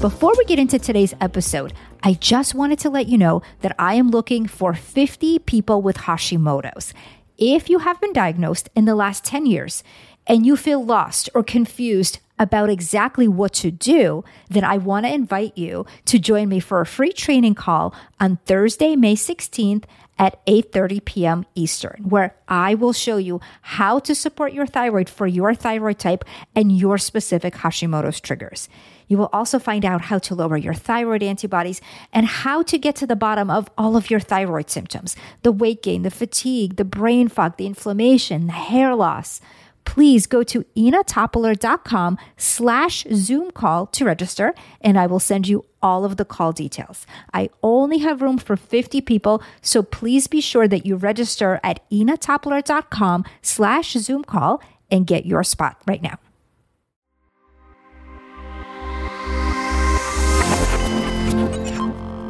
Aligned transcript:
Before 0.00 0.32
we 0.38 0.44
get 0.44 0.60
into 0.60 0.78
today's 0.78 1.12
episode, 1.20 1.72
I 2.04 2.12
just 2.12 2.54
wanted 2.54 2.78
to 2.80 2.88
let 2.88 3.08
you 3.08 3.18
know 3.18 3.42
that 3.62 3.74
I 3.80 3.94
am 3.94 4.10
looking 4.12 4.46
for 4.46 4.72
50 4.72 5.40
people 5.40 5.82
with 5.82 5.96
Hashimoto's. 5.96 6.94
If 7.36 7.68
you 7.68 7.80
have 7.80 8.00
been 8.00 8.12
diagnosed 8.12 8.68
in 8.76 8.84
the 8.84 8.94
last 8.94 9.24
10 9.24 9.46
years 9.46 9.82
and 10.24 10.46
you 10.46 10.56
feel 10.56 10.84
lost 10.84 11.30
or 11.34 11.42
confused 11.42 12.20
about 12.38 12.70
exactly 12.70 13.26
what 13.26 13.52
to 13.54 13.72
do, 13.72 14.22
then 14.48 14.62
I 14.62 14.78
want 14.78 15.04
to 15.04 15.12
invite 15.12 15.58
you 15.58 15.84
to 16.04 16.20
join 16.20 16.48
me 16.48 16.60
for 16.60 16.80
a 16.80 16.86
free 16.86 17.12
training 17.12 17.56
call 17.56 17.92
on 18.20 18.38
Thursday, 18.46 18.94
May 18.94 19.16
16th 19.16 19.82
at 20.16 20.44
8:30 20.46 21.04
p.m. 21.04 21.44
Eastern, 21.56 22.04
where 22.08 22.36
I 22.46 22.74
will 22.74 22.92
show 22.92 23.16
you 23.16 23.40
how 23.62 23.98
to 24.00 24.14
support 24.14 24.52
your 24.52 24.66
thyroid 24.66 25.08
for 25.08 25.26
your 25.26 25.54
thyroid 25.54 25.98
type 25.98 26.24
and 26.54 26.70
your 26.70 26.98
specific 26.98 27.54
Hashimoto's 27.54 28.20
triggers. 28.20 28.68
You 29.08 29.18
will 29.18 29.30
also 29.32 29.58
find 29.58 29.84
out 29.84 30.02
how 30.02 30.18
to 30.18 30.34
lower 30.34 30.56
your 30.56 30.74
thyroid 30.74 31.22
antibodies 31.22 31.80
and 32.12 32.26
how 32.26 32.62
to 32.62 32.78
get 32.78 32.94
to 32.96 33.06
the 33.06 33.16
bottom 33.16 33.50
of 33.50 33.68
all 33.76 33.96
of 33.96 34.10
your 34.10 34.20
thyroid 34.20 34.70
symptoms 34.70 35.16
the 35.42 35.52
weight 35.52 35.82
gain, 35.82 36.02
the 36.02 36.10
fatigue, 36.10 36.76
the 36.76 36.84
brain 36.84 37.28
fog, 37.28 37.56
the 37.56 37.66
inflammation, 37.66 38.46
the 38.46 38.52
hair 38.52 38.94
loss. 38.94 39.40
Please 39.84 40.26
go 40.26 40.42
to 40.42 40.64
inatopoler.com 40.76 42.18
slash 42.36 43.06
Zoom 43.14 43.50
call 43.50 43.86
to 43.86 44.04
register, 44.04 44.54
and 44.82 44.98
I 44.98 45.06
will 45.06 45.18
send 45.18 45.48
you 45.48 45.64
all 45.80 46.04
of 46.04 46.18
the 46.18 46.26
call 46.26 46.52
details. 46.52 47.06
I 47.32 47.48
only 47.62 47.98
have 47.98 48.20
room 48.20 48.36
for 48.36 48.54
50 48.54 49.00
people, 49.00 49.42
so 49.62 49.82
please 49.82 50.26
be 50.26 50.42
sure 50.42 50.68
that 50.68 50.84
you 50.84 50.96
register 50.96 51.58
at 51.64 51.88
inatopoler.com 51.90 53.24
slash 53.40 53.92
Zoom 53.92 54.24
call 54.24 54.60
and 54.90 55.06
get 55.06 55.24
your 55.24 55.42
spot 55.42 55.80
right 55.86 56.02
now. 56.02 56.18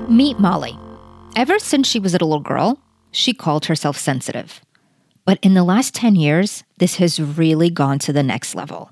Meet 0.08 0.38
Molly. 0.38 0.74
Ever 1.36 1.58
since 1.58 1.86
she 1.86 1.98
was 1.98 2.14
a 2.14 2.18
little 2.18 2.40
girl, 2.40 2.78
she 3.10 3.34
called 3.34 3.66
herself 3.66 3.98
sensitive. 3.98 4.62
But 5.26 5.38
in 5.42 5.52
the 5.52 5.62
last 5.62 5.94
10 5.94 6.16
years, 6.16 6.64
this 6.78 6.96
has 6.96 7.20
really 7.20 7.68
gone 7.68 7.98
to 7.98 8.12
the 8.14 8.22
next 8.22 8.54
level. 8.54 8.90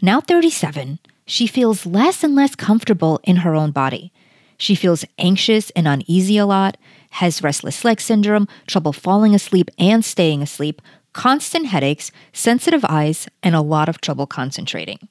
Now 0.00 0.20
37, 0.20 1.00
she 1.26 1.48
feels 1.48 1.84
less 1.84 2.22
and 2.22 2.36
less 2.36 2.54
comfortable 2.54 3.18
in 3.24 3.38
her 3.38 3.56
own 3.56 3.72
body. 3.72 4.12
She 4.56 4.76
feels 4.76 5.04
anxious 5.18 5.70
and 5.70 5.88
uneasy 5.88 6.38
a 6.38 6.46
lot, 6.46 6.76
has 7.10 7.42
restless 7.42 7.84
leg 7.84 8.00
syndrome, 8.00 8.46
trouble 8.68 8.92
falling 8.92 9.34
asleep 9.34 9.68
and 9.80 10.04
staying 10.04 10.42
asleep, 10.42 10.80
constant 11.12 11.66
headaches, 11.66 12.12
sensitive 12.32 12.84
eyes, 12.88 13.26
and 13.42 13.56
a 13.56 13.60
lot 13.60 13.88
of 13.88 14.00
trouble 14.00 14.28
concentrating. 14.28 15.08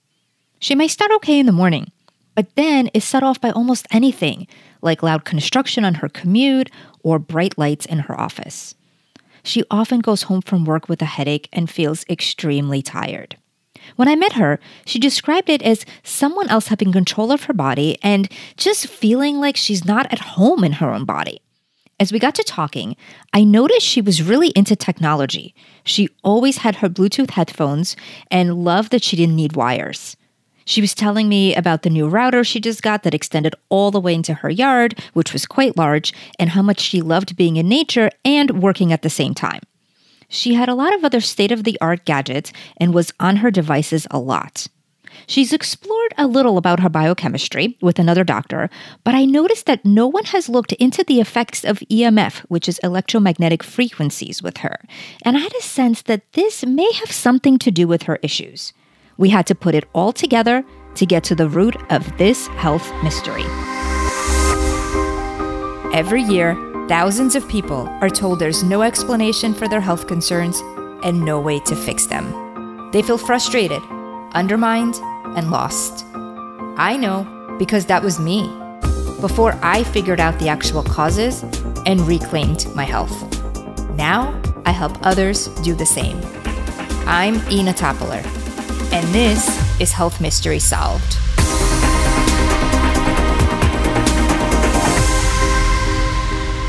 She 0.59 0.75
may 0.75 0.87
start 0.87 1.11
okay 1.15 1.39
in 1.39 1.45
the 1.45 1.51
morning, 1.51 1.91
but 2.35 2.55
then 2.55 2.87
is 2.93 3.03
set 3.03 3.23
off 3.23 3.41
by 3.41 3.51
almost 3.51 3.87
anything, 3.91 4.47
like 4.81 5.03
loud 5.03 5.25
construction 5.25 5.85
on 5.85 5.95
her 5.95 6.09
commute 6.09 6.69
or 7.03 7.19
bright 7.19 7.57
lights 7.57 7.85
in 7.85 7.99
her 7.99 8.19
office. 8.19 8.75
She 9.43 9.63
often 9.71 9.99
goes 9.99 10.23
home 10.23 10.41
from 10.41 10.65
work 10.65 10.87
with 10.87 11.01
a 11.01 11.05
headache 11.05 11.49
and 11.51 11.69
feels 11.69 12.05
extremely 12.09 12.81
tired. 12.81 13.37
When 13.95 14.07
I 14.07 14.15
met 14.15 14.33
her, 14.33 14.59
she 14.85 14.99
described 14.99 15.49
it 15.49 15.61
as 15.63 15.85
someone 16.03 16.49
else 16.49 16.67
having 16.67 16.91
control 16.91 17.31
of 17.31 17.43
her 17.45 17.53
body 17.53 17.97
and 18.03 18.29
just 18.55 18.87
feeling 18.87 19.39
like 19.39 19.57
she's 19.57 19.85
not 19.85 20.11
at 20.11 20.19
home 20.19 20.63
in 20.63 20.73
her 20.73 20.91
own 20.91 21.05
body. 21.05 21.41
As 21.99 22.11
we 22.11 22.19
got 22.19 22.35
to 22.35 22.43
talking, 22.43 22.95
I 23.33 23.43
noticed 23.43 23.85
she 23.85 24.01
was 24.01 24.23
really 24.23 24.49
into 24.49 24.75
technology. 24.75 25.53
She 25.83 26.09
always 26.23 26.57
had 26.57 26.77
her 26.77 26.89
Bluetooth 26.89 27.31
headphones 27.31 27.95
and 28.31 28.63
loved 28.63 28.91
that 28.91 29.03
she 29.03 29.15
didn't 29.15 29.35
need 29.35 29.55
wires. 29.55 30.17
She 30.65 30.81
was 30.81 30.93
telling 30.93 31.27
me 31.27 31.55
about 31.55 31.83
the 31.83 31.89
new 31.89 32.07
router 32.07 32.43
she 32.43 32.59
just 32.59 32.83
got 32.83 33.03
that 33.03 33.13
extended 33.13 33.55
all 33.69 33.91
the 33.91 33.99
way 33.99 34.13
into 34.13 34.35
her 34.35 34.49
yard, 34.49 34.99
which 35.13 35.33
was 35.33 35.45
quite 35.45 35.77
large, 35.77 36.13
and 36.37 36.51
how 36.51 36.61
much 36.61 36.79
she 36.79 37.01
loved 37.01 37.35
being 37.35 37.57
in 37.57 37.67
nature 37.67 38.09
and 38.23 38.61
working 38.61 38.93
at 38.93 39.01
the 39.01 39.09
same 39.09 39.33
time. 39.33 39.61
She 40.29 40.53
had 40.53 40.69
a 40.69 40.75
lot 40.75 40.93
of 40.93 41.03
other 41.03 41.19
state 41.19 41.51
of 41.51 41.65
the 41.65 41.77
art 41.81 42.05
gadgets 42.05 42.53
and 42.77 42.93
was 42.93 43.11
on 43.19 43.37
her 43.37 43.51
devices 43.51 44.07
a 44.11 44.19
lot. 44.19 44.67
She's 45.27 45.53
explored 45.53 46.13
a 46.17 46.25
little 46.25 46.57
about 46.57 46.79
her 46.79 46.89
biochemistry 46.89 47.77
with 47.81 47.99
another 47.99 48.23
doctor, 48.23 48.69
but 49.03 49.13
I 49.13 49.25
noticed 49.25 49.65
that 49.65 49.85
no 49.85 50.07
one 50.07 50.25
has 50.25 50.49
looked 50.49 50.71
into 50.73 51.03
the 51.03 51.19
effects 51.19 51.63
of 51.63 51.79
EMF, 51.91 52.39
which 52.47 52.69
is 52.69 52.79
electromagnetic 52.79 53.61
frequencies, 53.61 54.41
with 54.41 54.57
her. 54.57 54.79
And 55.23 55.35
I 55.35 55.41
had 55.41 55.53
a 55.53 55.61
sense 55.61 56.01
that 56.03 56.31
this 56.33 56.65
may 56.65 56.91
have 56.93 57.11
something 57.11 57.57
to 57.59 57.71
do 57.71 57.87
with 57.87 58.03
her 58.03 58.19
issues. 58.21 58.73
We 59.17 59.29
had 59.29 59.45
to 59.47 59.55
put 59.55 59.75
it 59.75 59.87
all 59.93 60.13
together 60.13 60.63
to 60.95 61.05
get 61.05 61.23
to 61.25 61.35
the 61.35 61.47
root 61.47 61.75
of 61.91 62.17
this 62.17 62.47
health 62.47 62.91
mystery. 63.03 63.45
Every 65.93 66.21
year, 66.21 66.55
thousands 66.87 67.35
of 67.35 67.47
people 67.47 67.87
are 68.01 68.09
told 68.09 68.39
there's 68.39 68.63
no 68.63 68.81
explanation 68.81 69.53
for 69.53 69.67
their 69.67 69.81
health 69.81 70.07
concerns 70.07 70.59
and 71.03 71.23
no 71.23 71.39
way 71.39 71.59
to 71.61 71.75
fix 71.75 72.07
them. 72.07 72.89
They 72.91 73.01
feel 73.01 73.17
frustrated, 73.17 73.81
undermined, 74.33 74.95
and 75.35 75.51
lost. 75.51 76.05
I 76.77 76.97
know 76.97 77.55
because 77.59 77.85
that 77.87 78.03
was 78.03 78.19
me 78.19 78.47
before 79.19 79.57
I 79.61 79.83
figured 79.83 80.19
out 80.19 80.39
the 80.39 80.49
actual 80.49 80.83
causes 80.83 81.43
and 81.85 82.01
reclaimed 82.01 82.65
my 82.75 82.83
health. 82.83 83.15
Now 83.95 84.41
I 84.65 84.71
help 84.71 84.97
others 85.05 85.47
do 85.63 85.75
the 85.75 85.85
same. 85.85 86.19
I'm 87.05 87.35
Ina 87.51 87.73
Topoler 87.73 88.40
and 88.93 89.07
this 89.15 89.79
is 89.79 89.93
Health 89.93 90.19
Mystery 90.19 90.59
Solved. 90.59 91.17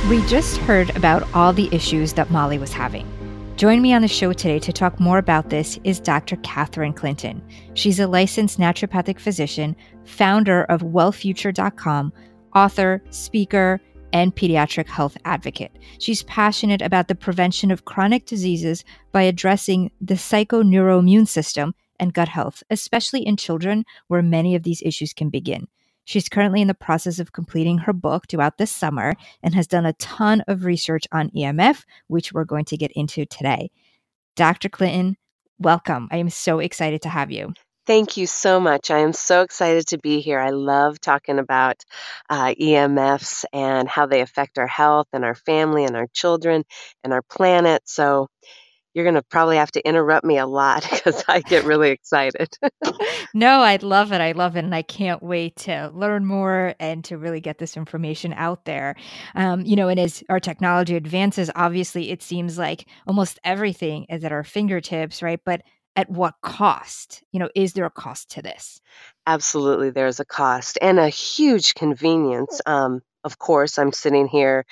We 0.09 0.25
just 0.27 0.59
heard 0.59 0.94
about 0.97 1.27
all 1.34 1.53
the 1.53 1.69
issues 1.72 2.12
that 2.12 2.31
Molly 2.31 2.59
was 2.59 2.72
having. 2.72 3.09
Join 3.56 3.83
me 3.83 3.93
on 3.93 4.03
the 4.03 4.09
show 4.09 4.33
today 4.33 4.60
to 4.60 4.72
talk 4.72 5.00
more 5.00 5.19
about 5.19 5.50
this 5.50 5.81
is 5.83 5.99
Dr. 5.99 6.37
Catherine 6.37 6.93
Clinton. 6.93 7.43
She's 7.75 7.99
a 7.99 8.06
licensed 8.06 8.59
naturopathic 8.59 9.19
physician, 9.19 9.75
founder 10.04 10.62
of 10.65 10.83
wellfuture.com, 10.83 12.12
author, 12.54 13.03
speaker, 13.10 13.81
and 14.12 14.34
pediatric 14.37 14.87
health 14.87 15.16
advocate. 15.25 15.72
She's 15.99 16.22
passionate 16.25 16.83
about 16.83 17.09
the 17.09 17.15
prevention 17.15 17.71
of 17.71 17.84
chronic 17.84 18.27
diseases 18.27 18.84
by 19.10 19.22
addressing 19.22 19.91
the 20.00 20.15
psychoneuroimmune 20.15 21.27
system 21.27 21.75
and 22.02 22.12
gut 22.12 22.28
health, 22.28 22.64
especially 22.68 23.24
in 23.24 23.36
children 23.36 23.84
where 24.08 24.22
many 24.22 24.56
of 24.56 24.64
these 24.64 24.82
issues 24.84 25.12
can 25.12 25.30
begin. 25.30 25.68
She's 26.04 26.28
currently 26.28 26.60
in 26.60 26.66
the 26.66 26.74
process 26.74 27.20
of 27.20 27.32
completing 27.32 27.78
her 27.78 27.92
book 27.92 28.24
throughout 28.28 28.58
this 28.58 28.72
summer 28.72 29.14
and 29.40 29.54
has 29.54 29.68
done 29.68 29.86
a 29.86 29.92
ton 29.94 30.42
of 30.48 30.64
research 30.64 31.06
on 31.12 31.30
EMF, 31.30 31.84
which 32.08 32.32
we're 32.32 32.44
going 32.44 32.64
to 32.66 32.76
get 32.76 32.91
into 32.96 33.24
today. 33.24 33.70
Dr. 34.34 34.68
Clinton, 34.68 35.16
welcome. 35.60 36.08
I 36.10 36.16
am 36.16 36.28
so 36.28 36.58
excited 36.58 37.02
to 37.02 37.08
have 37.08 37.30
you. 37.30 37.54
Thank 37.86 38.16
you 38.16 38.26
so 38.26 38.58
much. 38.58 38.91
I 38.91 38.98
am 38.98 39.12
so 39.12 39.42
excited 39.42 39.88
to 39.88 39.98
be 39.98 40.20
here. 40.20 40.41
I 40.41 40.50
love 40.50 41.00
talking 41.00 41.38
about 41.38 41.84
uh, 42.28 42.54
EMFs 42.60 43.44
and 43.52 43.88
how 43.88 44.06
they 44.06 44.20
affect 44.20 44.58
our 44.58 44.68
health 44.68 45.08
and 45.12 45.24
our 45.24 45.34
family 45.34 45.84
and 45.84 45.96
our 45.96 46.06
children 46.12 46.64
and 47.04 47.12
our 47.12 47.22
planet. 47.22 47.82
So, 47.86 48.28
you're 48.94 49.04
going 49.04 49.14
to 49.14 49.22
probably 49.22 49.56
have 49.56 49.70
to 49.72 49.86
interrupt 49.86 50.25
me 50.25 50.38
a 50.38 50.47
lot 50.47 50.82
because 50.91 51.25
I 51.28 51.41
get 51.41 51.64
really 51.64 51.91
excited. 51.91 52.56
no, 53.34 53.60
I 53.60 53.76
love 53.76 54.12
it. 54.12 54.20
I 54.20 54.32
love 54.32 54.56
it. 54.56 54.64
And 54.64 54.75
I 54.75 54.82
can't 54.82 55.22
wait 55.22 55.56
to 55.56 55.91
learn 55.94 56.26
more 56.26 56.75
and 56.78 57.04
to 57.04 57.19
really 57.19 57.41
get 57.41 57.58
this 57.58 57.76
information 57.76 58.32
out 58.34 58.64
there. 58.64 58.94
Um, 59.34 59.62
you 59.62 59.76
know, 59.76 59.88
and 59.88 59.98
as 60.00 60.22
our 60.28 60.41
technology 60.41 60.97
advances, 60.97 61.50
obviously 61.54 62.10
it 62.10 62.22
seems 62.22 62.58
like 62.58 62.86
almost 63.06 63.38
everything 63.44 64.06
is 64.08 64.25
at 64.25 64.32
our 64.32 64.44
fingertips, 64.44 65.22
right? 65.22 65.41
But 65.44 65.62
at 65.97 66.10
what 66.10 66.34
cost? 66.42 67.22
You 67.32 67.41
know, 67.41 67.48
is 67.54 67.74
there 67.74 67.84
a 67.84 67.91
cost 67.91 68.30
to 68.32 68.42
this? 68.42 68.80
Absolutely, 69.27 69.91
there's 69.91 70.21
a 70.21 70.25
cost 70.25 70.78
and 70.83 70.99
a 70.99 71.09
huge 71.09 71.74
convenience. 71.74 72.60
Um, 72.66 73.03
of 73.24 73.39
course, 73.39 73.78
I'm 73.78 73.92
sitting 73.92 74.27
here 74.27 74.65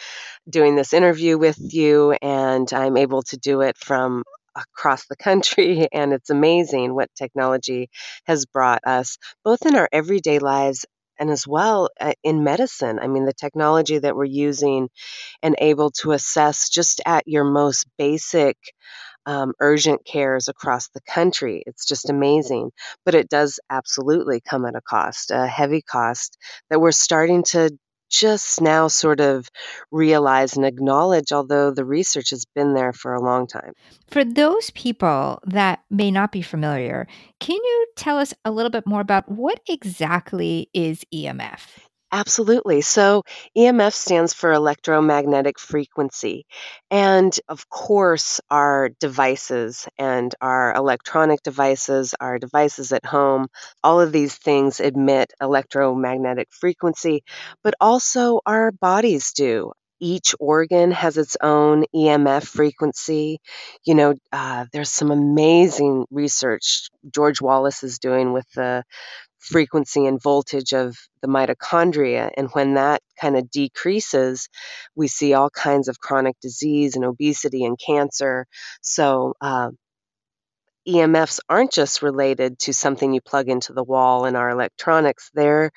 doing 0.48 0.76
this 0.76 0.94
interview 0.94 1.38
with 1.38 1.58
you, 1.60 2.12
and 2.22 2.72
I'm 2.72 2.96
able 2.96 3.22
to 3.24 3.36
do 3.38 3.62
it 3.62 3.78
from 3.78 4.24
across 4.56 5.06
the 5.06 5.16
country. 5.16 5.88
And 5.92 6.12
it's 6.14 6.30
amazing 6.30 6.94
what 6.94 7.10
technology 7.16 7.90
has 8.26 8.46
brought 8.46 8.82
us, 8.86 9.18
both 9.44 9.66
in 9.66 9.76
our 9.76 9.88
everyday 9.92 10.38
lives 10.40 10.86
and 11.18 11.30
as 11.30 11.46
well 11.46 11.90
uh, 12.00 12.14
in 12.24 12.44
medicine. 12.44 12.98
I 13.00 13.08
mean, 13.08 13.26
the 13.26 13.34
technology 13.34 13.98
that 13.98 14.16
we're 14.16 14.24
using 14.24 14.90
and 15.42 15.56
able 15.58 15.90
to 16.02 16.12
assess 16.12 16.70
just 16.70 17.00
at 17.06 17.28
your 17.28 17.44
most 17.44 17.86
basic. 17.98 18.56
Um, 19.26 19.52
urgent 19.60 20.04
cares 20.04 20.48
across 20.48 20.88
the 20.88 21.00
country. 21.02 21.62
It's 21.66 21.86
just 21.86 22.08
amazing. 22.08 22.70
But 23.04 23.14
it 23.14 23.28
does 23.28 23.60
absolutely 23.68 24.40
come 24.40 24.64
at 24.64 24.74
a 24.74 24.80
cost, 24.80 25.30
a 25.30 25.46
heavy 25.46 25.82
cost 25.82 26.38
that 26.70 26.80
we're 26.80 26.92
starting 26.92 27.42
to 27.44 27.70
just 28.10 28.60
now 28.60 28.88
sort 28.88 29.20
of 29.20 29.48
realize 29.90 30.56
and 30.56 30.66
acknowledge, 30.66 31.32
although 31.32 31.70
the 31.70 31.84
research 31.84 32.30
has 32.30 32.44
been 32.44 32.74
there 32.74 32.92
for 32.92 33.14
a 33.14 33.22
long 33.22 33.46
time. 33.46 33.72
For 34.10 34.24
those 34.24 34.70
people 34.70 35.40
that 35.46 35.84
may 35.90 36.10
not 36.10 36.32
be 36.32 36.42
familiar, 36.42 37.06
can 37.38 37.56
you 37.56 37.86
tell 37.96 38.18
us 38.18 38.34
a 38.44 38.50
little 38.50 38.70
bit 38.70 38.86
more 38.86 39.00
about 39.00 39.30
what 39.30 39.60
exactly 39.68 40.68
is 40.74 41.04
EMF? 41.14 41.89
Absolutely. 42.12 42.80
So 42.80 43.22
EMF 43.56 43.94
stands 43.94 44.32
for 44.34 44.52
electromagnetic 44.52 45.60
frequency. 45.60 46.44
And 46.90 47.32
of 47.48 47.68
course, 47.68 48.40
our 48.50 48.88
devices 48.98 49.86
and 49.96 50.34
our 50.40 50.74
electronic 50.74 51.40
devices, 51.44 52.14
our 52.20 52.38
devices 52.40 52.92
at 52.92 53.04
home, 53.06 53.46
all 53.84 54.00
of 54.00 54.10
these 54.10 54.34
things 54.34 54.80
emit 54.80 55.32
electromagnetic 55.40 56.48
frequency, 56.50 57.22
but 57.62 57.74
also 57.80 58.40
our 58.44 58.72
bodies 58.72 59.32
do. 59.32 59.72
Each 60.02 60.34
organ 60.40 60.92
has 60.92 61.16
its 61.18 61.36
own 61.42 61.84
EMF 61.94 62.44
frequency. 62.44 63.38
You 63.84 63.94
know, 63.94 64.14
uh, 64.32 64.64
there's 64.72 64.90
some 64.90 65.10
amazing 65.10 66.06
research 66.10 66.88
George 67.14 67.40
Wallace 67.42 67.82
is 67.84 67.98
doing 67.98 68.32
with 68.32 68.46
the 68.54 68.82
frequency 69.40 70.06
and 70.06 70.22
voltage 70.22 70.72
of 70.72 70.96
the 71.22 71.28
mitochondria. 71.28 72.30
And 72.36 72.48
when 72.52 72.74
that 72.74 73.02
kind 73.20 73.36
of 73.36 73.50
decreases, 73.50 74.48
we 74.94 75.08
see 75.08 75.34
all 75.34 75.50
kinds 75.50 75.88
of 75.88 75.98
chronic 75.98 76.36
disease 76.40 76.94
and 76.94 77.04
obesity 77.04 77.64
and 77.64 77.78
cancer. 77.78 78.46
So, 78.82 79.34
uh, 79.40 79.70
EMFs 80.88 81.40
aren't 81.48 81.72
just 81.72 82.02
related 82.02 82.58
to 82.60 82.72
something 82.72 83.12
you 83.12 83.20
plug 83.20 83.48
into 83.48 83.72
the 83.72 83.84
wall 83.84 84.24
in 84.24 84.34
our 84.34 84.48
electronics. 84.48 85.30
They're, 85.34 85.72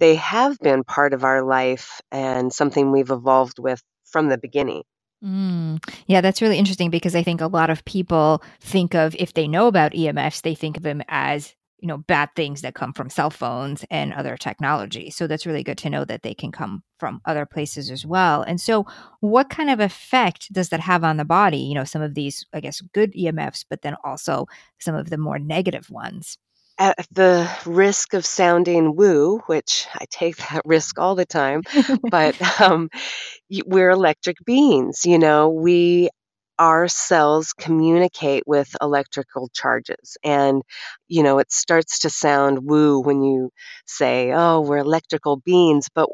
they 0.00 0.16
have 0.16 0.58
been 0.58 0.82
part 0.82 1.14
of 1.14 1.22
our 1.24 1.42
life 1.42 2.00
and 2.10 2.52
something 2.52 2.90
we've 2.90 3.10
evolved 3.10 3.58
with 3.58 3.80
from 4.04 4.28
the 4.28 4.38
beginning. 4.38 4.82
Mm. 5.24 5.82
Yeah, 6.06 6.20
that's 6.20 6.42
really 6.42 6.58
interesting 6.58 6.90
because 6.90 7.14
I 7.14 7.22
think 7.22 7.40
a 7.40 7.46
lot 7.46 7.70
of 7.70 7.84
people 7.84 8.42
think 8.60 8.94
of, 8.94 9.16
if 9.16 9.32
they 9.32 9.48
know 9.48 9.66
about 9.66 9.92
EMFs, 9.92 10.42
they 10.42 10.54
think 10.54 10.76
of 10.76 10.82
them 10.82 11.02
as 11.08 11.54
you 11.78 11.88
know 11.88 11.98
bad 11.98 12.30
things 12.34 12.62
that 12.62 12.74
come 12.74 12.92
from 12.92 13.10
cell 13.10 13.30
phones 13.30 13.84
and 13.90 14.12
other 14.12 14.36
technology. 14.36 15.10
So 15.10 15.26
that's 15.26 15.46
really 15.46 15.62
good 15.62 15.78
to 15.78 15.90
know 15.90 16.04
that 16.04 16.22
they 16.22 16.34
can 16.34 16.52
come 16.52 16.82
from 16.98 17.20
other 17.24 17.46
places 17.46 17.90
as 17.90 18.04
well. 18.04 18.42
And 18.42 18.60
so 18.60 18.86
what 19.20 19.50
kind 19.50 19.70
of 19.70 19.80
effect 19.80 20.52
does 20.52 20.70
that 20.70 20.80
have 20.80 21.04
on 21.04 21.16
the 21.16 21.24
body? 21.24 21.58
You 21.58 21.74
know 21.74 21.84
some 21.84 22.02
of 22.02 22.14
these 22.14 22.44
i 22.52 22.60
guess 22.60 22.80
good 22.92 23.12
emfs 23.14 23.64
but 23.68 23.82
then 23.82 23.96
also 24.04 24.46
some 24.78 24.94
of 24.94 25.10
the 25.10 25.18
more 25.18 25.38
negative 25.38 25.90
ones. 25.90 26.38
At 26.80 27.08
the 27.10 27.50
risk 27.66 28.14
of 28.14 28.24
sounding 28.24 28.94
woo, 28.94 29.38
which 29.46 29.88
I 29.94 30.04
take 30.10 30.36
that 30.50 30.62
risk 30.64 30.98
all 30.98 31.16
the 31.16 31.26
time, 31.26 31.62
but 32.08 32.40
um, 32.60 32.88
we're 33.66 33.90
electric 33.90 34.36
beings. 34.44 35.04
You 35.04 35.18
know, 35.18 35.48
we 35.48 36.08
our 36.58 36.88
cells 36.88 37.52
communicate 37.52 38.44
with 38.46 38.74
electrical 38.80 39.48
charges. 39.54 40.16
And, 40.24 40.62
you 41.08 41.22
know, 41.22 41.38
it 41.38 41.52
starts 41.52 42.00
to 42.00 42.10
sound 42.10 42.60
woo 42.64 43.00
when 43.00 43.22
you 43.22 43.50
say, 43.86 44.32
oh, 44.32 44.60
we're 44.60 44.78
electrical 44.78 45.36
beings, 45.36 45.88
but 45.94 46.08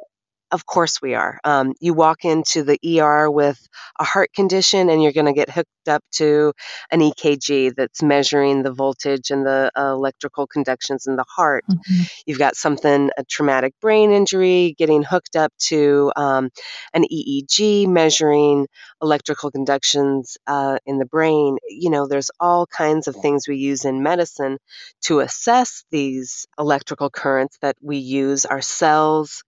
of 0.54 0.66
course 0.66 1.02
we 1.02 1.14
are. 1.14 1.40
Um, 1.42 1.74
you 1.80 1.94
walk 1.94 2.24
into 2.24 2.62
the 2.62 2.78
ER 3.00 3.28
with 3.28 3.58
a 3.98 4.04
heart 4.04 4.32
condition 4.32 4.88
and 4.88 5.02
you're 5.02 5.12
going 5.12 5.26
to 5.26 5.32
get 5.32 5.50
hooked 5.50 5.88
up 5.88 6.04
to 6.12 6.52
an 6.92 7.00
EKG 7.00 7.74
that's 7.74 8.04
measuring 8.04 8.62
the 8.62 8.72
voltage 8.72 9.32
and 9.32 9.44
the 9.44 9.72
uh, 9.76 9.92
electrical 9.92 10.46
conductions 10.46 11.08
in 11.08 11.16
the 11.16 11.24
heart. 11.28 11.64
Mm-hmm. 11.68 12.02
You've 12.26 12.38
got 12.38 12.54
something, 12.54 13.10
a 13.18 13.24
traumatic 13.24 13.74
brain 13.80 14.12
injury, 14.12 14.76
getting 14.78 15.02
hooked 15.02 15.34
up 15.34 15.52
to 15.70 16.12
um, 16.14 16.50
an 16.92 17.04
EEG 17.12 17.88
measuring 17.88 18.68
electrical 19.02 19.50
conductions 19.50 20.38
uh, 20.46 20.78
in 20.86 20.98
the 20.98 21.04
brain. 21.04 21.58
You 21.68 21.90
know, 21.90 22.06
there's 22.06 22.30
all 22.38 22.64
kinds 22.66 23.08
of 23.08 23.16
things 23.16 23.48
we 23.48 23.56
use 23.56 23.84
in 23.84 24.04
medicine 24.04 24.58
to 25.02 25.18
assess 25.18 25.84
these 25.90 26.46
electrical 26.60 27.10
currents 27.10 27.58
that 27.60 27.74
we 27.82 27.96
use. 27.96 28.46
Our 28.46 28.62
cells 28.62 29.42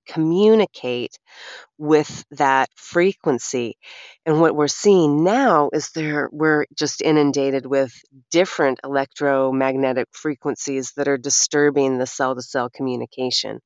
with 1.79 2.25
that 2.33 2.71
frequency. 2.77 3.77
And 4.25 4.41
what 4.41 4.57
we're 4.57 4.69
seeing 4.69 5.25
now 5.25 5.71
is 5.73 5.91
there 5.91 6.29
we're 6.33 6.67
just 6.77 7.03
inundated 7.03 7.67
with 7.67 7.93
different 8.31 8.81
electromagnetic 8.85 10.09
frequencies 10.13 10.93
that 10.97 11.09
are 11.09 11.19
disturbing 11.19 11.99
the 11.99 12.07
cell 12.07 12.35
to 12.35 12.43
cell 12.43 12.71
communication. 12.71 13.61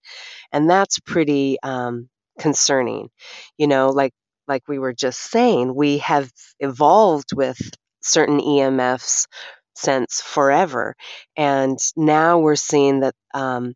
And 0.53 0.69
that's 0.69 0.99
pretty 1.01 1.59
um, 1.63 2.09
concerning. 2.39 3.11
You 3.59 3.67
know, 3.67 3.91
like 3.91 4.13
like 4.49 4.67
we 4.69 4.79
were 4.79 4.93
just 4.93 5.21
saying, 5.21 5.75
we 5.75 5.99
have 5.99 6.31
evolved 6.59 7.33
with 7.35 7.59
certain 8.03 8.41
EMFs 8.41 9.27
since 9.75 10.21
forever. 10.21 10.95
And 11.37 11.79
now 11.97 12.39
we're 12.41 12.57
seeing 12.57 13.01
that 13.01 13.15
um, 13.35 13.75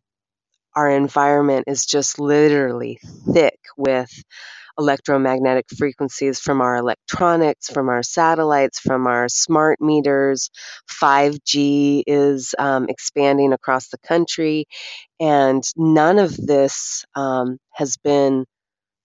our 0.75 0.89
environment 0.89 1.65
is 1.67 1.85
just 1.85 2.19
literally 2.19 2.99
thick 3.33 3.59
with 3.77 4.11
electromagnetic 4.77 5.65
frequencies 5.77 6.39
from 6.39 6.61
our 6.61 6.75
electronics, 6.77 7.69
from 7.69 7.89
our 7.89 8.03
satellites, 8.03 8.79
from 8.79 9.07
our 9.07 9.29
smart 9.29 9.79
meters. 9.81 10.49
5G 10.89 12.03
is 12.07 12.55
um, 12.59 12.87
expanding 12.89 13.53
across 13.53 13.87
the 13.89 13.97
country, 13.99 14.65
and 15.19 15.63
none 15.77 16.19
of 16.19 16.35
this 16.35 17.05
um, 17.15 17.57
has 17.73 17.97
been 17.97 18.45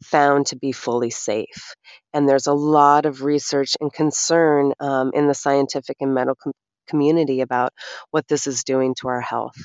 found 0.04 0.46
to 0.46 0.56
be 0.56 0.72
fully 0.72 1.10
safe. 1.10 1.74
And 2.12 2.28
there's 2.28 2.46
a 2.46 2.54
lot 2.54 3.06
of 3.06 3.22
research 3.22 3.76
and 3.80 3.92
concern 3.92 4.72
um, 4.80 5.12
in 5.14 5.28
the 5.28 5.34
scientific 5.34 5.96
and 6.00 6.14
medical 6.14 6.52
community 6.90 7.40
about 7.40 7.72
what 8.10 8.28
this 8.28 8.46
is 8.46 8.64
doing 8.64 8.94
to 9.00 9.08
our 9.08 9.20
health. 9.20 9.56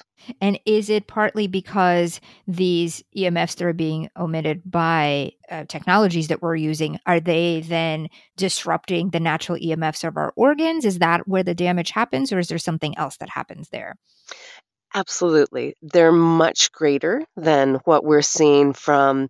And 0.42 0.60
is 0.66 0.90
it 0.90 1.08
partly 1.08 1.48
because 1.48 2.22
these 2.48 3.04
EMFs 3.16 3.58
that 3.58 3.66
are 3.66 3.74
being 3.74 4.10
omitted 4.18 4.62
by 4.66 5.32
uh, 5.50 5.66
technologies 5.66 6.30
that 6.30 6.42
we're 6.42 6.56
using, 6.56 7.00
are 7.06 7.20
they 7.20 7.62
then 7.62 8.08
disrupting 8.38 9.10
the 9.10 9.20
natural 9.20 9.58
EMFs 9.58 10.08
of 10.08 10.18
our 10.18 10.34
organs? 10.36 10.86
Is 10.86 11.00
that 11.00 11.28
where 11.28 11.44
the 11.44 11.56
damage 11.56 11.92
happens, 11.92 12.32
or 12.32 12.40
is 12.40 12.48
there 12.48 12.58
something 12.58 12.98
else 12.98 13.18
that 13.18 13.30
happens 13.30 13.70
there? 13.70 13.96
Absolutely. 14.96 15.76
They're 15.82 16.14
much 16.14 16.72
greater 16.72 17.26
than 17.36 17.76
what 17.84 18.06
we're 18.06 18.22
seeing 18.22 18.72
from 18.74 19.30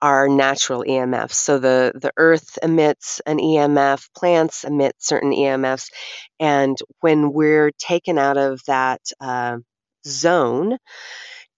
our 0.00 0.28
natural 0.28 0.84
EMFs. 0.84 1.32
So 1.32 1.58
the, 1.58 1.92
the 1.96 2.12
earth 2.16 2.58
emits 2.62 3.20
an 3.26 3.38
EMF, 3.38 4.08
plants 4.16 4.64
emit 4.64 4.94
certain 4.98 5.32
EMFs. 5.32 5.90
And 6.38 6.78
when 7.00 7.32
we're 7.32 7.72
taken 7.72 8.18
out 8.18 8.38
of 8.38 8.60
that 8.68 9.00
uh, 9.20 9.58
zone, 10.06 10.78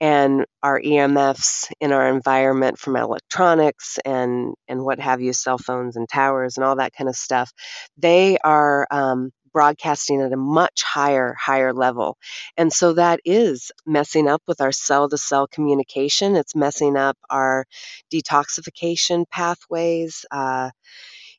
and 0.00 0.46
our 0.62 0.80
EMFs 0.80 1.70
in 1.80 1.92
our 1.92 2.08
environment 2.08 2.78
from 2.78 2.96
electronics 2.96 3.98
and 4.04 4.54
and 4.68 4.84
what 4.84 4.98
have 4.98 5.20
you, 5.20 5.32
cell 5.32 5.58
phones 5.58 5.96
and 5.96 6.08
towers 6.08 6.56
and 6.56 6.64
all 6.64 6.76
that 6.76 6.92
kind 6.96 7.08
of 7.08 7.16
stuff, 7.16 7.52
they 7.96 8.36
are 8.44 8.86
um, 8.90 9.30
broadcasting 9.52 10.20
at 10.20 10.32
a 10.32 10.36
much 10.36 10.82
higher, 10.82 11.34
higher 11.38 11.72
level. 11.72 12.16
And 12.56 12.72
so 12.72 12.94
that 12.94 13.20
is 13.24 13.70
messing 13.86 14.28
up 14.28 14.42
with 14.46 14.60
our 14.60 14.72
cell 14.72 15.08
to 15.08 15.18
cell 15.18 15.46
communication. 15.46 16.36
It's 16.36 16.54
messing 16.56 16.96
up 16.96 17.16
our 17.30 17.66
detoxification 18.12 19.28
pathways. 19.30 20.24
Uh, 20.30 20.70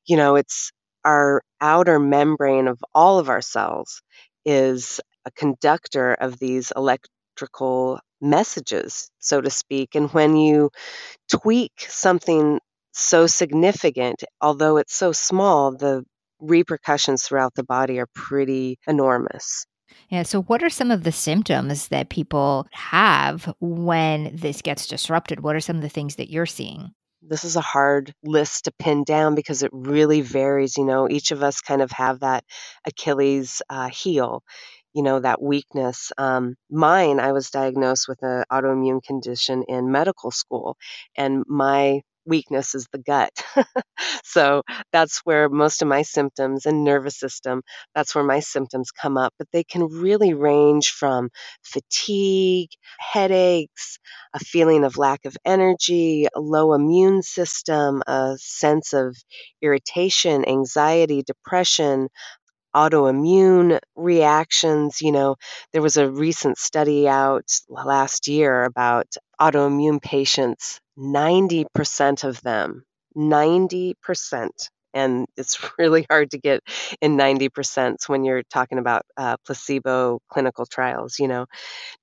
you 0.05 0.17
know, 0.17 0.35
it's 0.35 0.71
our 1.05 1.41
outer 1.61 1.99
membrane 1.99 2.67
of 2.67 2.79
all 2.93 3.19
of 3.19 3.29
our 3.29 3.41
cells 3.41 4.01
is 4.45 4.99
a 5.25 5.31
conductor 5.31 6.13
of 6.13 6.39
these 6.39 6.71
electrical 6.75 7.99
messages, 8.21 9.09
so 9.19 9.41
to 9.41 9.49
speak. 9.49 9.95
And 9.95 10.09
when 10.13 10.35
you 10.35 10.69
tweak 11.31 11.73
something 11.77 12.59
so 12.93 13.27
significant, 13.27 14.23
although 14.41 14.77
it's 14.77 14.95
so 14.95 15.11
small, 15.11 15.73
the 15.75 16.05
repercussions 16.43 17.23
throughout 17.23 17.55
the 17.55 17.63
body 17.63 17.99
are 17.99 18.07
pretty 18.13 18.77
enormous. 18.87 19.65
Yeah. 20.09 20.23
So, 20.23 20.41
what 20.43 20.63
are 20.63 20.69
some 20.69 20.91
of 20.91 21.03
the 21.03 21.11
symptoms 21.11 21.87
that 21.89 22.09
people 22.09 22.67
have 22.71 23.53
when 23.59 24.35
this 24.35 24.61
gets 24.61 24.87
disrupted? 24.87 25.41
What 25.41 25.55
are 25.55 25.59
some 25.59 25.77
of 25.77 25.81
the 25.81 25.89
things 25.89 26.15
that 26.15 26.29
you're 26.29 26.45
seeing? 26.45 26.91
This 27.21 27.43
is 27.43 27.55
a 27.55 27.61
hard 27.61 28.13
list 28.23 28.65
to 28.65 28.73
pin 28.77 29.03
down 29.05 29.33
because 29.33 29.63
it 29.63 29.71
really 29.73 30.21
varies. 30.21 30.77
You 30.77 30.85
know, 30.85 31.09
each 31.09 31.31
of 31.31 31.41
us 31.41 31.61
kind 31.61 31.81
of 31.81 31.91
have 31.91 32.19
that 32.19 32.43
Achilles 32.85 33.61
uh, 33.69 33.89
heel, 33.89 34.43
you 34.93 35.03
know, 35.03 35.19
that 35.19 35.41
weakness. 35.41 36.11
Um, 36.17 36.55
mine, 36.69 37.19
I 37.19 37.31
was 37.31 37.49
diagnosed 37.49 38.07
with 38.07 38.19
an 38.23 38.43
autoimmune 38.51 39.03
condition 39.03 39.63
in 39.67 39.91
medical 39.91 40.31
school, 40.31 40.77
and 41.15 41.43
my 41.47 42.01
weakness 42.25 42.75
is 42.75 42.87
the 42.91 42.99
gut. 42.99 43.31
so 44.23 44.63
that's 44.91 45.19
where 45.23 45.49
most 45.49 45.81
of 45.81 45.87
my 45.87 46.01
symptoms 46.01 46.65
and 46.65 46.83
nervous 46.83 47.17
system, 47.19 47.61
that's 47.95 48.15
where 48.15 48.23
my 48.23 48.39
symptoms 48.39 48.91
come 48.91 49.17
up. 49.17 49.33
But 49.37 49.47
they 49.53 49.63
can 49.63 49.87
really 49.87 50.33
range 50.33 50.91
from 50.91 51.29
fatigue, 51.63 52.69
headaches, 52.99 53.99
a 54.33 54.39
feeling 54.39 54.83
of 54.83 54.97
lack 54.97 55.25
of 55.25 55.35
energy, 55.45 56.27
a 56.35 56.39
low 56.39 56.73
immune 56.73 57.21
system, 57.21 58.01
a 58.07 58.35
sense 58.39 58.93
of 58.93 59.15
irritation, 59.61 60.47
anxiety, 60.47 61.23
depression, 61.23 62.09
autoimmune 62.75 63.79
reactions. 63.95 65.01
You 65.01 65.11
know, 65.11 65.35
there 65.73 65.81
was 65.81 65.97
a 65.97 66.09
recent 66.09 66.57
study 66.57 67.07
out 67.07 67.45
last 67.69 68.27
year 68.27 68.63
about 68.63 69.07
autoimmune 69.39 70.01
patients, 70.01 70.79
90% 70.97 72.23
of 72.23 72.41
them, 72.41 72.83
90%. 73.15 74.69
And 74.93 75.25
it's 75.37 75.57
really 75.79 76.05
hard 76.09 76.31
to 76.31 76.37
get 76.37 76.61
in 77.01 77.17
90% 77.17 78.01
when 78.07 78.23
you're 78.23 78.43
talking 78.43 78.77
about 78.77 79.03
uh, 79.17 79.37
placebo 79.45 80.19
clinical 80.29 80.65
trials. 80.65 81.19
You 81.19 81.27
know, 81.27 81.45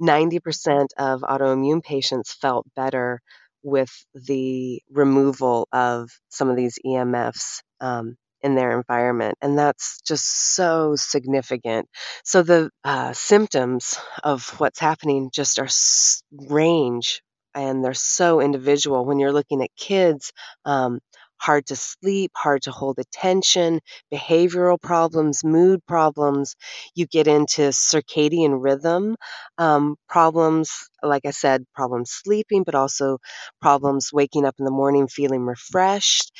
90% 0.00 0.90
of 0.98 1.20
autoimmune 1.22 1.82
patients 1.82 2.32
felt 2.32 2.66
better 2.74 3.20
with 3.62 3.90
the 4.14 4.80
removal 4.90 5.68
of 5.72 6.10
some 6.30 6.48
of 6.48 6.56
these 6.56 6.78
EMFs. 6.84 7.62
Um, 7.80 8.16
in 8.42 8.54
their 8.54 8.74
environment. 8.78 9.34
And 9.42 9.58
that's 9.58 10.00
just 10.06 10.24
so 10.54 10.96
significant. 10.96 11.86
So 12.24 12.42
the 12.42 12.70
uh, 12.84 13.12
symptoms 13.12 13.98
of 14.24 14.48
what's 14.58 14.78
happening 14.78 15.28
just 15.30 15.58
are 15.58 15.66
s- 15.66 16.22
range 16.32 17.20
and 17.54 17.84
they're 17.84 17.94
so 17.94 18.40
individual. 18.40 19.04
When 19.04 19.18
you're 19.18 19.32
looking 19.32 19.62
at 19.62 19.70
kids, 19.76 20.32
um, 20.64 21.00
hard 21.38 21.66
to 21.66 21.76
sleep, 21.76 22.30
hard 22.36 22.62
to 22.62 22.70
hold 22.70 22.98
attention, 22.98 23.80
behavioral 24.12 24.80
problems, 24.80 25.42
mood 25.42 25.80
problems. 25.86 26.54
You 26.94 27.06
get 27.06 27.26
into 27.26 27.62
circadian 27.70 28.62
rhythm 28.62 29.16
um, 29.58 29.96
problems, 30.08 30.70
like 31.02 31.24
I 31.24 31.30
said, 31.30 31.64
problems 31.74 32.10
sleeping, 32.10 32.62
but 32.64 32.74
also 32.74 33.18
problems 33.60 34.10
waking 34.12 34.44
up 34.44 34.54
in 34.58 34.64
the 34.64 34.70
morning 34.70 35.08
feeling 35.08 35.42
refreshed. 35.46 36.32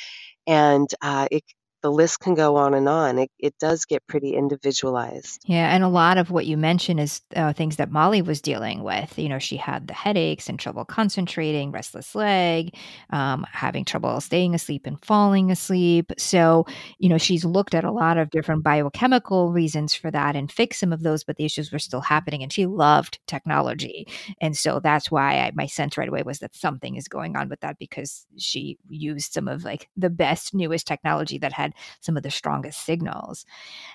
And 0.47 0.87
uh, 1.01 1.27
it 1.31 1.43
the 1.81 1.91
list 1.91 2.19
can 2.19 2.35
go 2.35 2.55
on 2.55 2.73
and 2.73 2.87
on. 2.87 3.19
It, 3.19 3.31
it 3.39 3.57
does 3.59 3.85
get 3.85 4.05
pretty 4.07 4.35
individualized. 4.35 5.43
Yeah, 5.45 5.73
and 5.73 5.83
a 5.83 5.87
lot 5.87 6.17
of 6.17 6.31
what 6.31 6.45
you 6.45 6.57
mentioned 6.57 6.99
is 6.99 7.21
uh, 7.35 7.53
things 7.53 7.77
that 7.77 7.91
Molly 7.91 8.21
was 8.21 8.41
dealing 8.41 8.83
with. 8.83 9.17
You 9.17 9.29
know, 9.29 9.39
she 9.39 9.57
had 9.57 9.87
the 9.87 9.93
headaches 9.93 10.49
and 10.49 10.59
trouble 10.59 10.85
concentrating, 10.85 11.71
restless 11.71 12.15
leg, 12.15 12.75
um, 13.09 13.45
having 13.51 13.85
trouble 13.85 14.21
staying 14.21 14.55
asleep 14.55 14.85
and 14.85 15.03
falling 15.03 15.51
asleep. 15.51 16.11
So, 16.17 16.65
you 16.99 17.09
know, 17.09 17.17
she's 17.17 17.45
looked 17.45 17.73
at 17.73 17.83
a 17.83 17.91
lot 17.91 18.17
of 18.17 18.29
different 18.29 18.63
biochemical 18.63 19.51
reasons 19.51 19.93
for 19.93 20.11
that 20.11 20.35
and 20.35 20.51
fixed 20.51 20.79
some 20.79 20.93
of 20.93 21.03
those, 21.03 21.23
but 21.23 21.37
the 21.37 21.45
issues 21.45 21.71
were 21.71 21.79
still 21.79 22.01
happening. 22.01 22.43
And 22.43 22.53
she 22.53 22.65
loved 22.65 23.19
technology. 23.27 24.07
And 24.39 24.55
so 24.55 24.79
that's 24.79 25.11
why 25.11 25.39
I, 25.39 25.51
my 25.53 25.65
sense 25.65 25.97
right 25.97 26.09
away 26.09 26.23
was 26.23 26.39
that 26.39 26.55
something 26.55 26.95
is 26.95 27.07
going 27.07 27.35
on 27.35 27.49
with 27.49 27.59
that 27.61 27.77
because 27.79 28.25
she 28.37 28.77
used 28.89 29.33
some 29.33 29.47
of 29.47 29.63
like 29.63 29.89
the 29.97 30.09
best, 30.09 30.53
newest 30.53 30.87
technology 30.87 31.37
that 31.39 31.53
had 31.53 31.70
some 31.99 32.17
of 32.17 32.23
the 32.23 32.31
strongest 32.31 32.85
signals. 32.85 33.45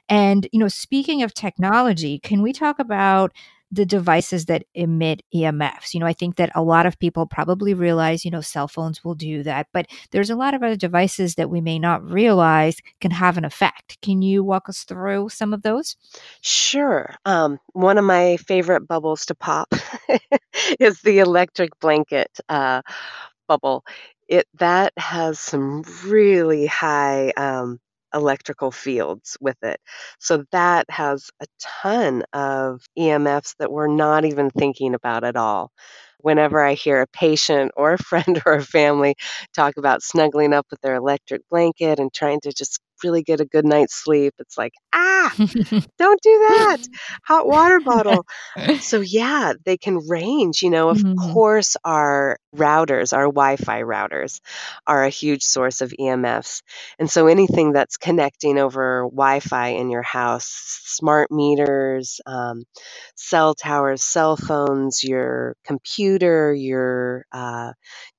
And, 0.08 0.48
you 0.52 0.60
know, 0.60 0.68
speaking 0.68 1.22
of 1.22 1.34
technology, 1.34 2.18
can 2.18 2.42
we 2.42 2.52
talk 2.52 2.78
about 2.78 3.32
the 3.72 3.84
devices 3.86 4.46
that 4.46 4.64
emit 4.74 5.22
EMFs. 5.34 5.92
You 5.92 6.00
know, 6.00 6.06
I 6.06 6.12
think 6.12 6.36
that 6.36 6.50
a 6.54 6.62
lot 6.62 6.86
of 6.86 6.98
people 6.98 7.26
probably 7.26 7.74
realize, 7.74 8.24
you 8.24 8.30
know, 8.30 8.40
cell 8.40 8.68
phones 8.68 9.02
will 9.04 9.14
do 9.14 9.42
that, 9.42 9.66
but 9.72 9.86
there's 10.12 10.30
a 10.30 10.36
lot 10.36 10.54
of 10.54 10.62
other 10.62 10.76
devices 10.76 11.34
that 11.34 11.50
we 11.50 11.60
may 11.60 11.78
not 11.78 12.08
realize 12.08 12.76
can 13.00 13.10
have 13.10 13.36
an 13.36 13.44
effect. 13.44 14.00
Can 14.02 14.22
you 14.22 14.44
walk 14.44 14.68
us 14.68 14.84
through 14.84 15.30
some 15.30 15.52
of 15.52 15.62
those? 15.62 15.96
Sure. 16.42 17.14
Um, 17.24 17.58
one 17.72 17.98
of 17.98 18.04
my 18.04 18.36
favorite 18.36 18.86
bubbles 18.86 19.26
to 19.26 19.34
pop 19.34 19.72
is 20.80 21.00
the 21.00 21.18
electric 21.18 21.78
blanket 21.80 22.38
uh, 22.48 22.82
bubble. 23.48 23.84
It 24.28 24.46
that 24.54 24.92
has 24.98 25.38
some 25.38 25.82
really 26.04 26.66
high 26.66 27.30
um, 27.36 27.78
electrical 28.14 28.70
fields 28.70 29.36
with 29.40 29.56
it. 29.62 29.80
So 30.18 30.44
that 30.52 30.86
has 30.90 31.30
a 31.40 31.46
ton 31.60 32.24
of 32.32 32.82
EMFs 32.98 33.54
that 33.58 33.70
we're 33.70 33.86
not 33.88 34.24
even 34.24 34.50
thinking 34.50 34.94
about 34.94 35.24
at 35.24 35.36
all. 35.36 35.70
Whenever 36.26 36.62
I 36.62 36.74
hear 36.74 37.02
a 37.02 37.06
patient 37.08 37.72
or 37.76 37.94
a 37.94 37.98
friend 38.10 38.42
or 38.46 38.54
a 38.54 38.62
family 38.64 39.14
talk 39.54 39.74
about 39.78 40.02
snuggling 40.02 40.52
up 40.54 40.66
with 40.70 40.80
their 40.82 40.96
electric 40.96 41.42
blanket 41.50 41.98
and 42.00 42.12
trying 42.12 42.40
to 42.42 42.52
just 42.52 42.80
really 43.04 43.22
get 43.22 43.40
a 43.40 43.46
good 43.46 43.64
night's 43.64 43.94
sleep, 43.94 44.34
it's 44.38 44.58
like, 44.58 44.72
ah, 44.94 45.34
don't 45.98 46.20
do 46.22 46.30
that. 46.30 46.78
Hot 47.26 47.46
water 47.46 47.80
bottle. 47.80 48.24
So, 48.78 49.00
yeah, 49.00 49.54
they 49.64 49.76
can 49.76 49.98
range. 50.08 50.62
You 50.62 50.70
know, 50.70 50.88
of 50.90 51.02
Mhm. 51.02 51.16
course, 51.16 51.76
our 51.84 52.38
routers, 52.54 53.12
our 53.16 53.24
Wi 53.26 53.56
Fi 53.56 53.82
routers, 53.82 54.40
are 54.86 55.04
a 55.04 55.10
huge 55.10 55.42
source 55.42 55.80
of 55.80 55.92
EMFs. 55.98 56.62
And 56.98 57.10
so, 57.10 57.26
anything 57.26 57.72
that's 57.72 57.96
connecting 57.96 58.58
over 58.58 59.02
Wi 59.04 59.40
Fi 59.40 59.68
in 59.68 59.90
your 59.90 60.02
house, 60.02 60.46
smart 60.84 61.30
meters, 61.30 62.20
um, 62.26 62.64
cell 63.16 63.54
towers, 63.54 64.02
cell 64.02 64.36
phones, 64.36 65.02
your 65.02 65.56
computer, 65.64 66.15
your 66.54 67.26
uh, 67.32 67.72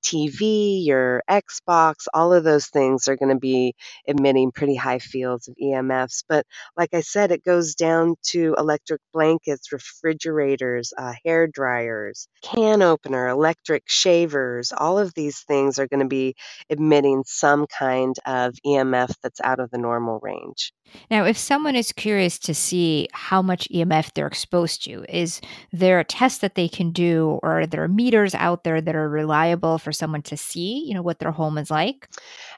TV, 0.08 0.86
your 0.86 1.22
Xbox, 1.30 2.06
all 2.14 2.34
of 2.34 2.46
those 2.46 2.68
things 2.68 3.10
are 3.10 3.18
going 3.18 3.34
to 3.34 3.40
be 3.40 3.76
emitting 4.06 4.52
pretty 4.52 4.76
high 4.76 5.00
fields 5.00 5.50
of 5.50 5.56
EMFs. 5.62 6.24
But 6.30 6.46
like 6.78 6.94
I 6.94 7.02
said, 7.02 7.32
it 7.32 7.44
goes 7.44 7.76
down 7.76 8.16
to 8.28 8.56
electric 8.58 9.02
blankets, 9.12 9.74
refrigerators, 9.74 10.94
uh, 10.98 11.14
hair 11.26 11.46
dryers, 11.48 12.30
can 12.42 12.82
opener, 12.82 13.28
electric 13.28 13.84
shavers. 13.88 14.72
All 14.72 14.98
of 14.98 15.14
these 15.14 15.42
things 15.42 15.78
are 15.78 15.88
going 15.88 16.00
to 16.00 16.08
be 16.08 16.36
emitting 16.70 17.24
some 17.26 17.68
kind 17.68 18.16
of 18.26 18.56
EMF 18.66 19.14
that's 19.22 19.42
out 19.42 19.60
of 19.60 19.70
the 19.72 19.78
normal 19.78 20.20
range. 20.22 20.72
Now, 21.12 21.26
if 21.26 21.38
someone 21.38 21.76
is 21.76 21.92
curious 21.92 22.40
to 22.40 22.54
see 22.54 23.08
how 23.12 23.42
much 23.42 23.68
EMF 23.70 24.14
they're 24.14 24.28
exposed 24.28 24.84
to, 24.86 25.06
is 25.10 25.42
there 25.72 26.00
a 26.00 26.06
test 26.06 26.42
that 26.42 26.56
they 26.56 26.68
can 26.68 26.92
do, 26.92 27.40
or 27.44 27.62
are 27.62 27.68
there 27.68 27.88
meters 27.88 28.34
out 28.36 28.64
there 28.64 28.82
that 28.82 28.96
are 28.96 29.10
reliable 29.10 29.78
for 29.78 29.92
someone 29.98 30.22
to 30.24 30.38
see, 30.38 30.86
you 30.88 30.94
know, 30.94 31.01
what 31.01 31.20
their 31.20 31.32
home 31.32 31.58
is 31.58 31.72
like? 31.72 32.08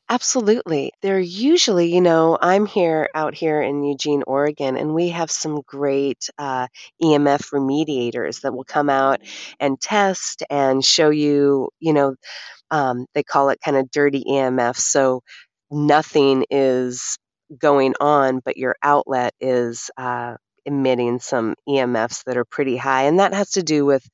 Absolutely. 0.10 0.92
They're 1.02 1.20
usually, 1.20 1.94
you 1.94 2.02
know, 2.02 2.38
I'm 2.42 2.66
here 2.66 3.10
out 3.14 3.36
here 3.36 3.62
in 3.62 3.84
Eugene, 3.84 4.24
Oregon, 4.26 4.76
and 4.76 4.94
we 4.94 5.10
have 5.10 5.32
some 5.32 5.62
great 5.66 6.30
uh, 6.38 6.68
EMF 7.02 7.52
remediators 7.52 8.42
that 8.42 8.54
will 8.54 8.64
come 8.64 8.90
out 8.90 9.22
and 9.60 9.80
test 9.80 10.44
and 10.50 10.84
show 10.84 11.10
you, 11.12 11.70
you 11.80 11.94
know, 11.94 12.16
um, 12.72 13.06
they 13.14 13.24
call 13.24 13.50
it 13.50 13.60
kind 13.64 13.78
of 13.78 13.92
dirty 13.92 14.24
EMF. 14.28 14.78
So 14.78 15.22
nothing 15.72 16.46
is 16.50 17.18
going 17.58 17.94
on, 18.00 18.42
but 18.44 18.58
your 18.58 18.76
outlet 18.84 19.34
is 19.40 19.90
uh, 19.98 20.36
emitting 20.66 21.20
some 21.20 21.56
EMFs 21.68 22.24
that 22.26 22.38
are 22.38 22.46
pretty 22.46 22.78
high. 22.78 23.04
And 23.04 23.20
that 23.20 23.34
has 23.34 23.52
to 23.52 23.64
do 23.64 23.86
with 23.86 24.08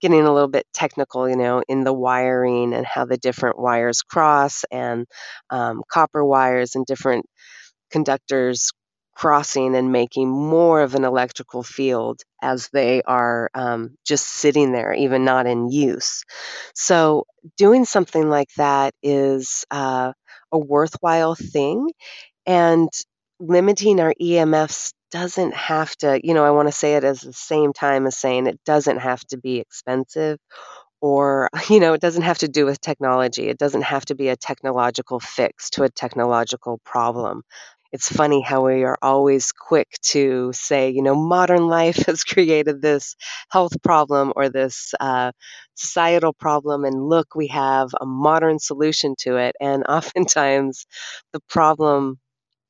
getting 0.00 0.22
a 0.22 0.32
little 0.32 0.48
bit 0.48 0.66
technical, 0.74 1.28
you 1.28 1.36
know, 1.36 1.62
in 1.68 1.84
the 1.84 1.92
wiring 1.92 2.74
and 2.74 2.86
how 2.86 3.04
the 3.04 3.16
different 3.16 3.58
wires 3.58 4.02
cross 4.02 4.64
and 4.70 5.06
um, 5.50 5.82
copper 5.90 6.24
wires 6.24 6.74
and 6.74 6.86
different 6.86 7.26
conductors 7.90 8.70
crossing 9.14 9.76
and 9.76 9.92
making 9.92 10.28
more 10.28 10.80
of 10.82 10.94
an 10.94 11.04
electrical 11.04 11.62
field 11.62 12.20
as 12.42 12.68
they 12.72 13.02
are 13.02 13.50
um, 13.54 13.94
just 14.06 14.26
sitting 14.26 14.72
there, 14.72 14.92
even 14.94 15.24
not 15.24 15.46
in 15.46 15.68
use. 15.70 16.24
So, 16.74 17.24
doing 17.56 17.84
something 17.84 18.28
like 18.30 18.48
that 18.56 18.94
is 19.02 19.64
uh, 19.70 20.12
a 20.50 20.58
worthwhile 20.58 21.34
thing, 21.34 21.90
and 22.46 22.88
limiting 23.40 24.00
our 24.00 24.14
EMFs 24.20 24.92
doesn't 25.12 25.54
have 25.54 25.96
to, 25.98 26.20
you 26.24 26.34
know, 26.34 26.44
I 26.44 26.50
want 26.52 26.68
to 26.68 26.72
say 26.72 26.96
it 26.96 27.04
as 27.04 27.20
the 27.22 27.32
same 27.34 27.72
time 27.74 28.06
as 28.06 28.18
saying 28.18 28.48
it 28.48 28.60
doesn't 28.66 28.98
have 28.98 29.20
to 29.28 29.38
be 29.38 29.60
expensive 29.60 30.38
or, 31.00 31.48
you 31.70 31.80
know, 31.80 31.94
it 31.94 32.00
doesn't 32.00 32.22
have 32.22 32.38
to 32.38 32.48
do 32.48 32.64
with 32.66 32.80
technology. 32.80 33.48
It 33.48 33.58
doesn't 33.58 33.82
have 33.82 34.04
to 34.06 34.14
be 34.14 34.28
a 34.28 34.36
technological 34.36 35.20
fix 35.20 35.70
to 35.70 35.84
a 35.84 35.90
technological 35.90 36.80
problem. 36.84 37.42
It's 37.92 38.08
funny 38.08 38.40
how 38.40 38.66
we 38.66 38.84
are 38.84 38.96
always 39.02 39.52
quick 39.52 39.88
to 40.12 40.50
say, 40.54 40.90
you 40.90 41.02
know, 41.02 41.14
modern 41.14 41.68
life 41.68 41.96
has 42.06 42.24
created 42.24 42.80
this 42.80 43.16
health 43.50 43.82
problem 43.82 44.32
or 44.34 44.48
this 44.48 44.94
uh, 45.00 45.32
societal 45.74 46.32
problem, 46.32 46.84
and 46.84 46.96
look, 47.08 47.34
we 47.34 47.48
have 47.48 47.90
a 48.00 48.06
modern 48.06 48.58
solution 48.58 49.14
to 49.20 49.36
it. 49.36 49.56
And 49.60 49.84
oftentimes, 49.88 50.86
the 51.34 51.40
problem 51.50 52.18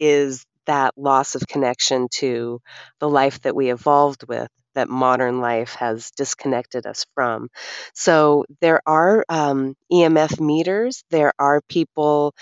is 0.01 0.45
that 0.67 0.95
loss 0.97 1.35
of 1.35 1.47
connection 1.49 2.09
to 2.17 2.61
the 3.01 3.09
life 3.09 3.41
that 3.43 3.57
we 3.57 3.71
evolved 3.71 4.25
with 4.29 4.49
that 4.75 4.89
modern 4.89 5.41
life 5.41 5.75
has 5.75 6.11
disconnected 6.13 6.87
us 6.87 7.07
from. 7.15 7.49
So 7.95 8.45
there 8.61 8.81
are 8.87 9.25
um, 9.29 9.75
EMF 9.93 10.41
meters. 10.41 11.05
There 11.11 11.33
are 11.39 11.61
people 11.69 12.35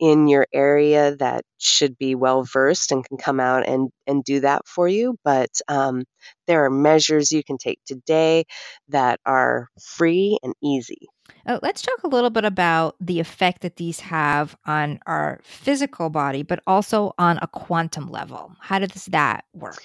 in 0.00 0.28
your 0.28 0.46
area 0.52 1.16
that 1.16 1.44
should 1.58 1.98
be 1.98 2.14
well 2.14 2.44
versed 2.44 2.92
and 2.92 3.04
can 3.04 3.16
come 3.16 3.40
out 3.40 3.66
and, 3.66 3.90
and 4.06 4.24
do 4.24 4.40
that 4.40 4.66
for 4.66 4.88
you. 4.88 5.16
But 5.24 5.50
um, 5.68 6.04
there 6.46 6.64
are 6.64 6.70
measures 6.70 7.32
you 7.32 7.42
can 7.42 7.58
take 7.58 7.80
today 7.84 8.44
that 8.88 9.20
are 9.26 9.68
free 9.80 10.38
and 10.42 10.54
easy. 10.62 11.08
Uh, 11.46 11.58
let's 11.62 11.82
talk 11.82 12.02
a 12.04 12.08
little 12.08 12.30
bit 12.30 12.44
about 12.44 12.94
the 13.00 13.20
effect 13.20 13.62
that 13.62 13.76
these 13.76 14.00
have 14.00 14.56
on 14.66 14.98
our 15.06 15.40
physical 15.42 16.10
body, 16.10 16.42
but 16.42 16.60
also 16.66 17.12
on 17.18 17.38
a 17.40 17.46
quantum 17.46 18.08
level. 18.08 18.54
How 18.60 18.78
does 18.78 19.06
that 19.06 19.44
work? 19.54 19.82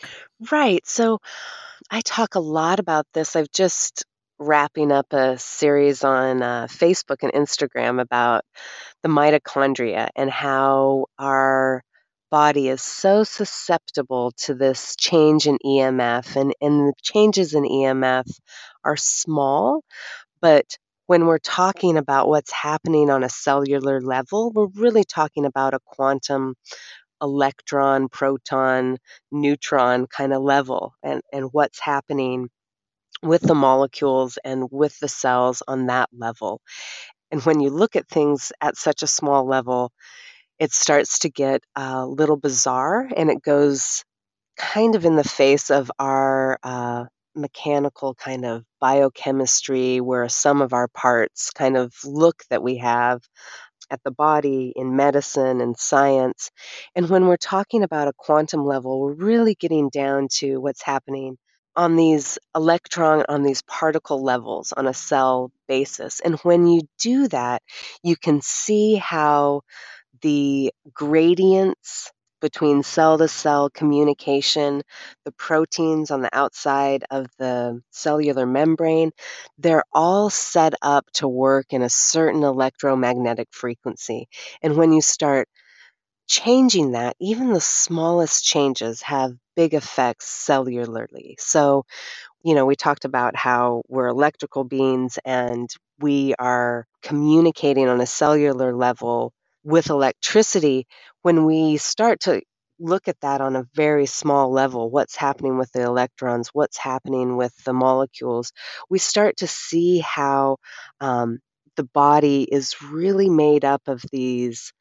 Right. 0.52 0.86
So 0.86 1.20
I 1.90 2.02
talk 2.02 2.36
a 2.36 2.40
lot 2.40 2.80
about 2.80 3.06
this. 3.14 3.36
I've 3.36 3.52
just 3.52 4.06
wrapping 4.40 4.92
up 4.92 5.14
a 5.14 5.38
series 5.38 6.04
on 6.04 6.42
uh, 6.42 6.68
Facebook 6.68 7.18
and 7.22 7.32
Instagram 7.34 8.02
about 8.02 8.44
the 9.04 9.10
mitochondria 9.10 10.10
and 10.16 10.30
how 10.30 11.06
our 11.20 11.84
body 12.32 12.68
is 12.68 12.82
so 12.82 13.24
susceptible 13.24 14.32
to 14.38 14.56
this 14.56 14.96
change 14.96 15.46
in 15.46 15.58
EMF. 15.64 16.36
And, 16.36 16.54
and 16.62 16.90
the 16.90 16.94
changes 17.02 17.54
in 17.54 17.64
EMF 17.64 18.26
are 18.84 18.98
small, 18.98 19.84
but 20.42 20.66
when 21.06 21.26
we're 21.26 21.38
talking 21.38 21.98
about 21.98 22.28
what's 22.28 22.52
happening 22.52 23.10
on 23.10 23.24
a 23.24 23.30
cellular 23.30 24.02
level, 24.02 24.52
we're 24.52 24.68
really 24.68 25.04
talking 25.04 25.46
about 25.46 25.74
a 25.74 25.80
quantum 25.86 26.56
electron, 27.24 28.10
proton, 28.10 29.00
neutron 29.32 30.06
kind 30.08 30.34
of 30.34 30.44
level 30.44 30.94
and, 31.02 31.22
and 31.32 31.50
what's 31.54 31.80
happening 31.80 32.50
with 33.24 33.42
the 33.42 33.56
molecules 33.56 34.38
and 34.44 34.68
with 34.70 35.00
the 35.00 35.08
cells 35.08 35.64
on 35.68 35.88
that 35.88 36.10
level. 36.12 36.62
And 37.32 37.42
when 37.44 37.62
you 37.62 37.70
look 37.70 37.96
at 37.96 38.10
things 38.10 38.52
at 38.62 38.78
such 38.78 39.02
a 39.02 39.08
small 39.08 39.48
level, 39.48 39.92
it 40.60 40.72
starts 40.72 41.20
to 41.20 41.30
get 41.30 41.64
a 41.76 42.06
little 42.06 42.38
bizarre 42.38 43.10
and 43.16 43.32
it 43.32 43.42
goes 43.42 44.04
kind 44.58 44.96
of 44.96 45.06
in 45.06 45.16
the 45.16 45.24
face 45.24 45.72
of 45.72 45.90
our 45.98 46.60
uh, 46.62 47.06
mechanical 47.36 48.14
kind 48.14 48.46
of 48.46 48.64
biochemistry, 48.80 50.00
where 50.00 50.30
some 50.30 50.62
of 50.62 50.74
our 50.74 50.88
parts 50.90 51.52
kind 51.52 51.78
of 51.78 51.94
look 52.06 52.44
that 52.50 52.62
we 52.62 52.78
have 52.78 53.22
at 53.90 54.02
the 54.04 54.12
body 54.12 54.74
in 54.76 54.96
medicine 54.96 55.62
and 55.62 55.78
science. 55.78 56.52
And 56.96 57.10
when 57.10 57.28
we're 57.28 57.38
talking 57.38 57.84
about 57.84 58.08
a 58.08 58.14
quantum 58.18 58.66
level, 58.66 59.00
we're 59.00 59.14
really 59.14 59.56
getting 59.56 59.90
down 59.90 60.28
to 60.40 60.58
what's 60.60 60.84
happening 60.84 61.38
on 61.76 61.96
these 61.96 62.38
electron, 62.56 63.26
on 63.30 63.44
these 63.44 63.62
particle 63.64 64.24
levels 64.24 64.74
on 64.74 64.88
a 64.88 64.94
cell 64.94 65.52
basis. 65.68 66.20
And 66.20 66.40
when 66.42 66.68
you 66.68 66.82
do 67.00 67.28
that, 67.30 67.62
you 68.04 68.16
can 68.16 68.42
see 68.42 68.96
how 68.96 69.62
the 70.22 70.74
gradients 70.94 72.12
between 72.44 72.84
cell 72.84 73.18
to 73.20 73.28
cell 73.30 73.72
communication, 73.72 74.84
the 75.26 75.34
proteins 75.34 76.12
on 76.12 76.22
the 76.22 76.30
outside 76.38 77.06
of 77.12 77.28
the 77.40 77.82
cellular 77.92 78.46
membrane, 78.46 79.12
they're 79.58 79.86
all 79.94 80.30
set 80.30 80.76
up 80.84 81.08
to 81.16 81.28
work 81.28 81.74
in 81.74 81.82
a 81.84 81.90
certain 81.90 82.44
electromagnetic 82.44 83.50
frequency. 83.52 84.30
And 84.64 84.78
when 84.78 84.94
you 84.94 85.02
start 85.02 85.50
changing 86.28 86.92
that, 86.92 87.16
even 87.20 87.54
the 87.54 87.62
smallest 87.62 88.44
changes 88.46 89.02
have 89.04 89.34
big 89.56 89.74
effects 89.74 90.26
cellularly. 90.48 91.36
So, 91.40 91.86
you 92.44 92.56
know, 92.56 92.66
we 92.66 92.76
talked 92.76 93.06
about 93.06 93.36
how 93.36 93.84
we're 93.90 94.08
electrical 94.08 94.64
beings 94.66 95.20
and 95.26 95.70
we 96.00 96.36
are 96.40 96.88
communicating 97.04 97.90
on 97.90 98.02
a 98.02 98.08
cellular 98.08 98.76
level 98.76 99.34
with 99.64 99.90
electricity, 99.90 100.88
when 101.22 101.46
we 101.46 101.78
start 101.78 102.22
to 102.22 102.42
look 102.80 103.08
at 103.08 103.20
that 103.22 103.42
on 103.42 103.56
a 103.56 103.66
very 103.76 104.06
small 104.06 104.52
level, 104.52 104.90
what's 104.90 105.16
happening 105.16 105.58
with 105.58 105.72
the 105.72 105.82
electrons, 105.84 106.50
what's 106.54 106.78
happening 106.78 107.38
with 107.38 107.54
the 107.66 107.74
molecules, 107.74 108.52
we 108.90 109.00
start 109.00 109.38
to 109.38 109.48
see 109.48 110.00
how 110.00 110.58
um, 111.00 111.40
the 111.78 111.84
body 111.94 112.44
is 112.44 112.76
really 112.92 113.30
made 113.30 113.64
up 113.66 113.82
of 113.88 114.04
these 114.12 114.74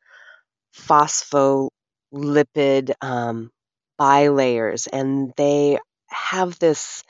phospholipid 0.76 1.70
um, 3.00 3.50
bilayers, 4.00 4.88
and 4.92 5.32
they 5.36 5.78
have 6.12 6.58
this 6.58 7.02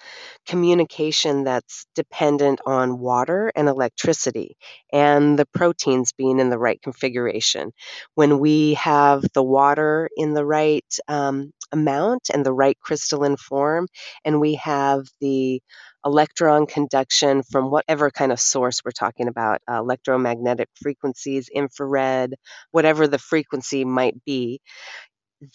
communication 0.46 1.44
that's 1.44 1.86
dependent 1.94 2.60
on 2.66 2.98
water 2.98 3.52
and 3.56 3.68
electricity 3.68 4.56
and 4.92 5.38
the 5.38 5.46
proteins 5.46 6.12
being 6.12 6.40
in 6.40 6.50
the 6.50 6.58
right 6.58 6.80
configuration. 6.82 7.72
When 8.14 8.38
we 8.38 8.74
have 8.74 9.24
the 9.34 9.42
water 9.42 10.08
in 10.16 10.34
the 10.34 10.44
right 10.44 10.84
um, 11.08 11.52
amount 11.72 12.30
and 12.32 12.44
the 12.44 12.52
right 12.52 12.78
crystalline 12.80 13.36
form, 13.36 13.88
and 14.24 14.40
we 14.40 14.54
have 14.56 15.04
the 15.20 15.62
electron 16.04 16.66
conduction 16.66 17.42
from 17.44 17.70
whatever 17.70 18.10
kind 18.10 18.32
of 18.32 18.40
source 18.40 18.80
we're 18.84 18.90
talking 18.90 19.28
about 19.28 19.60
uh, 19.70 19.78
electromagnetic 19.78 20.68
frequencies, 20.82 21.48
infrared, 21.54 22.34
whatever 22.72 23.06
the 23.06 23.18
frequency 23.18 23.84
might 23.84 24.14
be 24.24 24.60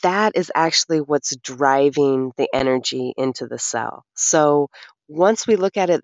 that 0.04 0.34
is 0.36 0.52
actually 0.56 1.02
what's 1.02 1.36
driving 1.38 2.32
the 2.38 2.48
energy 2.54 3.14
into 3.18 3.48
the 3.48 3.60
cell. 3.60 4.04
So 4.16 4.70
once 5.08 5.48
we 5.48 5.56
look 5.56 5.78
at 5.78 5.90
it 5.90 6.02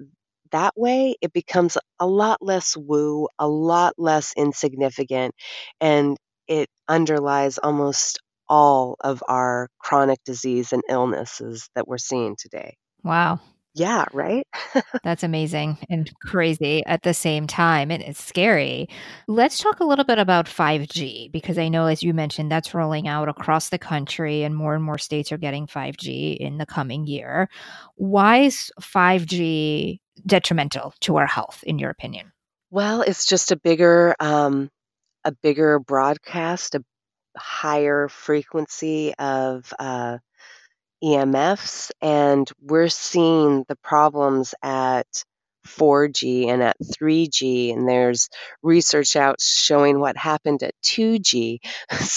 that 0.51 0.73
way, 0.77 1.15
it 1.21 1.33
becomes 1.33 1.77
a 1.99 2.07
lot 2.07 2.41
less 2.41 2.77
woo, 2.77 3.27
a 3.39 3.47
lot 3.47 3.93
less 3.97 4.33
insignificant, 4.37 5.33
and 5.81 6.17
it 6.47 6.69
underlies 6.87 7.57
almost 7.57 8.19
all 8.47 8.95
of 8.99 9.23
our 9.27 9.67
chronic 9.79 10.19
disease 10.25 10.73
and 10.73 10.83
illnesses 10.89 11.69
that 11.75 11.87
we're 11.87 11.97
seeing 11.97 12.35
today. 12.37 12.75
Wow. 13.03 13.39
Yeah, 13.75 14.05
right? 14.13 14.47
That's 15.03 15.23
amazing 15.23 15.79
and 15.89 16.12
crazy 16.21 16.86
at 16.86 17.01
the 17.01 17.13
same 17.13 17.47
time. 17.47 17.89
And 17.89 18.03
it's 18.03 18.23
scary. 18.23 18.88
Let's 19.27 19.57
talk 19.57 19.79
a 19.79 19.83
little 19.83 20.05
bit 20.05 20.19
about 20.19 20.45
5G 20.45 21.31
because 21.31 21.57
I 21.57 21.69
know, 21.69 21.88
as 21.88 22.03
you 22.03 22.13
mentioned, 22.13 22.51
that's 22.51 22.73
rolling 22.73 23.07
out 23.07 23.29
across 23.29 23.69
the 23.69 23.79
country 23.79 24.43
and 24.43 24.55
more 24.55 24.75
and 24.75 24.83
more 24.83 24.99
states 24.99 25.31
are 25.31 25.38
getting 25.38 25.65
5G 25.65 26.38
in 26.38 26.57
the 26.57 26.65
coming 26.67 27.07
year. 27.07 27.49
Why 27.95 28.41
is 28.41 28.71
5G 28.79 29.99
detrimental 30.25 30.93
to 31.01 31.17
our 31.17 31.27
health, 31.27 31.63
in 31.63 31.79
your 31.79 31.89
opinion? 31.89 32.31
Well, 32.69 33.01
it's 33.01 33.25
just 33.25 33.51
a 33.51 33.55
bigger, 33.55 34.15
um, 34.19 34.69
a 35.23 35.31
bigger 35.31 35.79
broadcast, 35.79 36.75
a 36.75 36.83
higher 37.36 38.07
frequency 38.07 39.13
of 39.15 39.73
uh, 39.79 40.19
EMFs, 41.03 41.91
and 42.01 42.49
we're 42.61 42.89
seeing 42.89 43.65
the 43.67 43.75
problems 43.77 44.55
at 44.63 45.07
4G 45.67 46.47
and 46.47 46.61
at 46.61 46.77
3G, 46.79 47.73
and 47.73 47.87
there's 47.87 48.29
research 48.61 49.15
out 49.15 49.37
showing 49.41 49.99
what 49.99 50.17
happened 50.17 50.63
at 50.63 50.73
2G. 50.83 51.59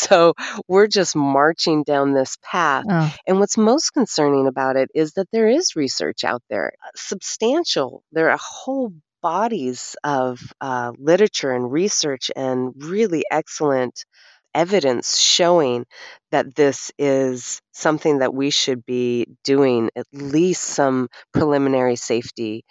So 0.06 0.34
we're 0.68 0.86
just 0.86 1.16
marching 1.16 1.82
down 1.82 2.12
this 2.12 2.36
path. 2.42 2.84
Oh. 2.88 3.14
And 3.26 3.40
what's 3.40 3.56
most 3.56 3.90
concerning 3.90 4.46
about 4.46 4.76
it 4.76 4.90
is 4.94 5.14
that 5.14 5.28
there 5.32 5.48
is 5.48 5.74
research 5.74 6.22
out 6.22 6.42
there, 6.48 6.72
substantial. 6.94 8.02
There 8.12 8.30
are 8.30 8.38
whole 8.40 8.92
bodies 9.22 9.96
of 10.04 10.40
uh, 10.60 10.92
literature 10.98 11.50
and 11.50 11.70
research 11.72 12.30
and 12.36 12.72
really 12.76 13.24
excellent 13.30 14.04
evidence 14.56 15.18
showing 15.18 15.86
that 16.32 16.56
this 16.56 16.92
is 16.98 17.62
something 17.72 18.18
that 18.20 18.34
we 18.34 18.50
should 18.50 18.84
be 18.86 19.26
doing 19.44 19.90
at 19.96 20.06
least 20.12 20.64
some 20.64 21.08
preliminary 21.32 21.96
safety 21.96 22.64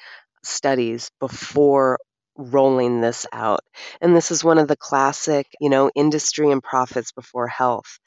studies 0.44 1.10
before 1.20 2.00
rolling 2.38 3.00
this 3.02 3.26
out. 3.32 3.62
And 4.02 4.16
this 4.16 4.32
is 4.32 4.44
one 4.44 4.58
of 4.58 4.68
the 4.68 4.76
classic, 4.76 5.48
you 5.62 5.70
know, 5.70 5.90
industry 5.96 6.52
and 6.52 6.62
profits 6.62 7.14
before 7.14 7.48
health. 7.48 8.00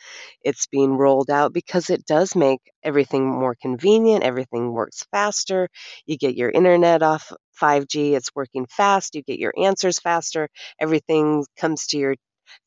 It's 0.42 0.66
being 0.66 0.96
rolled 0.96 1.30
out 1.30 1.52
because 1.52 1.90
it 1.90 2.04
does 2.06 2.34
make 2.36 2.60
everything 2.82 3.26
more 3.26 3.54
convenient, 3.60 4.24
everything 4.24 4.72
works 4.72 5.04
faster. 5.12 5.68
You 6.06 6.18
get 6.18 6.36
your 6.36 6.50
internet 6.50 7.02
off 7.02 7.32
5G, 7.52 8.14
it's 8.14 8.34
working 8.34 8.66
fast, 8.66 9.14
you 9.14 9.22
get 9.22 9.38
your 9.38 9.54
answers 9.58 9.98
faster, 9.98 10.48
everything 10.80 11.44
comes 11.56 11.86
to 11.88 11.98
your 11.98 12.16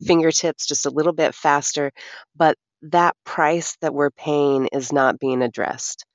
fingertips 0.05 0.65
just 0.65 0.85
a 0.85 0.91
little 0.91 1.13
bit 1.13 1.35
faster, 1.35 1.91
but 2.35 2.55
that 2.83 3.15
price 3.25 3.77
that 3.81 3.93
we're 3.93 4.11
paying 4.11 4.67
is 4.71 4.91
not 4.91 5.19
being 5.19 5.41
addressed. 5.41 6.05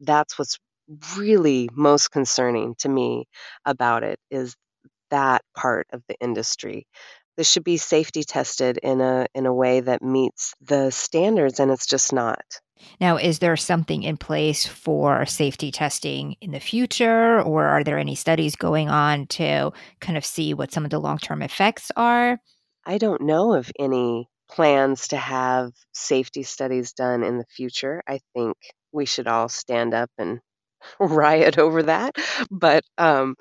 That's 0.00 0.38
what's 0.38 0.58
really 1.16 1.68
most 1.72 2.10
concerning 2.10 2.74
to 2.78 2.88
me 2.88 3.26
about 3.64 4.04
it 4.04 4.18
is 4.30 4.54
that 5.10 5.42
part 5.56 5.86
of 5.92 6.02
the 6.08 6.16
industry. 6.20 6.86
This 7.36 7.50
should 7.50 7.64
be 7.64 7.78
safety 7.78 8.22
tested 8.22 8.78
in 8.82 9.00
a 9.00 9.26
in 9.34 9.46
a 9.46 9.54
way 9.54 9.80
that 9.80 10.02
meets 10.02 10.54
the 10.60 10.90
standards, 10.90 11.58
and 11.58 11.70
it's 11.70 11.86
just 11.86 12.12
not. 12.12 12.44
Now, 13.00 13.16
is 13.16 13.38
there 13.38 13.56
something 13.56 14.02
in 14.02 14.16
place 14.16 14.66
for 14.66 15.26
safety 15.26 15.72
testing 15.72 16.36
in 16.40 16.52
the 16.52 16.60
future, 16.60 17.40
or 17.42 17.64
are 17.64 17.82
there 17.82 17.98
any 17.98 18.14
studies 18.14 18.54
going 18.56 18.88
on 18.88 19.26
to 19.28 19.72
kind 20.00 20.16
of 20.16 20.24
see 20.24 20.54
what 20.54 20.72
some 20.72 20.84
of 20.84 20.90
the 20.90 21.00
long 21.00 21.18
term 21.18 21.42
effects 21.42 21.90
are? 21.96 22.38
I 22.86 22.98
don't 22.98 23.22
know 23.22 23.54
of 23.54 23.70
any 23.78 24.28
plans 24.50 25.08
to 25.08 25.16
have 25.16 25.72
safety 25.92 26.42
studies 26.42 26.92
done 26.92 27.22
in 27.22 27.38
the 27.38 27.46
future. 27.46 28.02
I 28.06 28.20
think 28.34 28.56
we 28.92 29.06
should 29.06 29.26
all 29.26 29.48
stand 29.48 29.94
up 29.94 30.10
and 30.18 30.40
riot 31.00 31.58
over 31.58 31.84
that. 31.84 32.16
But 32.50 32.84
um, 32.98 33.36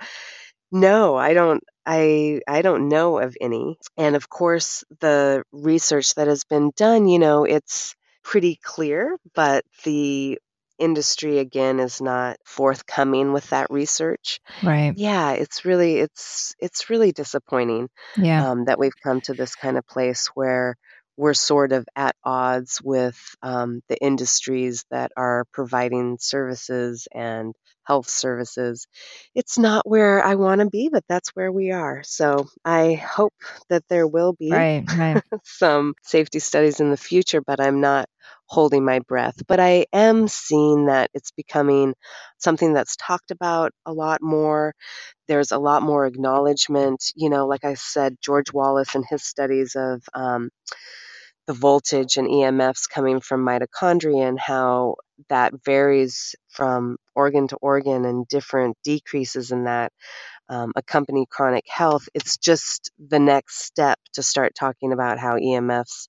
no, 0.72 1.16
I 1.16 1.34
don't. 1.34 1.64
I 1.86 2.42
I 2.48 2.62
don't 2.62 2.90
know 2.90 3.20
of 3.20 3.36
any. 3.42 3.78
And 3.98 4.16
of 4.16 4.30
course, 4.30 4.84
the 5.02 5.44
research 5.52 6.16
that 6.16 6.28
has 6.28 6.44
been 6.46 6.72
done, 6.76 7.08
you 7.08 7.20
know, 7.20 7.44
it's 7.46 7.96
pretty 8.24 8.60
clear, 8.64 9.18
but 9.36 9.66
the 9.84 10.40
industry 10.80 11.40
again 11.40 11.80
is 11.80 12.02
not 12.02 12.38
forthcoming 12.46 13.34
with 13.34 13.50
that 13.50 13.70
research. 13.70 14.40
Right. 14.62 14.94
Yeah, 14.96 15.34
it's 15.34 15.66
really 15.66 15.98
it's 16.00 16.54
it's 16.60 16.90
really 16.90 17.12
disappointing 17.12 17.90
Yeah. 18.18 18.52
um, 18.52 18.66
that 18.66 18.80
we've 18.80 18.98
come 19.04 19.22
to 19.22 19.34
this 19.34 19.56
kind 19.56 19.78
of 19.78 19.86
place 19.88 20.28
where 20.34 20.76
we're 21.16 21.34
sort 21.36 21.72
of 21.74 21.86
at 21.96 22.16
odds 22.24 22.82
with 22.84 23.20
um, 23.44 23.82
the 23.88 23.98
industries 23.98 24.84
that 24.90 25.12
are 25.16 25.46
providing 25.54 26.18
services 26.20 27.08
and 27.14 27.54
health 27.86 28.10
services. 28.10 28.88
It's 29.36 29.60
not 29.60 29.88
where 29.88 30.24
I 30.24 30.36
want 30.36 30.62
to 30.62 30.70
be, 30.70 30.90
but 30.92 31.04
that's 31.08 31.30
where 31.36 31.52
we 31.52 31.72
are. 31.72 32.02
So 32.04 32.48
I 32.66 32.94
hope 32.94 33.34
that 33.70 33.84
there 33.90 34.08
will 34.08 34.34
be 34.34 34.50
Right. 34.52 34.84
Right. 34.88 35.22
some 35.44 35.94
safety 36.04 36.40
studies 36.40 36.80
in 36.80 36.90
the 36.90 36.98
future, 36.98 37.42
but 37.42 37.60
I'm 37.60 37.82
not 37.82 38.08
holding 38.54 38.86
my 38.86 39.00
breath. 39.00 39.36
But 39.48 39.60
I 39.60 39.88
am 39.92 40.28
seeing 40.28 40.86
that 40.86 41.10
it's 41.14 41.32
becoming 41.32 41.96
something 42.38 42.74
that's 42.74 42.96
talked 42.96 43.32
about 43.32 43.72
a 43.86 43.94
lot 43.94 44.22
more. 44.22 44.76
There's 45.28 45.52
a 45.52 45.58
lot 45.58 45.84
more 45.84 46.06
acknowledgement. 46.06 47.04
You 47.16 47.30
know, 47.32 47.48
like 47.48 47.66
I 47.66 47.74
said, 47.74 48.18
George 48.22 48.54
Wallace 48.54 48.96
and 48.96 49.06
his 49.10 49.24
studies 49.24 49.76
of 49.76 50.04
um, 50.14 50.50
the 51.48 51.54
voltage 51.54 52.18
and 52.18 52.28
EMFs 52.30 52.90
coming 52.90 53.20
from 53.20 53.46
mitochondria 53.46 54.28
and 54.28 54.40
how 54.40 54.96
that 55.30 55.54
varies 55.66 56.36
from 56.50 56.98
organ 57.16 57.48
to 57.50 57.58
organ 57.58 58.06
and 58.06 58.28
different 58.28 58.78
decreases 58.84 59.52
in 59.52 59.66
that 59.66 59.92
um, 60.50 60.72
accompany 60.76 61.26
chronic 61.30 61.66
health. 61.68 62.08
It's 62.14 62.38
just 62.38 62.92
the 63.00 63.20
next 63.20 63.64
step 63.64 64.00
to 64.14 64.24
start 64.24 64.54
talking 64.56 64.94
about 64.94 65.20
how 65.20 65.38
EMFs 65.38 66.08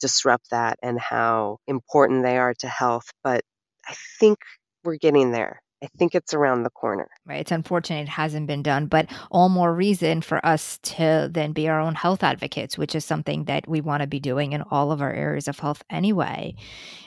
disrupt 0.00 0.50
that 0.50 0.78
and 0.82 1.00
how 1.00 1.58
important 1.66 2.22
they 2.22 2.38
are 2.38 2.54
to 2.60 2.68
health. 2.68 3.10
But 3.24 3.42
I 3.88 3.94
think 4.20 4.38
we're 4.84 4.96
getting 4.96 5.32
there. 5.32 5.60
I 5.82 5.86
think 5.96 6.14
it's 6.14 6.34
around 6.34 6.64
the 6.64 6.70
corner. 6.70 7.08
Right. 7.24 7.40
It's 7.40 7.52
unfortunate 7.52 8.02
it 8.02 8.08
hasn't 8.08 8.48
been 8.48 8.62
done, 8.62 8.86
but 8.86 9.06
all 9.30 9.48
more 9.48 9.72
reason 9.72 10.22
for 10.22 10.44
us 10.44 10.78
to 10.82 11.28
then 11.30 11.52
be 11.52 11.68
our 11.68 11.80
own 11.80 11.94
health 11.94 12.24
advocates, 12.24 12.76
which 12.76 12.94
is 12.94 13.04
something 13.04 13.44
that 13.44 13.68
we 13.68 13.80
want 13.80 14.00
to 14.00 14.08
be 14.08 14.18
doing 14.18 14.52
in 14.52 14.62
all 14.70 14.90
of 14.90 15.00
our 15.00 15.12
areas 15.12 15.46
of 15.46 15.58
health 15.58 15.84
anyway. 15.88 16.54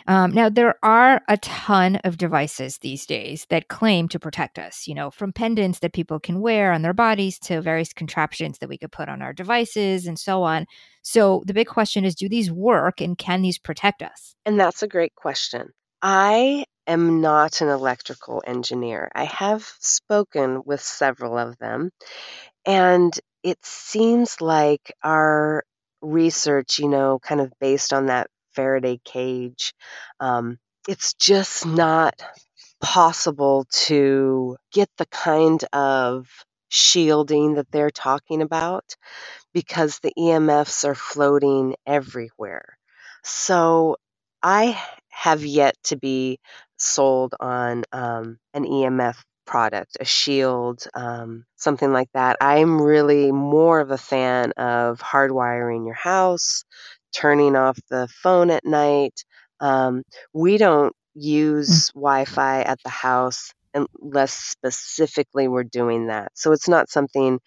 Um, 0.08 0.32
now, 0.32 0.50
there 0.50 0.76
are 0.84 1.22
a 1.28 1.38
ton 1.38 1.98
of 1.98 2.18
devices 2.18 2.78
these 2.78 3.06
days 3.06 3.46
that 3.50 3.68
claim 3.68 4.08
to 4.10 4.20
protect 4.20 4.58
us, 4.58 4.88
you 4.88 4.96
know, 4.96 5.12
from 5.12 5.34
pendants 5.34 5.80
that 5.80 5.94
people 5.94 6.20
can 6.20 6.40
wear 6.40 6.72
on 6.72 6.82
their 6.82 6.94
bodies 6.94 7.40
to 7.40 7.62
various 7.62 7.92
contraptions 7.92 8.60
that 8.60 8.70
we 8.70 8.78
could 8.78 8.92
put 8.92 9.10
on 9.10 9.22
our 9.22 9.34
devices 9.34 10.08
and 10.08 10.18
so 10.18 10.44
on. 10.44 10.66
So 11.02 11.44
the 11.46 11.54
big 11.54 11.68
question 11.68 12.06
is 12.06 12.16
do 12.16 12.30
these 12.30 12.52
work 12.52 13.02
and 13.02 13.18
can 13.18 13.42
these 13.42 13.60
protect 13.60 14.02
us? 14.02 14.36
And 14.46 14.60
that's 14.60 14.82
a 14.82 14.88
great 14.88 15.16
question. 15.16 15.70
I 16.02 16.66
am 16.88 17.22
not 17.22 17.62
an 17.62 17.70
electrical 17.70 18.44
engineer. 18.48 19.12
I 19.15 19.26
have 19.26 19.63
spoken 19.82 20.63
with 20.65 20.82
several 20.82 21.38
of 21.38 21.58
them, 21.60 21.91
and 22.65 23.13
it 23.44 23.60
seems 23.65 24.41
like 24.41 24.94
our 25.04 25.63
research, 26.02 26.80
you 26.80 26.89
know, 26.89 27.20
kind 27.20 27.41
of 27.41 27.54
based 27.62 27.94
on 27.94 28.08
that 28.08 28.30
Faraday 28.56 29.00
cage, 29.06 29.74
um, 30.22 30.60
it's 30.88 31.13
just 31.15 31.65
not 31.65 32.15
possible 32.82 33.65
to 33.72 34.58
get 34.74 34.89
the 34.98 35.06
kind 35.08 35.63
of 35.74 36.28
shielding 36.70 37.56
that 37.56 37.72
they're 37.72 37.91
talking 37.91 38.41
about 38.41 38.86
because 39.54 40.00
the 40.00 40.13
EMFs 40.17 40.86
are 40.86 40.96
floating 40.96 41.76
everywhere. 41.86 42.78
So 43.24 43.98
I 44.44 44.82
have 45.12 45.45
yet 45.45 45.76
to 45.86 45.97
be 45.97 46.39
sold 46.78 47.36
on 47.39 47.84
um, 47.91 48.38
an 48.54 48.65
EMF 48.65 49.17
product, 49.45 49.97
a 50.00 50.06
shield, 50.06 50.84
um, 50.93 51.45
something 51.58 51.91
like 51.91 52.10
that. 52.13 52.38
I'm 52.41 52.82
really 52.82 53.32
more 53.32 53.80
of 53.80 53.91
a 53.91 53.97
fan 53.97 54.52
of 54.54 55.00
hardwiring 55.00 55.86
your 55.86 55.95
house, 55.95 56.63
turning 57.13 57.56
off 57.56 57.78
the 57.89 58.08
phone 58.24 58.50
at 58.50 58.65
night. 58.65 59.24
Um, 59.60 60.04
we 60.34 60.58
don't 60.58 60.93
use 61.13 61.89
Wi 61.93 62.26
Fi 62.26 62.62
at 62.62 62.80
the 62.84 62.89
house 62.89 63.52
unless 63.74 64.34
specifically 64.34 65.47
we're 65.47 65.63
doing 65.63 66.08
that. 66.08 66.32
So 66.36 66.52
it's 66.52 66.67
not 66.69 66.89
something 66.89 67.39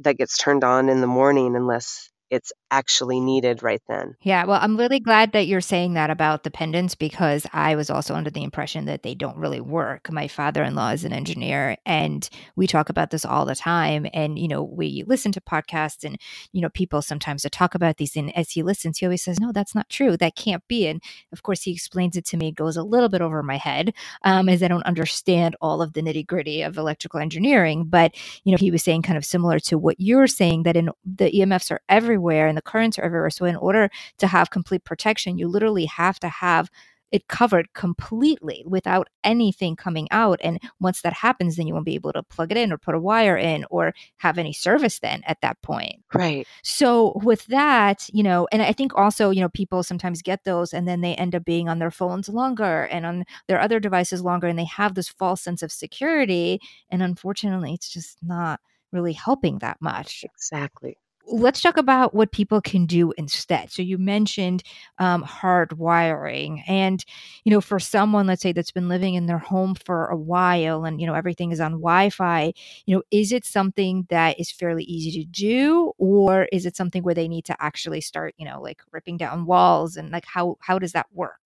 that 0.00 0.18
gets 0.18 0.36
turned 0.36 0.64
on 0.64 0.88
in 0.88 1.00
the 1.00 1.06
morning 1.06 1.56
unless 1.56 2.08
it's 2.30 2.52
actually 2.70 3.20
needed 3.20 3.62
right 3.62 3.82
then. 3.88 4.14
Yeah, 4.22 4.44
well, 4.44 4.60
I'm 4.62 4.76
really 4.76 5.00
glad 5.00 5.32
that 5.32 5.46
you're 5.46 5.60
saying 5.60 5.94
that 5.94 6.10
about 6.10 6.44
the 6.44 6.50
pendants 6.50 6.94
because 6.94 7.46
I 7.52 7.74
was 7.74 7.90
also 7.90 8.14
under 8.14 8.30
the 8.30 8.42
impression 8.42 8.84
that 8.84 9.02
they 9.02 9.14
don't 9.14 9.36
really 9.36 9.60
work. 9.60 10.10
My 10.12 10.28
father-in-law 10.28 10.90
is 10.90 11.04
an 11.04 11.12
engineer 11.12 11.76
and 11.86 12.28
we 12.56 12.66
talk 12.66 12.88
about 12.88 13.10
this 13.10 13.24
all 13.24 13.46
the 13.46 13.54
time 13.54 14.06
and 14.12 14.38
you 14.38 14.48
know, 14.48 14.62
we 14.62 15.04
listen 15.06 15.32
to 15.32 15.40
podcasts 15.40 16.04
and 16.04 16.18
you 16.52 16.60
know, 16.60 16.68
people 16.68 17.02
sometimes 17.02 17.46
talk 17.50 17.74
about 17.74 17.96
these 17.96 18.16
and 18.16 18.36
as 18.36 18.50
he 18.50 18.62
listens, 18.62 18.98
he 18.98 19.06
always 19.06 19.22
says, 19.22 19.40
"No, 19.40 19.52
that's 19.52 19.74
not 19.74 19.88
true. 19.88 20.16
That 20.16 20.36
can't 20.36 20.66
be." 20.68 20.86
And 20.86 21.02
of 21.32 21.42
course, 21.42 21.62
he 21.62 21.72
explains 21.72 22.16
it 22.16 22.24
to 22.26 22.36
me. 22.36 22.48
It 22.48 22.54
goes 22.54 22.76
a 22.76 22.82
little 22.82 23.08
bit 23.08 23.22
over 23.22 23.42
my 23.42 23.56
head 23.56 23.94
um, 24.22 24.48
as 24.48 24.62
I 24.62 24.68
don't 24.68 24.82
understand 24.84 25.56
all 25.60 25.80
of 25.80 25.92
the 25.92 26.02
nitty-gritty 26.02 26.62
of 26.62 26.76
electrical 26.76 27.20
engineering, 27.20 27.84
but 27.84 28.14
you 28.44 28.52
know, 28.52 28.58
he 28.58 28.70
was 28.70 28.82
saying 28.82 29.02
kind 29.02 29.16
of 29.16 29.24
similar 29.24 29.58
to 29.60 29.78
what 29.78 29.96
you're 29.98 30.26
saying 30.26 30.64
that 30.64 30.76
in 30.76 30.90
the 31.04 31.30
EMFs 31.30 31.70
are 31.70 31.80
everywhere 32.18 32.48
and 32.48 32.56
the 32.56 32.62
currents 32.62 32.98
are 32.98 33.02
everywhere. 33.02 33.30
So 33.30 33.44
in 33.44 33.56
order 33.56 33.90
to 34.18 34.26
have 34.26 34.50
complete 34.50 34.84
protection, 34.84 35.38
you 35.38 35.48
literally 35.48 35.86
have 35.86 36.18
to 36.20 36.28
have 36.28 36.68
it 37.10 37.26
covered 37.28 37.72
completely 37.72 38.62
without 38.66 39.08
anything 39.24 39.76
coming 39.76 40.08
out. 40.10 40.38
And 40.42 40.58
once 40.78 41.00
that 41.00 41.14
happens, 41.14 41.56
then 41.56 41.66
you 41.66 41.72
won't 41.72 41.86
be 41.86 41.94
able 41.94 42.12
to 42.12 42.22
plug 42.22 42.50
it 42.52 42.58
in 42.58 42.70
or 42.70 42.76
put 42.76 42.94
a 42.94 43.00
wire 43.00 43.36
in 43.36 43.64
or 43.70 43.94
have 44.18 44.36
any 44.36 44.52
service 44.52 44.98
then 44.98 45.22
at 45.26 45.40
that 45.40 45.62
point. 45.62 46.02
Right. 46.12 46.46
So 46.62 47.18
with 47.24 47.46
that, 47.46 48.10
you 48.12 48.22
know, 48.22 48.46
and 48.52 48.60
I 48.60 48.72
think 48.72 48.92
also, 48.94 49.30
you 49.30 49.40
know, 49.40 49.48
people 49.48 49.82
sometimes 49.82 50.20
get 50.20 50.44
those 50.44 50.74
and 50.74 50.86
then 50.86 51.00
they 51.00 51.14
end 51.14 51.34
up 51.34 51.46
being 51.46 51.68
on 51.68 51.78
their 51.78 51.90
phones 51.90 52.28
longer 52.28 52.82
and 52.90 53.06
on 53.06 53.24
their 53.46 53.60
other 53.60 53.80
devices 53.80 54.20
longer 54.20 54.48
and 54.48 54.58
they 54.58 54.66
have 54.66 54.94
this 54.94 55.08
false 55.08 55.40
sense 55.40 55.62
of 55.62 55.72
security. 55.72 56.60
And 56.90 57.02
unfortunately, 57.02 57.72
it's 57.72 57.90
just 57.90 58.18
not 58.22 58.60
really 58.92 59.14
helping 59.14 59.60
that 59.60 59.78
much 59.80 60.24
Exactly. 60.24 60.98
Let's 61.30 61.60
talk 61.60 61.76
about 61.76 62.14
what 62.14 62.32
people 62.32 62.60
can 62.60 62.86
do 62.86 63.12
instead. 63.18 63.70
So 63.70 63.82
you 63.82 63.98
mentioned 63.98 64.62
um, 64.98 65.22
hardwiring, 65.22 66.62
and 66.66 67.04
you 67.44 67.50
know, 67.50 67.60
for 67.60 67.78
someone, 67.78 68.26
let's 68.26 68.42
say 68.42 68.52
that's 68.52 68.70
been 68.70 68.88
living 68.88 69.14
in 69.14 69.26
their 69.26 69.38
home 69.38 69.74
for 69.74 70.06
a 70.06 70.16
while, 70.16 70.84
and 70.84 71.00
you 71.00 71.06
know 71.06 71.14
everything 71.14 71.52
is 71.52 71.60
on 71.60 71.72
Wi-Fi. 71.72 72.52
You 72.86 72.96
know, 72.96 73.02
is 73.10 73.32
it 73.32 73.44
something 73.44 74.06
that 74.10 74.40
is 74.40 74.50
fairly 74.50 74.84
easy 74.84 75.22
to 75.22 75.28
do, 75.28 75.92
or 75.98 76.44
is 76.52 76.66
it 76.66 76.76
something 76.76 77.02
where 77.02 77.14
they 77.14 77.28
need 77.28 77.44
to 77.46 77.56
actually 77.62 78.00
start, 78.00 78.34
you 78.38 78.46
know, 78.46 78.60
like 78.60 78.80
ripping 78.92 79.16
down 79.16 79.46
walls 79.46 79.96
and 79.96 80.10
like 80.10 80.24
how 80.26 80.56
how 80.60 80.78
does 80.78 80.92
that 80.92 81.06
work? 81.12 81.38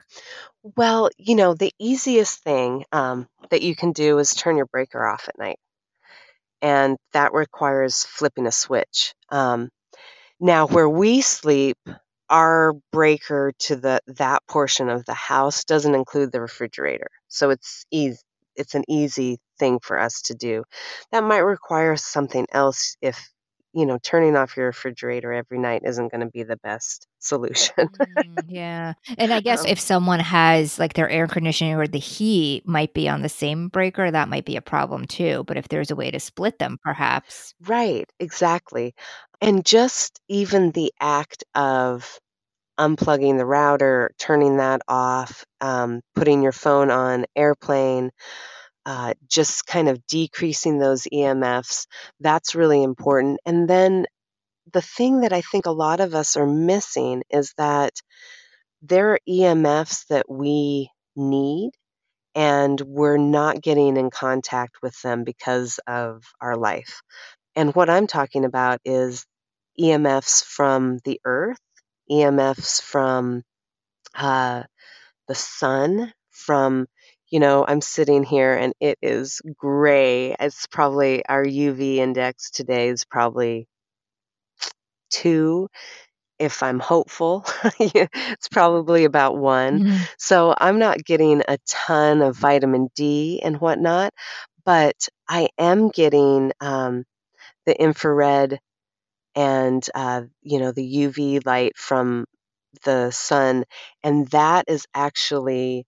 Well, 0.62 1.10
you 1.18 1.34
know, 1.34 1.54
the 1.54 1.72
easiest 1.78 2.42
thing 2.42 2.84
um, 2.92 3.28
that 3.50 3.62
you 3.62 3.74
can 3.74 3.92
do 3.92 4.18
is 4.18 4.34
turn 4.34 4.56
your 4.56 4.66
breaker 4.66 5.04
off 5.04 5.28
at 5.28 5.38
night, 5.38 5.58
and 6.62 6.96
that 7.12 7.34
requires 7.34 8.04
flipping 8.04 8.46
a 8.46 8.52
switch. 8.52 9.14
Um, 9.30 9.68
now, 10.40 10.66
where 10.66 10.88
we 10.88 11.20
sleep, 11.20 11.78
our 12.30 12.74
breaker 12.92 13.52
to 13.60 13.76
the 13.76 14.00
that 14.06 14.42
portion 14.48 14.88
of 14.88 15.04
the 15.06 15.14
house 15.14 15.64
doesn't 15.64 15.94
include 15.94 16.32
the 16.32 16.40
refrigerator, 16.40 17.10
so 17.28 17.50
it's 17.50 17.84
easy. 17.90 18.18
It's 18.56 18.74
an 18.74 18.84
easy 18.88 19.38
thing 19.58 19.80
for 19.82 19.98
us 19.98 20.22
to 20.22 20.34
do. 20.34 20.64
That 21.12 21.24
might 21.24 21.38
require 21.38 21.96
something 21.96 22.46
else 22.52 22.96
if 23.02 23.30
you 23.74 23.86
know 23.86 23.98
turning 24.02 24.36
off 24.36 24.56
your 24.56 24.66
refrigerator 24.66 25.32
every 25.32 25.58
night 25.58 25.82
isn't 25.84 26.10
going 26.10 26.20
to 26.22 26.30
be 26.30 26.42
the 26.44 26.56
best 26.58 27.06
solution. 27.20 27.88
Mm, 27.88 28.44
yeah. 28.48 28.94
And 29.18 29.32
I 29.32 29.40
guess 29.40 29.64
Um, 29.64 29.66
if 29.66 29.78
someone 29.80 30.20
has 30.20 30.78
like 30.78 30.94
their 30.94 31.08
air 31.08 31.26
conditioning 31.26 31.74
or 31.74 31.86
the 31.86 31.98
heat 31.98 32.66
might 32.66 32.94
be 32.94 33.08
on 33.08 33.22
the 33.22 33.28
same 33.28 33.68
breaker, 33.68 34.10
that 34.10 34.28
might 34.28 34.44
be 34.44 34.56
a 34.56 34.62
problem 34.62 35.06
too. 35.06 35.44
But 35.46 35.56
if 35.56 35.68
there's 35.68 35.90
a 35.90 35.96
way 35.96 36.10
to 36.10 36.20
split 36.20 36.58
them, 36.58 36.78
perhaps. 36.82 37.54
Right, 37.60 38.10
exactly. 38.18 38.94
And 39.40 39.64
just 39.64 40.20
even 40.28 40.70
the 40.72 40.92
act 41.00 41.44
of 41.54 42.18
unplugging 42.78 43.38
the 43.38 43.46
router, 43.46 44.12
turning 44.18 44.58
that 44.58 44.82
off, 44.88 45.44
um, 45.60 46.00
putting 46.14 46.42
your 46.42 46.52
phone 46.52 46.90
on 46.90 47.26
airplane, 47.36 48.10
uh, 48.86 49.14
just 49.28 49.66
kind 49.66 49.88
of 49.88 50.06
decreasing 50.06 50.78
those 50.78 51.06
EMFs, 51.12 51.86
that's 52.20 52.54
really 52.54 52.82
important. 52.82 53.40
And 53.46 53.68
then 53.68 54.06
the 54.72 54.82
thing 54.82 55.20
that 55.20 55.32
I 55.32 55.40
think 55.40 55.66
a 55.66 55.70
lot 55.72 56.00
of 56.00 56.14
us 56.14 56.36
are 56.36 56.46
missing 56.46 57.22
is 57.30 57.52
that 57.58 57.92
there 58.82 59.12
are 59.12 59.20
EMFs 59.28 60.06
that 60.08 60.28
we 60.28 60.90
need 61.14 61.70
and 62.34 62.80
we're 62.80 63.18
not 63.18 63.60
getting 63.60 63.96
in 63.96 64.10
contact 64.10 64.76
with 64.82 65.00
them 65.02 65.24
because 65.24 65.78
of 65.86 66.24
our 66.40 66.56
life. 66.56 67.02
And 67.54 67.74
what 67.74 67.90
I'm 67.90 68.06
talking 68.06 68.44
about 68.44 68.80
is 68.84 69.26
EMFs 69.78 70.44
from 70.44 70.98
the 71.04 71.20
earth, 71.24 71.60
EMFs 72.10 72.80
from 72.82 73.42
uh, 74.14 74.62
the 75.28 75.34
sun, 75.34 76.12
from, 76.30 76.86
you 77.32 77.40
know, 77.40 77.66
I'm 77.68 77.82
sitting 77.82 78.24
here 78.24 78.54
and 78.54 78.74
it 78.80 78.98
is 79.02 79.42
gray. 79.58 80.36
It's 80.40 80.68
probably 80.68 81.26
our 81.26 81.44
UV 81.44 82.00
index 82.00 82.50
today 82.52 82.90
is 82.90 83.04
probably 83.06 83.68
two. 85.10 85.68
If 86.38 86.62
I'm 86.62 86.80
hopeful, 86.80 87.44
it's 87.80 88.48
probably 88.48 89.04
about 89.04 89.36
one. 89.38 89.80
Mhm. 89.80 90.08
So 90.18 90.54
I'm 90.58 90.78
not 90.78 91.04
getting 91.04 91.42
a 91.48 91.58
ton 91.68 92.22
of 92.22 92.36
vitamin 92.36 92.90
D 92.96 93.40
and 93.44 93.60
whatnot, 93.60 94.12
but 94.64 95.08
I 95.28 95.48
am 95.58 95.88
getting 95.90 96.52
um, 96.60 97.04
the 97.66 97.80
infrared 97.80 98.60
and 99.36 99.86
uh, 99.94 100.22
you 100.42 100.58
know 100.60 100.72
the 100.72 100.84
UV 100.84 101.40
light 101.44 101.76
from 101.76 102.26
the 102.84 103.10
sun, 103.12 103.64
and 104.02 104.28
that 104.30 104.64
is 104.68 104.86
actually 104.94 105.86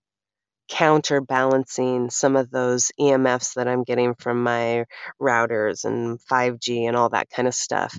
counterbalancing 0.68 2.10
some 2.10 2.36
of 2.36 2.50
those 2.50 2.90
EMFs 3.00 3.54
that 3.54 3.68
I'm 3.68 3.84
getting 3.84 4.14
from 4.14 4.42
my 4.42 4.84
routers 5.20 5.84
and 5.84 6.18
5G 6.20 6.88
and 6.88 6.96
all 6.96 7.10
that 7.10 7.30
kind 7.30 7.48
of 7.48 7.54
stuff. 7.54 7.96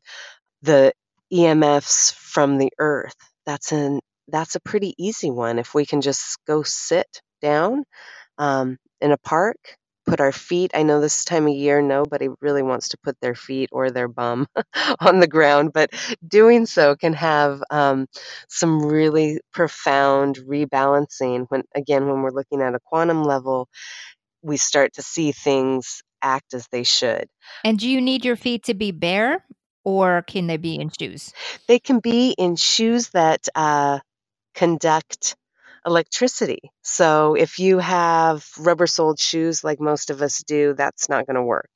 The 0.64 0.94
EMFs 1.34 2.14
from 2.16 2.58
the 2.58 2.72
earth, 2.80 3.16
that's 3.46 3.72
an 3.72 4.00
that's 4.28 4.56
a 4.56 4.60
pretty 4.60 4.96
easy 4.98 5.30
one. 5.30 5.60
If 5.60 5.74
we 5.76 5.86
can 5.86 6.02
just 6.02 6.40
go 6.48 6.64
sit 6.64 7.22
down 7.42 7.84
um, 8.38 8.78
in 9.02 9.12
a 9.12 9.18
park, 9.18 9.58
put 10.16 10.24
our 10.24 10.32
feet. 10.32 10.72
I 10.74 10.84
know 10.84 11.02
this 11.02 11.26
time 11.26 11.46
of 11.46 11.54
year, 11.54 11.82
nobody 11.82 12.30
really 12.40 12.64
wants 12.64 12.88
to 12.90 12.98
put 13.04 13.20
their 13.20 13.36
feet 13.36 13.70
or 13.74 13.92
their 13.92 14.08
bum 14.08 14.48
on 15.02 15.20
the 15.20 15.28
ground, 15.28 15.74
but 15.74 15.90
doing 16.26 16.66
so 16.66 16.96
can 16.96 17.12
have 17.12 17.62
um, 17.70 18.08
some 18.48 18.86
really 18.86 19.42
profound 19.52 20.38
rebalancing. 20.38 21.48
When 21.50 21.64
again, 21.76 22.08
when 22.08 22.22
we're 22.22 22.32
looking 22.32 22.62
at 22.62 22.76
a 22.76 22.80
quantum 22.86 23.24
level, 23.24 23.68
we 24.42 24.56
start 24.56 24.94
to 24.94 25.02
see 25.02 25.34
things 25.34 26.02
act 26.22 26.54
as 26.54 26.66
they 26.72 26.84
should. 26.84 27.28
And 27.66 27.78
do 27.78 27.90
you 27.90 28.00
need 28.00 28.24
your 28.24 28.38
feet 28.38 28.64
to 28.66 28.74
be 28.74 28.92
bare 28.92 29.44
or 29.84 30.22
can 30.22 30.48
they 30.48 30.58
be 30.58 30.76
in 30.76 30.92
shoes? 30.98 31.34
They 31.68 31.80
can 31.80 32.00
be 32.00 32.32
in 32.38 32.56
shoes 32.56 33.10
that 33.10 33.50
uh, 33.54 34.00
conduct 34.54 35.36
electricity. 35.86 36.72
So 36.82 37.36
if 37.36 37.60
you 37.60 37.80
have 37.80 38.48
rubber 38.58 38.88
soled 38.88 39.20
shoes 39.20 39.64
like 39.64 39.80
most 39.80 40.10
of 40.10 40.22
us 40.22 40.44
do, 40.44 40.74
that's 40.74 41.10
not 41.10 41.28
going 41.28 41.36
to 41.36 41.44
work. 41.44 41.70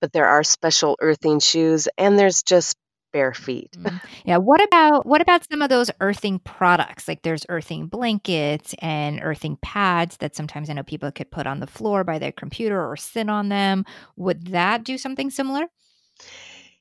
But 0.00 0.12
there 0.12 0.26
are 0.26 0.44
special 0.44 0.96
earthing 1.00 1.40
shoes 1.40 1.88
and 1.98 2.18
there's 2.18 2.42
just 2.42 2.76
bare 3.12 3.34
feet. 3.34 3.72
Mm. 3.78 4.00
Yeah, 4.24 4.38
what 4.38 4.60
about 4.60 5.06
what 5.06 5.20
about 5.20 5.48
some 5.48 5.62
of 5.62 5.68
those 5.68 5.88
earthing 6.00 6.40
products? 6.40 7.06
Like 7.06 7.22
there's 7.22 7.46
earthing 7.48 7.86
blankets 7.86 8.74
and 8.80 9.20
earthing 9.22 9.56
pads 9.62 10.16
that 10.16 10.34
sometimes 10.34 10.68
I 10.68 10.72
know 10.72 10.82
people 10.82 11.12
could 11.12 11.30
put 11.30 11.46
on 11.46 11.60
the 11.60 11.66
floor 11.68 12.02
by 12.02 12.18
their 12.18 12.32
computer 12.32 12.84
or 12.84 12.96
sit 12.96 13.30
on 13.30 13.48
them. 13.48 13.84
Would 14.16 14.48
that 14.48 14.82
do 14.82 14.98
something 14.98 15.30
similar? 15.30 15.66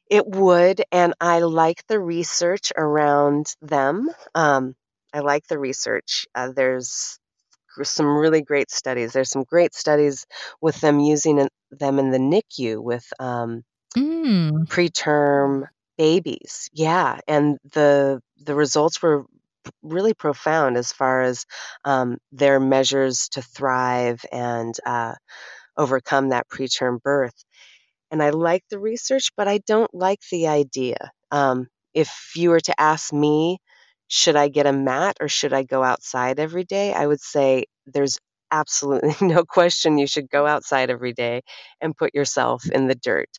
It 0.09 0.27
would, 0.27 0.83
and 0.91 1.13
I 1.21 1.39
like 1.39 1.85
the 1.87 1.99
research 1.99 2.71
around 2.75 3.53
them. 3.61 4.09
Um, 4.33 4.75
I 5.15 5.21
like 5.21 5.47
the 5.47 5.59
research. 5.59 6.27
Uh, 6.35 6.51
there's 6.55 7.19
some 7.83 8.07
really 8.17 8.41
great 8.43 8.71
studies. 8.71 9.13
There's 9.13 9.31
some 9.31 9.43
great 9.45 9.75
studies 9.75 10.25
with 10.61 10.81
them 10.81 10.99
using 10.99 11.49
them 11.71 11.99
in 11.99 12.11
the 12.11 12.19
NICU 12.19 12.81
with 12.83 13.05
um, 13.19 13.63
Mm. 13.97 14.65
preterm 14.69 15.67
babies. 15.97 16.69
Yeah, 16.73 17.19
and 17.27 17.57
the 17.73 18.21
the 18.37 18.55
results 18.55 19.01
were 19.01 19.25
really 19.81 20.13
profound 20.13 20.77
as 20.77 20.91
far 20.91 21.21
as 21.21 21.45
um, 21.85 22.17
their 22.31 22.59
measures 22.59 23.29
to 23.29 23.41
thrive 23.41 24.23
and 24.31 24.75
uh, 24.85 25.15
overcome 25.77 26.29
that 26.29 26.49
preterm 26.49 27.01
birth. 27.01 27.35
And 28.11 28.23
I 28.23 28.31
like 28.31 28.63
the 28.69 28.79
research, 28.79 29.31
but 29.37 29.47
I 29.47 29.59
don't 29.59 29.93
like 29.93 30.21
the 30.31 30.47
idea. 30.47 31.11
Um, 31.31 31.67
if 31.93 32.33
you 32.35 32.51
were 32.51 32.61
to 32.61 32.81
ask 32.81 33.13
me, 33.13 33.59
should 34.07 34.35
I 34.35 34.47
get 34.49 34.67
a 34.67 34.73
mat 34.73 35.17
or 35.21 35.27
should 35.27 35.53
I 35.53 35.63
go 35.63 35.83
outside 35.83 36.39
every 36.39 36.63
day? 36.63 36.93
I 36.93 37.07
would 37.07 37.21
say 37.21 37.65
there's 37.85 38.19
absolutely 38.51 39.15
no 39.27 39.43
question 39.43 39.97
you 39.97 40.07
should 40.07 40.29
go 40.29 40.45
outside 40.47 40.89
every 40.89 41.13
day 41.13 41.41
and 41.81 41.95
put 41.97 42.13
yourself 42.15 42.65
in 42.69 42.87
the 42.87 42.95
dirt 42.95 43.29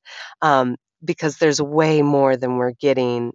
um, 0.43 0.77
because 1.05 1.39
there's 1.39 1.61
way 1.61 2.03
more 2.03 2.37
than 2.37 2.57
we're 2.57 2.73
getting 2.73 3.33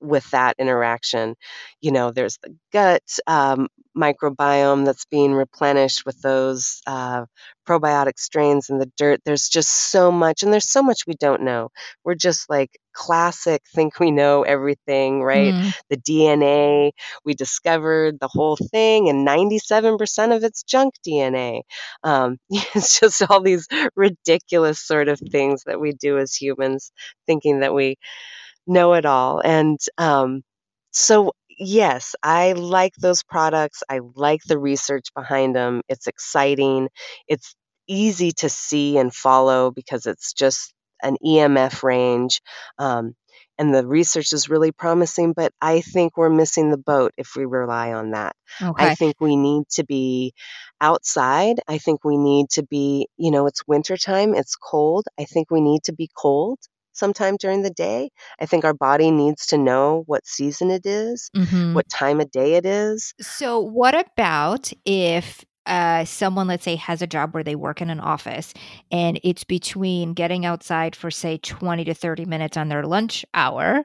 with 0.00 0.28
that 0.30 0.56
interaction. 0.58 1.36
You 1.80 1.92
know, 1.92 2.10
there's 2.10 2.38
the 2.42 2.56
gut 2.72 3.02
um, 3.26 3.68
microbiome 3.96 4.84
that's 4.84 5.04
being 5.06 5.32
replenished 5.32 6.06
with 6.06 6.20
those 6.22 6.80
uh, 6.86 7.26
probiotic 7.66 8.18
strains 8.18 8.70
in 8.70 8.78
the 8.78 8.90
dirt. 8.96 9.20
There's 9.24 9.48
just 9.48 9.70
so 9.70 10.10
much, 10.10 10.42
and 10.42 10.52
there's 10.52 10.70
so 10.70 10.82
much 10.82 11.06
we 11.06 11.14
don't 11.14 11.42
know. 11.42 11.70
We're 12.04 12.14
just 12.14 12.48
like 12.48 12.78
classic 12.92 13.62
think 13.74 13.98
we 14.00 14.10
know 14.10 14.42
everything, 14.42 15.22
right? 15.22 15.54
Mm. 15.54 15.72
The 15.88 15.96
DNA, 15.96 16.90
we 17.24 17.34
discovered 17.34 18.18
the 18.20 18.28
whole 18.28 18.56
thing, 18.56 19.08
and 19.08 19.26
97% 19.26 20.36
of 20.36 20.44
it's 20.44 20.62
junk 20.62 20.94
DNA. 21.06 21.62
Um, 22.02 22.38
it's 22.50 23.00
just 23.00 23.22
all 23.28 23.42
these 23.42 23.66
ridiculous 23.96 24.80
sort 24.80 25.08
of 25.08 25.20
things 25.30 25.64
that 25.66 25.80
we 25.80 25.92
do 25.92 26.18
as 26.18 26.34
humans, 26.34 26.92
thinking 27.26 27.60
that 27.60 27.74
we 27.74 27.96
know 28.66 28.94
it 28.94 29.06
all. 29.06 29.40
And 29.40 29.78
um, 29.98 30.42
so, 30.90 31.32
yes, 31.48 32.14
I 32.22 32.52
like 32.52 32.94
those 32.96 33.22
products. 33.22 33.82
I 33.88 34.00
like 34.14 34.42
the 34.44 34.58
research 34.58 35.08
behind 35.14 35.54
them. 35.56 35.82
It's 35.88 36.06
exciting. 36.06 36.88
It's 37.28 37.54
easy 37.88 38.32
to 38.32 38.48
see 38.48 38.98
and 38.98 39.14
follow 39.14 39.70
because 39.70 40.06
it's 40.06 40.32
just 40.32 40.72
an 41.02 41.16
EMF 41.24 41.82
range. 41.82 42.40
Um, 42.78 43.14
and 43.58 43.74
the 43.74 43.86
research 43.86 44.32
is 44.32 44.48
really 44.48 44.72
promising, 44.72 45.34
but 45.34 45.52
I 45.60 45.82
think 45.82 46.16
we're 46.16 46.30
missing 46.30 46.70
the 46.70 46.78
boat 46.78 47.12
if 47.18 47.36
we 47.36 47.44
rely 47.44 47.92
on 47.92 48.12
that. 48.12 48.34
I 48.78 48.94
think 48.94 49.16
we 49.20 49.36
need 49.36 49.64
to 49.72 49.84
be 49.84 50.32
outside. 50.80 51.60
I 51.68 51.76
think 51.78 52.02
we 52.04 52.16
need 52.16 52.48
to 52.50 52.62
be, 52.62 53.08
you 53.18 53.30
know, 53.30 53.46
it's 53.46 53.66
wintertime, 53.66 54.34
it's 54.34 54.56
cold. 54.56 55.06
I 55.18 55.24
think 55.24 55.50
we 55.50 55.60
need 55.60 55.82
to 55.84 55.92
be 55.92 56.08
cold 56.16 56.58
sometime 56.92 57.36
during 57.36 57.62
the 57.62 57.70
day. 57.70 58.10
I 58.40 58.46
think 58.46 58.64
our 58.64 58.74
body 58.74 59.10
needs 59.10 59.46
to 59.48 59.58
know 59.58 60.04
what 60.06 60.26
season 60.26 60.70
it 60.70 60.86
is, 60.86 61.30
Mhm. 61.36 61.74
what 61.74 61.88
time 61.88 62.20
of 62.20 62.30
day 62.30 62.54
it 62.54 62.66
is. 62.66 63.14
So, 63.20 63.58
what 63.60 63.94
about 63.94 64.72
if 64.84 65.44
uh, 65.66 66.04
someone, 66.04 66.48
let's 66.48 66.64
say, 66.64 66.74
has 66.76 67.02
a 67.02 67.06
job 67.06 67.32
where 67.34 67.44
they 67.44 67.54
work 67.54 67.80
in 67.80 67.90
an 67.90 68.00
office 68.00 68.52
and 68.90 69.20
it's 69.22 69.44
between 69.44 70.14
getting 70.14 70.44
outside 70.44 70.96
for, 70.96 71.10
say, 71.10 71.38
20 71.38 71.84
to 71.84 71.94
30 71.94 72.24
minutes 72.24 72.56
on 72.56 72.68
their 72.68 72.84
lunch 72.84 73.24
hour 73.34 73.84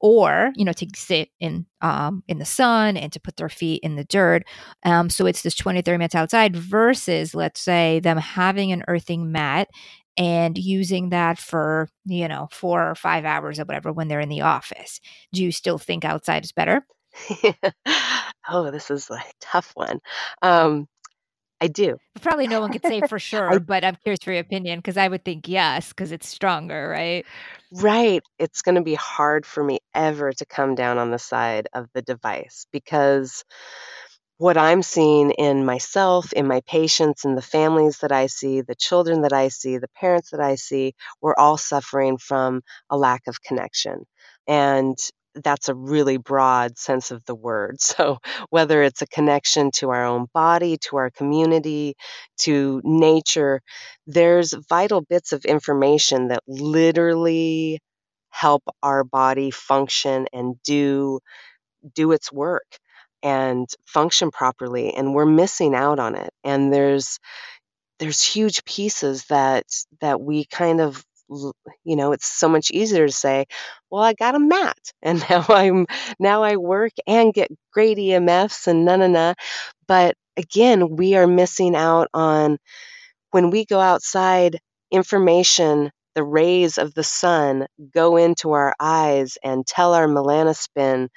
or 0.00 0.52
you 0.56 0.64
know 0.64 0.72
to 0.72 0.86
sit 0.94 1.30
in 1.40 1.64
um 1.80 2.22
in 2.28 2.38
the 2.38 2.44
sun 2.44 2.96
and 2.96 3.12
to 3.12 3.20
put 3.20 3.36
their 3.36 3.48
feet 3.48 3.80
in 3.82 3.94
the 3.94 4.04
dirt 4.04 4.42
um 4.84 5.08
so 5.08 5.24
it's 5.24 5.42
this 5.42 5.54
20 5.54 5.80
30 5.82 5.98
minutes 5.98 6.14
outside 6.16 6.54
versus 6.56 7.34
let's 7.34 7.60
say 7.60 8.00
them 8.00 8.18
having 8.18 8.72
an 8.72 8.82
earthing 8.88 9.30
mat 9.30 9.68
and 10.16 10.56
using 10.56 11.10
that 11.10 11.38
for 11.38 11.88
you 12.04 12.28
know 12.28 12.48
four 12.52 12.90
or 12.90 12.94
five 12.94 13.24
hours 13.24 13.58
or 13.58 13.64
whatever 13.64 13.92
when 13.92 14.08
they're 14.08 14.20
in 14.20 14.28
the 14.28 14.42
office 14.42 15.00
do 15.32 15.42
you 15.42 15.50
still 15.52 15.78
think 15.78 16.04
outside 16.04 16.44
is 16.44 16.52
better 16.52 16.86
oh, 18.48 18.72
this 18.72 18.90
is 18.90 19.08
a 19.08 19.22
tough 19.40 19.70
one. 19.74 20.00
Um, 20.42 20.88
I 21.60 21.68
do. 21.68 21.96
probably 22.20 22.48
no 22.48 22.60
one 22.60 22.72
could 22.72 22.82
say 22.82 23.00
for 23.02 23.14
I 23.14 23.18
sure 23.18 23.60
but 23.60 23.84
i'm 23.84 23.96
curious 24.02 24.18
for 24.22 24.32
your 24.32 24.40
opinion 24.40 24.80
because 24.80 24.96
i 24.96 25.06
would 25.08 25.24
think 25.24 25.48
yes 25.48 25.90
because 25.90 26.12
it's 26.12 26.28
stronger 26.28 26.88
right 26.88 27.24
Right. 27.72 28.22
It's 28.38 28.62
going 28.62 28.76
to 28.76 28.82
be 28.82 28.94
hard 28.94 29.44
for 29.44 29.64
me 29.64 29.80
ever 29.94 30.32
to 30.32 30.46
come 30.46 30.76
down 30.76 30.98
on 30.98 31.10
the 31.10 31.18
side 31.18 31.66
of 31.74 31.88
the 31.92 32.02
device 32.02 32.66
because 32.70 33.44
what 34.38 34.56
I'm 34.56 34.82
seeing 34.82 35.30
in 35.32 35.64
myself, 35.64 36.32
in 36.32 36.46
my 36.46 36.60
patients, 36.66 37.24
in 37.24 37.34
the 37.36 37.42
families 37.42 37.98
that 37.98 38.12
I 38.12 38.26
see, 38.26 38.60
the 38.60 38.74
children 38.74 39.22
that 39.22 39.32
I 39.32 39.48
see, 39.48 39.78
the 39.78 39.88
parents 39.96 40.30
that 40.30 40.40
I 40.40 40.56
see, 40.56 40.94
we're 41.20 41.36
all 41.36 41.56
suffering 41.56 42.18
from 42.18 42.62
a 42.90 42.96
lack 42.96 43.22
of 43.28 43.42
connection. 43.42 44.04
And 44.46 44.96
that's 45.36 45.68
a 45.68 45.74
really 45.74 46.16
broad 46.16 46.78
sense 46.78 47.10
of 47.10 47.24
the 47.24 47.34
word. 47.34 47.76
So, 47.80 48.18
whether 48.50 48.82
it's 48.82 49.02
a 49.02 49.06
connection 49.06 49.70
to 49.76 49.90
our 49.90 50.04
own 50.04 50.26
body, 50.34 50.78
to 50.88 50.96
our 50.96 51.10
community, 51.10 51.94
to 52.40 52.80
nature, 52.84 53.60
there's 54.06 54.52
vital 54.68 55.00
bits 55.00 55.32
of 55.32 55.44
information 55.44 56.28
that 56.28 56.42
literally 56.46 57.80
help 58.30 58.62
our 58.82 59.04
body 59.04 59.50
function 59.50 60.26
and 60.32 60.56
do 60.64 61.20
do 61.94 62.12
its 62.12 62.32
work 62.32 62.78
and 63.24 63.68
function 63.86 64.30
properly 64.32 64.94
and 64.94 65.14
we're 65.14 65.26
missing 65.26 65.74
out 65.74 66.00
on 66.00 66.16
it 66.16 66.30
and 66.44 66.72
there's 66.74 67.20
there's 67.98 68.22
huge 68.22 68.64
pieces 68.64 69.24
that 69.26 69.64
that 70.00 70.20
we 70.20 70.44
kind 70.46 70.80
of 70.80 71.04
you 71.84 71.96
know 71.96 72.12
it's 72.12 72.26
so 72.26 72.48
much 72.48 72.70
easier 72.70 73.06
to 73.06 73.12
say 73.12 73.46
well 73.90 74.02
i 74.02 74.12
got 74.12 74.34
a 74.34 74.38
mat 74.38 74.78
and 75.02 75.24
now 75.30 75.44
i'm 75.48 75.86
now 76.20 76.42
i 76.42 76.56
work 76.56 76.92
and 77.06 77.34
get 77.34 77.50
great 77.72 77.98
emfs 77.98 78.66
and 78.66 78.84
na 78.84 78.96
na 78.96 79.06
na 79.06 79.34
but 79.88 80.14
again 80.36 80.96
we 80.96 81.14
are 81.16 81.26
missing 81.26 81.74
out 81.74 82.08
on 82.14 82.58
when 83.30 83.50
we 83.50 83.64
go 83.64 83.80
outside 83.80 84.58
information 84.90 85.90
the 86.14 86.24
rays 86.24 86.78
of 86.78 86.94
the 86.94 87.04
sun 87.04 87.66
go 87.94 88.16
into 88.16 88.52
our 88.52 88.74
eyes 88.80 89.36
and 89.44 89.66
tell 89.66 89.94
our 89.94 90.06
melanopsin 90.06 91.08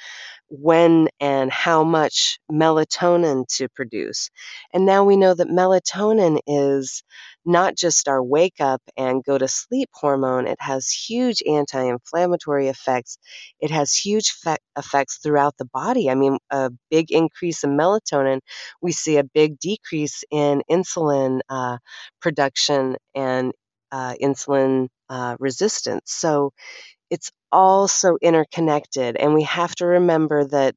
when 0.49 1.09
and 1.19 1.51
how 1.51 1.83
much 1.83 2.39
melatonin 2.51 3.45
to 3.57 3.69
produce. 3.69 4.29
And 4.73 4.85
now 4.85 5.05
we 5.05 5.17
know 5.17 5.33
that 5.33 5.47
melatonin 5.49 6.39
is 6.47 7.03
not 7.45 7.75
just 7.75 8.07
our 8.07 8.23
wake 8.23 8.59
up 8.59 8.81
and 8.97 9.23
go 9.23 9.37
to 9.37 9.47
sleep 9.47 9.89
hormone, 9.93 10.47
it 10.47 10.57
has 10.61 10.89
huge 10.91 11.43
anti 11.47 11.81
inflammatory 11.83 12.67
effects. 12.67 13.17
It 13.59 13.71
has 13.71 13.95
huge 13.95 14.31
fe- 14.31 14.57
effects 14.77 15.17
throughout 15.17 15.57
the 15.57 15.65
body. 15.65 16.09
I 16.09 16.15
mean, 16.15 16.37
a 16.51 16.71
big 16.91 17.11
increase 17.11 17.63
in 17.63 17.77
melatonin, 17.77 18.41
we 18.81 18.91
see 18.91 19.17
a 19.17 19.23
big 19.23 19.59
decrease 19.59 20.23
in 20.31 20.61
insulin 20.69 21.41
uh, 21.49 21.77
production 22.21 22.97
and 23.15 23.53
uh, 23.91 24.15
insulin 24.21 24.89
uh, 25.09 25.37
resistance. 25.39 26.03
So 26.11 26.51
it's 27.09 27.31
all 27.51 27.87
so 27.87 28.17
interconnected. 28.21 29.15
And 29.17 29.33
we 29.33 29.43
have 29.43 29.75
to 29.75 29.85
remember 29.85 30.45
that 30.45 30.75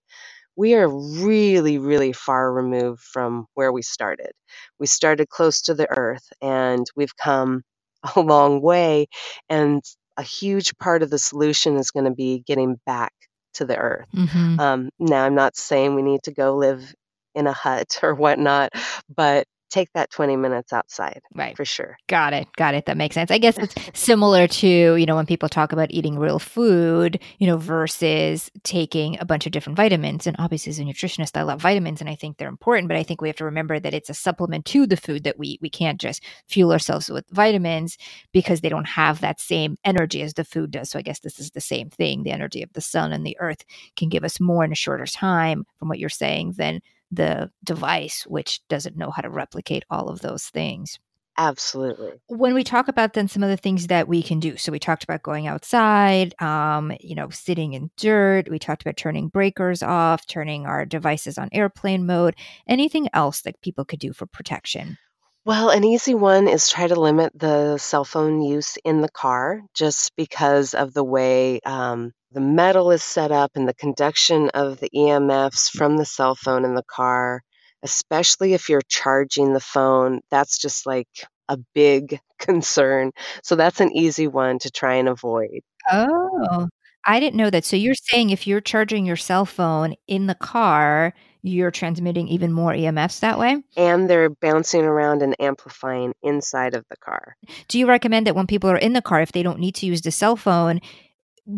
we 0.56 0.74
are 0.74 0.88
really, 0.88 1.78
really 1.78 2.12
far 2.12 2.52
removed 2.52 3.00
from 3.00 3.46
where 3.54 3.72
we 3.72 3.82
started. 3.82 4.32
We 4.78 4.86
started 4.86 5.28
close 5.28 5.62
to 5.62 5.74
the 5.74 5.88
earth 5.88 6.26
and 6.42 6.86
we've 6.96 7.16
come 7.16 7.62
a 8.16 8.20
long 8.20 8.60
way. 8.60 9.06
And 9.48 9.82
a 10.16 10.22
huge 10.22 10.76
part 10.76 11.02
of 11.02 11.10
the 11.10 11.18
solution 11.18 11.76
is 11.76 11.90
going 11.90 12.04
to 12.04 12.10
be 12.14 12.42
getting 12.46 12.78
back 12.84 13.12
to 13.54 13.64
the 13.64 13.76
earth. 13.76 14.06
Mm-hmm. 14.14 14.60
Um, 14.60 14.90
now, 14.98 15.24
I'm 15.24 15.34
not 15.34 15.56
saying 15.56 15.94
we 15.94 16.02
need 16.02 16.22
to 16.24 16.32
go 16.32 16.56
live 16.56 16.94
in 17.34 17.46
a 17.46 17.52
hut 17.52 17.98
or 18.02 18.14
whatnot, 18.14 18.72
but 19.14 19.46
take 19.70 19.92
that 19.94 20.10
20 20.10 20.36
minutes 20.36 20.72
outside. 20.72 21.22
Right. 21.34 21.56
For 21.56 21.64
sure. 21.64 21.96
Got 22.08 22.32
it. 22.32 22.48
Got 22.56 22.74
it. 22.74 22.86
That 22.86 22.96
makes 22.96 23.14
sense. 23.14 23.30
I 23.30 23.38
guess 23.38 23.56
it's 23.58 23.74
similar 23.94 24.46
to, 24.46 24.96
you 24.96 25.06
know, 25.06 25.16
when 25.16 25.26
people 25.26 25.48
talk 25.48 25.72
about 25.72 25.90
eating 25.90 26.18
real 26.18 26.38
food, 26.38 27.20
you 27.38 27.46
know, 27.46 27.56
versus 27.56 28.50
taking 28.64 29.18
a 29.20 29.24
bunch 29.24 29.46
of 29.46 29.52
different 29.52 29.76
vitamins. 29.76 30.26
And 30.26 30.36
obviously, 30.38 30.70
as 30.70 30.78
a 30.78 30.82
nutritionist, 30.82 31.36
I 31.36 31.42
love 31.42 31.60
vitamins 31.60 32.00
and 32.00 32.10
I 32.10 32.14
think 32.14 32.36
they're 32.36 32.48
important, 32.48 32.88
but 32.88 32.96
I 32.96 33.02
think 33.02 33.20
we 33.20 33.28
have 33.28 33.36
to 33.36 33.44
remember 33.44 33.78
that 33.80 33.94
it's 33.94 34.10
a 34.10 34.14
supplement 34.14 34.64
to 34.66 34.86
the 34.86 34.96
food 34.96 35.24
that 35.24 35.38
we. 35.38 35.58
We 35.62 35.70
can't 35.70 36.00
just 36.00 36.22
fuel 36.46 36.72
ourselves 36.72 37.08
with 37.08 37.28
vitamins 37.30 37.96
because 38.32 38.60
they 38.60 38.68
don't 38.68 38.88
have 38.88 39.20
that 39.20 39.40
same 39.40 39.76
energy 39.84 40.22
as 40.22 40.34
the 40.34 40.44
food 40.44 40.72
does. 40.72 40.90
So 40.90 40.98
I 40.98 41.02
guess 41.02 41.20
this 41.20 41.38
is 41.38 41.52
the 41.52 41.60
same 41.60 41.90
thing. 41.90 42.22
The 42.22 42.32
energy 42.32 42.62
of 42.62 42.72
the 42.72 42.80
sun 42.80 43.12
and 43.12 43.24
the 43.24 43.36
earth 43.38 43.64
can 43.96 44.08
give 44.08 44.24
us 44.24 44.40
more 44.40 44.64
in 44.64 44.72
a 44.72 44.76
shorter 44.76 45.06
time, 45.06 45.64
from 45.78 45.88
what 45.88 45.98
you're 45.98 46.08
saying, 46.08 46.54
than 46.56 46.80
the 47.10 47.50
device, 47.64 48.24
which 48.26 48.60
doesn't 48.68 48.96
know 48.96 49.10
how 49.10 49.22
to 49.22 49.30
replicate 49.30 49.84
all 49.90 50.08
of 50.08 50.20
those 50.20 50.44
things. 50.44 50.98
Absolutely. 51.38 52.20
When 52.26 52.52
we 52.52 52.64
talk 52.64 52.88
about 52.88 53.14
then 53.14 53.26
some 53.26 53.42
of 53.42 53.48
the 53.48 53.56
things 53.56 53.86
that 53.86 54.08
we 54.08 54.22
can 54.22 54.40
do, 54.40 54.58
so 54.58 54.70
we 54.70 54.78
talked 54.78 55.04
about 55.04 55.22
going 55.22 55.46
outside, 55.46 56.34
um, 56.42 56.92
you 57.00 57.14
know, 57.14 57.30
sitting 57.30 57.72
in 57.72 57.90
dirt. 57.96 58.50
We 58.50 58.58
talked 58.58 58.82
about 58.82 58.98
turning 58.98 59.28
breakers 59.28 59.82
off, 59.82 60.26
turning 60.26 60.66
our 60.66 60.84
devices 60.84 61.38
on 61.38 61.48
airplane 61.52 62.04
mode. 62.04 62.34
Anything 62.66 63.08
else 63.14 63.40
that 63.42 63.60
people 63.62 63.86
could 63.86 64.00
do 64.00 64.12
for 64.12 64.26
protection? 64.26 64.98
Well, 65.46 65.70
an 65.70 65.84
easy 65.84 66.14
one 66.14 66.46
is 66.46 66.68
try 66.68 66.86
to 66.86 67.00
limit 67.00 67.32
the 67.34 67.78
cell 67.78 68.04
phone 68.04 68.42
use 68.42 68.76
in 68.84 69.00
the 69.00 69.08
car 69.08 69.62
just 69.72 70.14
because 70.16 70.74
of 70.74 70.92
the 70.92 71.04
way 71.04 71.60
um, 71.64 72.12
the 72.32 72.40
metal 72.40 72.90
is 72.90 73.02
set 73.02 73.32
up 73.32 73.52
and 73.54 73.68
the 73.68 73.74
conduction 73.74 74.50
of 74.50 74.78
the 74.78 74.90
EMFs 74.94 75.70
from 75.70 75.96
the 75.96 76.04
cell 76.04 76.34
phone 76.34 76.64
in 76.64 76.74
the 76.74 76.84
car, 76.84 77.42
especially 77.82 78.54
if 78.54 78.68
you're 78.68 78.82
charging 78.88 79.52
the 79.52 79.60
phone. 79.60 80.20
That's 80.30 80.58
just 80.58 80.86
like 80.86 81.08
a 81.48 81.58
big 81.74 82.20
concern. 82.38 83.12
So 83.42 83.56
that's 83.56 83.80
an 83.80 83.96
easy 83.96 84.28
one 84.28 84.58
to 84.60 84.70
try 84.70 84.94
and 84.96 85.08
avoid. 85.08 85.60
Oh, 85.90 86.68
I 87.06 87.18
didn't 87.18 87.36
know 87.36 87.50
that. 87.50 87.64
So 87.64 87.76
you're 87.76 87.94
mm-hmm. 87.94 88.16
saying 88.16 88.30
if 88.30 88.46
you're 88.46 88.60
charging 88.60 89.06
your 89.06 89.16
cell 89.16 89.44
phone 89.44 89.94
in 90.06 90.26
the 90.26 90.34
car, 90.34 91.14
you're 91.42 91.70
transmitting 91.70 92.28
even 92.28 92.52
more 92.52 92.72
EMFs 92.72 93.20
that 93.20 93.38
way? 93.38 93.62
And 93.76 94.08
they're 94.08 94.30
bouncing 94.30 94.84
around 94.84 95.22
and 95.22 95.34
amplifying 95.40 96.12
inside 96.22 96.74
of 96.74 96.84
the 96.90 96.96
car. 96.96 97.36
Do 97.68 97.78
you 97.78 97.88
recommend 97.88 98.26
that 98.26 98.36
when 98.36 98.46
people 98.46 98.70
are 98.70 98.76
in 98.76 98.92
the 98.92 99.02
car, 99.02 99.22
if 99.22 99.32
they 99.32 99.42
don't 99.42 99.58
need 99.58 99.74
to 99.76 99.86
use 99.86 100.02
the 100.02 100.10
cell 100.10 100.36
phone, 100.36 100.80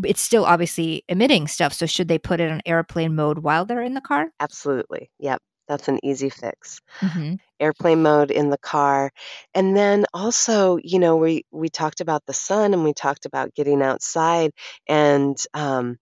it's 0.04 0.20
still 0.20 0.44
obviously 0.44 1.04
emitting 1.08 1.48
stuff. 1.48 1.72
So 1.72 1.86
should 1.86 2.08
they 2.08 2.18
put 2.18 2.40
it 2.40 2.50
on 2.50 2.62
airplane 2.66 3.14
mode 3.14 3.38
while 3.38 3.64
they're 3.64 3.82
in 3.82 3.94
the 3.94 4.00
car? 4.00 4.30
Absolutely. 4.40 5.10
Yep. 5.18 5.40
That's 5.68 5.88
an 5.88 6.00
easy 6.02 6.28
fix. 6.28 6.80
Mm-hmm. 7.00 7.34
Airplane 7.60 8.02
mode 8.02 8.30
in 8.30 8.50
the 8.50 8.58
car. 8.58 9.10
And 9.54 9.76
then 9.76 10.04
also, 10.12 10.78
you 10.82 10.98
know, 10.98 11.16
we, 11.16 11.44
we 11.50 11.68
talked 11.68 12.00
about 12.00 12.22
the 12.26 12.32
sun 12.32 12.74
and 12.74 12.84
we 12.84 12.92
talked 12.92 13.26
about 13.26 13.54
getting 13.54 13.80
outside. 13.80 14.50
And 14.88 15.36
um, 15.54 15.98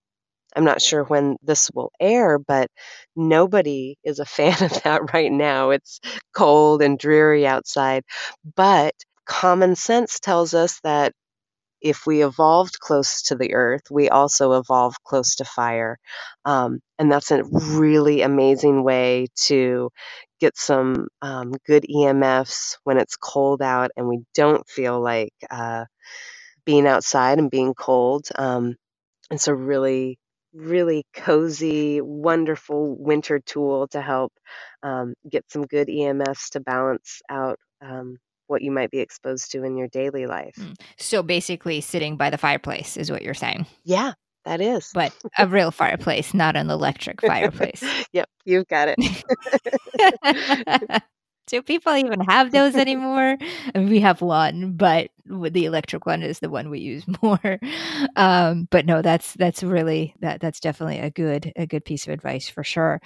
I'm 0.56 0.64
not 0.64 0.82
sure 0.82 1.04
when 1.04 1.36
this 1.42 1.70
will 1.74 1.92
air, 2.00 2.38
but 2.38 2.68
nobody 3.14 3.96
is 4.02 4.18
a 4.18 4.24
fan 4.26 4.62
of 4.62 4.82
that 4.82 5.12
right 5.12 5.30
now. 5.30 5.70
It's 5.70 6.00
cold 6.34 6.82
and 6.82 6.98
dreary 6.98 7.46
outside. 7.46 8.02
But 8.56 8.94
common 9.26 9.76
sense 9.76 10.20
tells 10.20 10.54
us 10.54 10.80
that 10.82 11.12
if 11.80 12.06
we 12.06 12.22
evolved 12.24 12.78
close 12.80 13.22
to 13.24 13.36
the 13.36 13.54
earth, 13.54 13.82
we 13.90 14.08
also 14.08 14.52
evolved 14.54 14.98
close 15.04 15.36
to 15.36 15.44
fire. 15.44 15.98
Um, 16.44 16.80
and 16.98 17.10
that's 17.10 17.30
a 17.30 17.44
really 17.44 18.22
amazing 18.22 18.84
way 18.84 19.28
to 19.46 19.90
get 20.40 20.56
some 20.56 21.08
um, 21.22 21.52
good 21.66 21.84
EMFs 21.84 22.76
when 22.84 22.98
it's 22.98 23.16
cold 23.16 23.62
out 23.62 23.90
and 23.96 24.08
we 24.08 24.20
don't 24.34 24.66
feel 24.68 25.00
like 25.00 25.34
uh, 25.50 25.84
being 26.64 26.86
outside 26.86 27.38
and 27.38 27.50
being 27.50 27.74
cold. 27.74 28.26
Um, 28.36 28.76
it's 29.30 29.48
a 29.48 29.54
really 29.54 30.18
really 30.52 31.04
cozy, 31.14 32.00
wonderful 32.00 32.96
winter 32.98 33.38
tool 33.40 33.88
to 33.88 34.00
help 34.00 34.32
um, 34.82 35.14
get 35.28 35.44
some 35.50 35.66
good 35.66 35.88
EMFs 35.88 36.50
to 36.50 36.60
balance 36.60 37.22
out 37.28 37.58
um, 37.80 38.16
what 38.50 38.62
you 38.62 38.70
might 38.70 38.90
be 38.90 38.98
exposed 38.98 39.52
to 39.52 39.64
in 39.64 39.76
your 39.76 39.88
daily 39.88 40.26
life. 40.26 40.56
Mm. 40.58 40.74
So 40.98 41.22
basically, 41.22 41.80
sitting 41.80 42.16
by 42.16 42.30
the 42.30 42.38
fireplace 42.38 42.96
is 42.96 43.10
what 43.10 43.22
you're 43.22 43.34
saying. 43.34 43.66
Yeah, 43.84 44.12
that 44.44 44.60
is. 44.60 44.90
But 44.92 45.14
a 45.38 45.46
real 45.46 45.70
fireplace, 45.70 46.34
not 46.34 46.56
an 46.56 46.70
electric 46.70 47.20
fireplace. 47.20 47.82
yep, 48.12 48.28
you've 48.44 48.68
got 48.68 48.88
it. 48.96 48.98
Do 51.46 51.62
people 51.62 51.96
even 51.96 52.20
have 52.28 52.52
those 52.52 52.76
anymore? 52.76 53.36
we 53.74 53.98
have 54.00 54.22
one, 54.22 54.76
but 54.76 55.10
the 55.26 55.64
electric 55.64 56.06
one 56.06 56.22
is 56.22 56.38
the 56.38 56.48
one 56.48 56.70
we 56.70 56.78
use 56.78 57.04
more. 57.22 57.58
Um, 58.14 58.68
but 58.70 58.86
no, 58.86 59.02
that's 59.02 59.34
that's 59.34 59.64
really 59.64 60.14
that 60.20 60.40
that's 60.40 60.60
definitely 60.60 61.00
a 61.00 61.10
good 61.10 61.52
a 61.56 61.66
good 61.66 61.84
piece 61.84 62.06
of 62.06 62.12
advice 62.12 62.48
for 62.48 62.62
sure. 62.62 63.00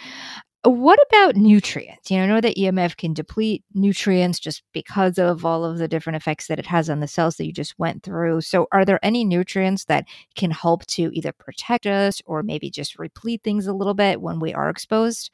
What 0.64 0.98
about 1.08 1.36
nutrients? 1.36 2.10
You 2.10 2.16
know, 2.16 2.22
I 2.22 2.26
know 2.26 2.40
that 2.40 2.56
EMF 2.56 2.96
can 2.96 3.12
deplete 3.12 3.62
nutrients 3.74 4.40
just 4.40 4.62
because 4.72 5.18
of 5.18 5.44
all 5.44 5.62
of 5.62 5.76
the 5.76 5.88
different 5.88 6.16
effects 6.16 6.46
that 6.46 6.58
it 6.58 6.64
has 6.64 6.88
on 6.88 7.00
the 7.00 7.06
cells 7.06 7.36
that 7.36 7.44
you 7.44 7.52
just 7.52 7.78
went 7.78 8.02
through. 8.02 8.40
So, 8.40 8.66
are 8.72 8.86
there 8.86 8.98
any 9.02 9.24
nutrients 9.24 9.84
that 9.86 10.06
can 10.36 10.50
help 10.50 10.86
to 10.86 11.10
either 11.12 11.32
protect 11.32 11.86
us 11.86 12.22
or 12.24 12.42
maybe 12.42 12.70
just 12.70 12.98
replete 12.98 13.42
things 13.42 13.66
a 13.66 13.74
little 13.74 13.92
bit 13.92 14.22
when 14.22 14.40
we 14.40 14.54
are 14.54 14.70
exposed? 14.70 15.30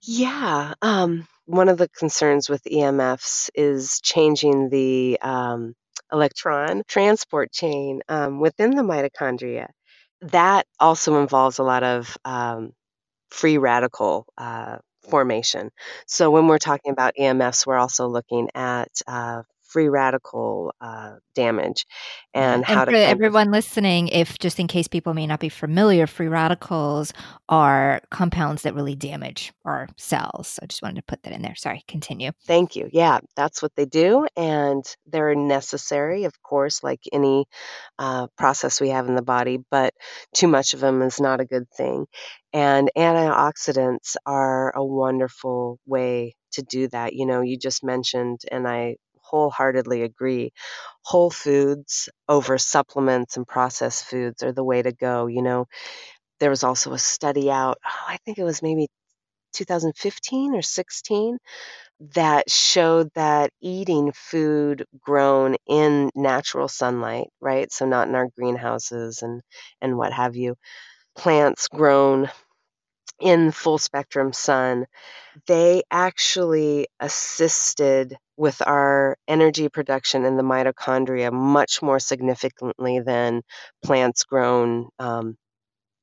Yeah. 0.00 0.72
Um, 0.80 1.28
one 1.44 1.68
of 1.68 1.76
the 1.76 1.88
concerns 1.88 2.48
with 2.48 2.64
EMFs 2.64 3.50
is 3.54 4.00
changing 4.00 4.70
the 4.70 5.18
um, 5.20 5.74
electron 6.10 6.82
transport 6.88 7.52
chain 7.52 8.00
um, 8.08 8.40
within 8.40 8.70
the 8.70 8.82
mitochondria. 8.82 9.68
That 10.22 10.66
also 10.80 11.20
involves 11.20 11.58
a 11.58 11.62
lot 11.62 11.82
of 11.82 12.16
um, 12.24 12.72
free 13.32 13.58
radical 13.58 14.26
uh, 14.38 14.78
formation. 15.08 15.70
So 16.06 16.30
when 16.30 16.46
we're 16.46 16.58
talking 16.58 16.92
about 16.92 17.14
EMFs, 17.18 17.66
we're 17.66 17.78
also 17.78 18.06
looking 18.08 18.48
at 18.54 18.90
uh, 19.06 19.42
free 19.72 19.88
radical 19.88 20.74
uh, 20.80 21.14
damage 21.34 21.86
and 22.34 22.64
Yeah. 22.64 22.66
how 22.66 22.84
And 22.84 22.86
to 22.86 22.92
for 22.92 22.96
everyone 22.96 23.50
listening, 23.50 24.08
if 24.08 24.38
just 24.38 24.60
in 24.60 24.66
case 24.68 24.88
people 24.88 25.14
may 25.14 25.26
not 25.26 25.40
be 25.40 25.48
familiar, 25.48 26.06
free 26.06 26.28
radicals 26.28 27.12
are 27.48 28.00
compounds 28.10 28.62
that 28.62 28.74
really 28.74 28.94
damage 28.96 29.52
our 29.64 29.88
cells. 29.96 30.48
So 30.48 30.60
I 30.62 30.66
just 30.66 30.82
wanted 30.82 30.96
to 30.96 31.02
put 31.02 31.22
that 31.24 31.32
in 31.32 31.42
there. 31.42 31.54
Sorry, 31.56 31.84
continue. 31.88 32.32
Thank 32.46 32.76
you. 32.76 32.88
Yeah, 32.92 33.20
that's 33.36 33.62
what 33.62 33.72
they 33.76 33.86
do. 33.86 34.26
And 34.36 34.84
they're 35.06 35.34
necessary, 35.34 36.24
of 36.24 36.42
course, 36.42 36.82
like 36.82 37.00
any 37.12 37.46
uh, 37.98 38.28
process 38.36 38.80
we 38.80 38.90
have 38.90 39.08
in 39.08 39.14
the 39.14 39.22
body, 39.22 39.58
but 39.70 39.94
too 40.34 40.48
much 40.48 40.74
of 40.74 40.80
them 40.80 41.02
is 41.02 41.20
not 41.20 41.40
a 41.40 41.46
good 41.46 41.68
thing. 41.76 42.06
And 42.52 42.90
antioxidants 42.96 44.16
are 44.26 44.74
a 44.76 44.84
wonderful 44.84 45.78
way 45.86 46.34
to 46.52 46.62
do 46.62 46.88
that. 46.88 47.14
You 47.14 47.26
know, 47.26 47.40
you 47.42 47.58
just 47.58 47.84
mentioned, 47.84 48.40
and 48.50 48.66
I 48.68 48.96
wholeheartedly 49.32 50.02
agree, 50.04 50.52
whole 51.02 51.30
foods 51.32 52.08
over 52.28 52.58
supplements 52.58 53.36
and 53.38 53.48
processed 53.48 54.04
foods 54.06 54.42
are 54.44 54.52
the 54.52 54.64
way 54.64 54.82
to 54.82 54.92
go. 54.92 55.26
You 55.28 55.42
know, 55.42 55.66
there 56.40 56.50
was 56.50 56.64
also 56.64 56.92
a 56.92 56.98
study 56.98 57.50
out, 57.50 57.78
oh, 57.86 58.04
I 58.08 58.18
think 58.24 58.38
it 58.38 58.44
was 58.44 58.62
maybe 58.62 58.88
2015 59.52 60.54
or 60.54 60.62
16 60.62 61.38
that 62.14 62.50
showed 62.50 63.10
that 63.14 63.50
eating 63.60 64.12
food 64.12 64.84
grown 65.00 65.56
in 65.66 66.10
natural 66.14 66.68
sunlight, 66.68 67.28
right? 67.40 67.70
So 67.72 67.86
not 67.86 68.08
in 68.08 68.14
our 68.14 68.28
greenhouses 68.36 69.22
and 69.22 69.42
and 69.80 69.96
what 69.98 70.12
have 70.12 70.36
you, 70.36 70.56
plants 71.16 71.68
grown 71.68 72.30
in 73.22 73.52
full 73.52 73.78
spectrum 73.78 74.32
sun, 74.34 74.86
they 75.46 75.82
actually 75.90 76.88
assisted 77.00 78.16
with 78.36 78.62
our 78.66 79.16
energy 79.28 79.68
production 79.68 80.24
in 80.24 80.36
the 80.36 80.42
mitochondria 80.42 81.32
much 81.32 81.82
more 81.82 82.00
significantly 82.00 83.00
than 83.00 83.42
plants 83.84 84.24
grown 84.24 84.88
um, 84.98 85.36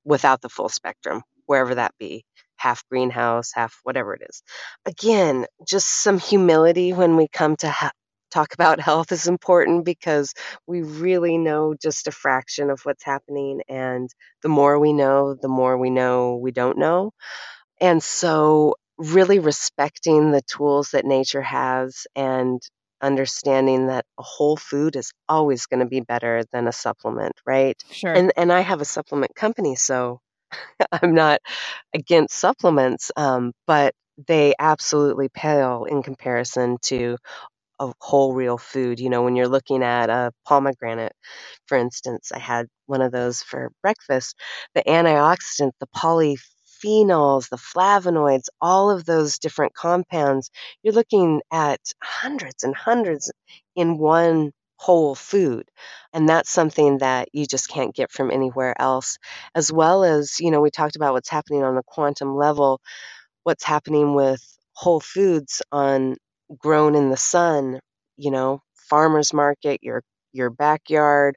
without 0.06 0.42
the 0.42 0.50
full 0.50 0.70
spectrum, 0.70 1.24
wherever 1.46 1.76
that 1.76 1.94
be 2.00 2.26
half 2.58 2.84
greenhouse, 2.90 3.52
half 3.54 3.80
whatever 3.84 4.14
it 4.16 4.22
is. 4.30 4.44
Again, 4.86 5.46
just 5.68 5.88
some 5.88 6.20
humility 6.20 6.94
when 6.94 7.18
we 7.18 7.28
come 7.28 7.56
to 7.58 7.70
ha- 7.70 7.92
talk 8.30 8.54
about 8.54 8.80
health 8.80 9.12
is 9.12 9.28
important 9.28 9.86
because 9.86 10.34
we 10.68 10.82
really 10.84 11.38
know 11.38 11.76
just 11.82 12.08
a 12.08 12.12
fraction 12.12 12.70
of 12.70 12.82
what's 12.84 13.04
happening. 13.04 13.62
And 13.70 14.10
the 14.44 14.50
more 14.50 14.80
we 14.80 14.94
know, 14.94 15.36
the 15.36 15.50
more 15.50 15.78
we 15.78 15.90
know 15.90 16.38
we 16.38 16.52
don't 16.52 16.78
know. 16.78 17.12
And 17.82 18.02
so, 18.04 18.76
really 18.98 19.40
respecting 19.40 20.32
the 20.32 20.42
tools 20.44 20.92
that 20.92 21.06
nature 21.06 21.42
has 21.42 22.08
and 22.16 22.62
understanding 23.02 23.88
that 23.88 24.06
a 24.20 24.24
whole 24.24 24.58
food 24.58 24.96
is 24.96 25.14
always 25.30 25.68
going 25.68 25.82
to 25.82 25.86
be 25.88 26.02
better 26.02 26.44
than 26.52 26.68
a 26.68 26.74
supplement, 26.74 27.34
right? 27.46 27.82
Sure. 27.92 28.14
And 28.14 28.34
and 28.38 28.52
I 28.54 28.62
have 28.62 28.82
a 28.82 28.86
supplement 28.86 29.36
company, 29.36 29.76
so 29.76 30.20
I'm 30.92 31.16
not 31.16 31.42
against 31.94 32.38
supplements, 32.38 33.12
um, 33.18 33.54
but 33.68 33.94
they 34.28 34.54
absolutely 34.60 35.30
pale 35.30 35.86
in 35.86 36.04
comparison 36.04 36.78
to 36.84 37.18
a 37.80 37.94
whole 38.02 38.34
real 38.34 38.58
food. 38.58 39.00
You 39.00 39.10
know, 39.10 39.24
when 39.24 39.36
you're 39.36 39.48
looking 39.48 39.84
at 39.84 40.10
a 40.10 40.32
pomegranate, 40.46 41.14
for 41.68 41.78
instance, 41.78 42.32
I 42.34 42.40
had 42.40 42.68
one 42.88 43.02
of 43.02 43.12
those 43.12 43.42
for 43.44 43.72
breakfast. 43.82 44.36
The 44.76 44.84
antioxidant, 44.84 45.72
the 45.80 45.88
polyphenols, 45.96 47.50
the 47.50 47.58
flavonoids, 47.58 48.46
all 48.62 48.90
of 48.92 49.06
those 49.06 49.40
different 49.40 49.74
compounds, 49.76 50.50
you're 50.84 50.94
looking 50.94 51.42
at 51.52 51.80
hundreds 52.04 52.64
and 52.64 52.76
hundreds 52.76 53.32
in 53.76 53.98
one 53.98 54.52
whole 54.78 55.14
food. 55.16 55.68
And 56.14 56.28
that's 56.28 56.50
something 56.50 57.00
that 57.00 57.30
you 57.34 57.46
just 57.46 57.70
can't 57.70 57.94
get 57.96 58.12
from 58.12 58.32
anywhere 58.32 58.80
else. 58.82 59.18
As 59.56 59.72
well 59.72 60.04
as, 60.04 60.40
you 60.40 60.52
know, 60.52 60.62
we 60.62 60.72
talked 60.72 60.96
about 60.96 61.14
what's 61.14 61.30
happening 61.30 61.64
on 61.64 61.78
a 61.78 61.84
quantum 61.84 62.36
level, 62.36 62.80
what's 63.44 63.64
happening 63.64 64.16
with 64.16 64.42
whole 64.74 65.00
foods 65.00 65.62
on 65.72 66.16
grown 66.58 66.96
in 66.96 67.10
the 67.10 67.18
sun, 67.18 67.80
you 68.18 68.32
know, 68.32 68.62
farmers 68.90 69.34
market, 69.34 69.80
your 69.84 70.04
your 70.34 70.50
backyard, 70.50 71.36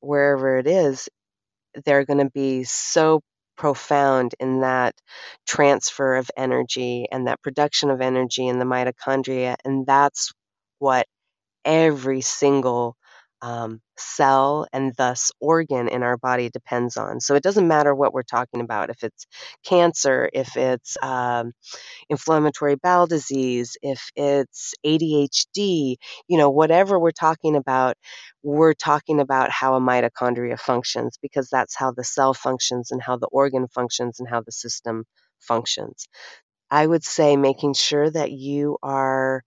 wherever 0.00 0.58
it 0.58 0.66
is, 0.66 1.08
they're 1.84 2.04
going 2.04 2.18
to 2.24 2.30
be 2.30 2.64
so 2.64 3.20
profound 3.56 4.34
in 4.40 4.60
that 4.60 4.94
transfer 5.46 6.16
of 6.16 6.30
energy 6.36 7.06
and 7.12 7.26
that 7.28 7.40
production 7.42 7.90
of 7.90 8.00
energy 8.00 8.48
in 8.48 8.58
the 8.58 8.64
mitochondria 8.64 9.54
and 9.64 9.86
that's 9.86 10.32
what 10.80 11.06
every 11.64 12.20
single 12.20 12.96
um, 13.44 13.82
cell 13.98 14.66
and 14.72 14.94
thus 14.96 15.30
organ 15.40 15.88
in 15.88 16.02
our 16.02 16.16
body 16.16 16.50
depends 16.50 16.96
on. 16.96 17.20
So 17.20 17.36
it 17.36 17.44
doesn't 17.44 17.68
matter 17.68 17.94
what 17.94 18.14
we're 18.14 18.24
talking 18.24 18.62
about, 18.62 18.90
if 18.90 19.04
it's 19.04 19.26
cancer, 19.66 20.30
if 20.32 20.56
it's 20.56 20.96
um, 21.02 21.52
inflammatory 22.08 22.76
bowel 22.76 23.06
disease, 23.06 23.76
if 23.82 24.10
it's 24.16 24.74
ADHD, 24.84 25.96
you 26.28 26.38
know, 26.38 26.50
whatever 26.50 26.98
we're 26.98 27.10
talking 27.12 27.56
about, 27.56 27.96
we're 28.42 28.74
talking 28.74 29.20
about 29.20 29.50
how 29.50 29.74
a 29.74 29.80
mitochondria 29.80 30.58
functions 30.58 31.18
because 31.20 31.48
that's 31.50 31.76
how 31.76 31.92
the 31.92 32.04
cell 32.04 32.34
functions 32.34 32.90
and 32.90 33.02
how 33.02 33.16
the 33.16 33.28
organ 33.28 33.68
functions 33.68 34.20
and 34.20 34.28
how 34.28 34.40
the 34.42 34.52
system 34.52 35.04
functions. 35.40 36.08
I 36.70 36.86
would 36.86 37.04
say 37.04 37.36
making 37.36 37.74
sure 37.74 38.10
that 38.10 38.32
you 38.32 38.78
are 38.82 39.44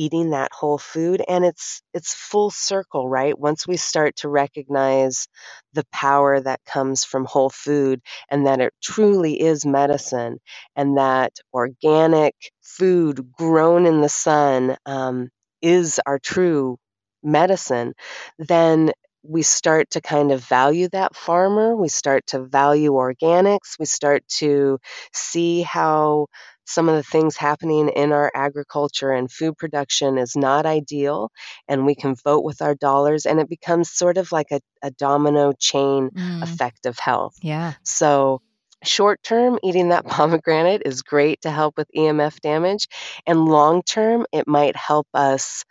eating 0.00 0.30
that 0.30 0.52
whole 0.52 0.78
food 0.78 1.22
and 1.28 1.44
it's 1.44 1.82
it's 1.94 2.14
full 2.14 2.50
circle 2.50 3.08
right? 3.08 3.38
Once 3.38 3.66
we 3.66 3.76
start 3.76 4.16
to 4.16 4.28
recognize 4.28 5.28
the 5.74 5.84
power 5.92 6.40
that 6.40 6.60
comes 6.64 7.04
from 7.04 7.24
whole 7.24 7.50
food 7.50 8.00
and 8.30 8.46
that 8.46 8.60
it 8.60 8.72
truly 8.82 9.40
is 9.40 9.66
medicine 9.66 10.38
and 10.76 10.96
that 10.98 11.32
organic 11.52 12.34
food 12.62 13.32
grown 13.32 13.86
in 13.86 14.00
the 14.00 14.08
sun 14.08 14.76
um, 14.86 15.28
is 15.62 16.00
our 16.06 16.18
true 16.18 16.78
medicine 17.22 17.92
then 18.38 18.90
we 19.22 19.42
start 19.42 19.90
to 19.90 20.00
kind 20.00 20.32
of 20.32 20.42
value 20.42 20.88
that 20.92 21.14
farmer. 21.14 21.76
We 21.76 21.88
start 21.88 22.26
to 22.28 22.42
value 22.42 22.92
organics. 22.92 23.78
We 23.78 23.84
start 23.84 24.26
to 24.38 24.78
see 25.12 25.60
how 25.60 26.28
some 26.70 26.88
of 26.88 26.94
the 26.96 27.02
things 27.02 27.36
happening 27.36 27.88
in 27.90 28.12
our 28.12 28.30
agriculture 28.34 29.10
and 29.12 29.30
food 29.30 29.56
production 29.58 30.18
is 30.18 30.36
not 30.36 30.66
ideal 30.66 31.30
and 31.68 31.86
we 31.86 31.94
can 31.94 32.14
vote 32.14 32.44
with 32.44 32.62
our 32.62 32.74
dollars 32.74 33.26
and 33.26 33.40
it 33.40 33.48
becomes 33.48 33.90
sort 33.90 34.16
of 34.18 34.32
like 34.32 34.50
a, 34.52 34.60
a 34.82 34.90
domino 34.92 35.52
chain 35.58 36.10
Mm, 36.12 36.42
effect 36.42 36.86
of 36.86 36.98
health 36.98 37.36
yeah. 37.42 37.74
so 37.84 38.40
short 38.82 39.22
term 39.22 39.58
eating 39.62 39.90
that 39.90 40.06
pomegranate 40.06 40.82
is 40.84 41.02
great 41.02 41.40
to 41.42 41.50
help 41.50 41.76
with 41.76 41.88
emf 41.96 42.40
damage 42.40 42.88
and 43.26 43.44
long 43.44 43.82
term 43.82 44.26
it 44.32 44.46
might 44.48 44.76
help 44.76 45.06
us 45.14 45.64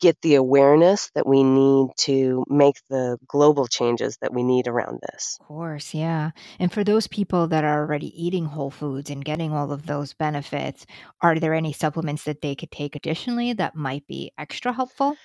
get 0.00 0.20
the 0.22 0.34
awareness 0.36 1.10
that 1.14 1.26
we 1.26 1.42
need 1.42 1.88
to 1.96 2.44
make 2.48 2.76
the 2.88 3.18
global 3.26 3.66
changes 3.66 4.18
that 4.20 4.32
we 4.32 4.42
need 4.42 4.68
around 4.68 5.00
this 5.02 5.38
Of 5.40 5.46
course, 5.46 5.94
yeah. 5.94 6.30
And 6.58 6.72
for 6.72 6.84
those 6.84 7.06
people 7.06 7.48
that 7.48 7.64
are 7.64 7.80
already 7.80 8.12
eating 8.24 8.46
whole 8.46 8.70
foods 8.70 9.10
and 9.10 9.24
getting 9.24 9.52
all 9.52 9.72
of 9.72 9.86
those 9.86 10.14
benefits, 10.14 10.86
are 11.20 11.38
there 11.38 11.54
any 11.54 11.72
supplements 11.72 12.24
that 12.24 12.40
they 12.40 12.54
could 12.54 12.70
take 12.70 12.96
additionally 12.96 13.52
that 13.54 13.74
might 13.74 14.06
be 14.06 14.32
extra 14.38 14.72
helpful? 14.72 15.16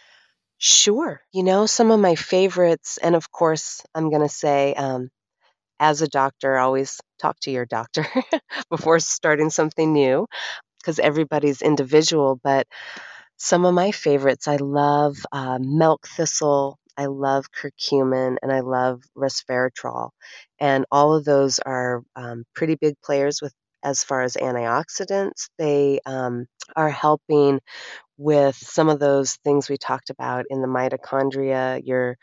Sure. 0.58 1.22
You 1.32 1.44
know, 1.44 1.66
some 1.66 1.92
of 1.92 2.00
my 2.00 2.16
favorites, 2.16 2.98
and 2.98 3.16
of 3.16 3.32
course, 3.32 3.82
I'm 3.94 4.10
going 4.10 4.24
to 4.24 4.30
say, 4.30 4.74
um, 4.74 5.10
as 5.80 6.02
a 6.02 6.08
doctor, 6.08 6.58
always 6.58 7.00
talk 7.20 7.40
to 7.42 7.52
your 7.52 7.66
doctor 7.66 8.06
before 8.70 9.00
starting 9.00 9.50
something 9.52 9.94
new 9.94 10.28
because 10.80 11.00
everybody's 11.00 11.62
individual. 11.62 12.40
But 12.44 12.68
some 13.38 13.66
of 13.66 13.74
my 13.74 13.92
favorites, 13.92 14.48
I 14.48 14.58
love 14.58 15.18
uh, 15.32 15.60
milk 15.62 16.08
thistle, 16.08 16.80
I 16.98 17.06
love 17.06 17.46
curcumin, 17.52 18.38
and 18.42 18.52
I 18.52 18.62
love 18.62 19.02
resveratrol. 19.18 20.10
And 20.60 20.86
all 20.92 21.14
of 21.16 21.26
those 21.26 21.60
are 21.60 22.02
um, 22.16 22.46
pretty 22.56 22.76
big 22.76 22.96
players 23.04 23.42
with 23.42 23.54
as 23.84 24.04
far 24.04 24.24
as 24.24 24.36
antioxidants. 24.36 25.50
They 25.60 26.00
um, 26.06 26.48
are 26.76 26.90
helping 26.90 27.60
with 28.18 28.56
some 28.58 28.90
of 28.90 29.00
those 29.00 29.36
things 29.44 29.70
we 29.70 29.78
talked 29.78 30.10
about 30.12 30.46
in 30.50 30.62
the 30.62 30.68
mitochondria, 30.68 31.82
your 31.86 32.18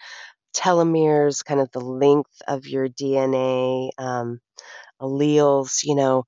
telomeres, 0.56 1.44
kind 1.44 1.60
of 1.60 1.70
the 1.72 1.80
length 1.80 2.42
of 2.48 2.66
your 2.66 2.88
DNA, 2.88 3.90
um, 3.98 4.40
alleles, 5.00 5.84
you 5.84 5.94
know, 5.94 6.24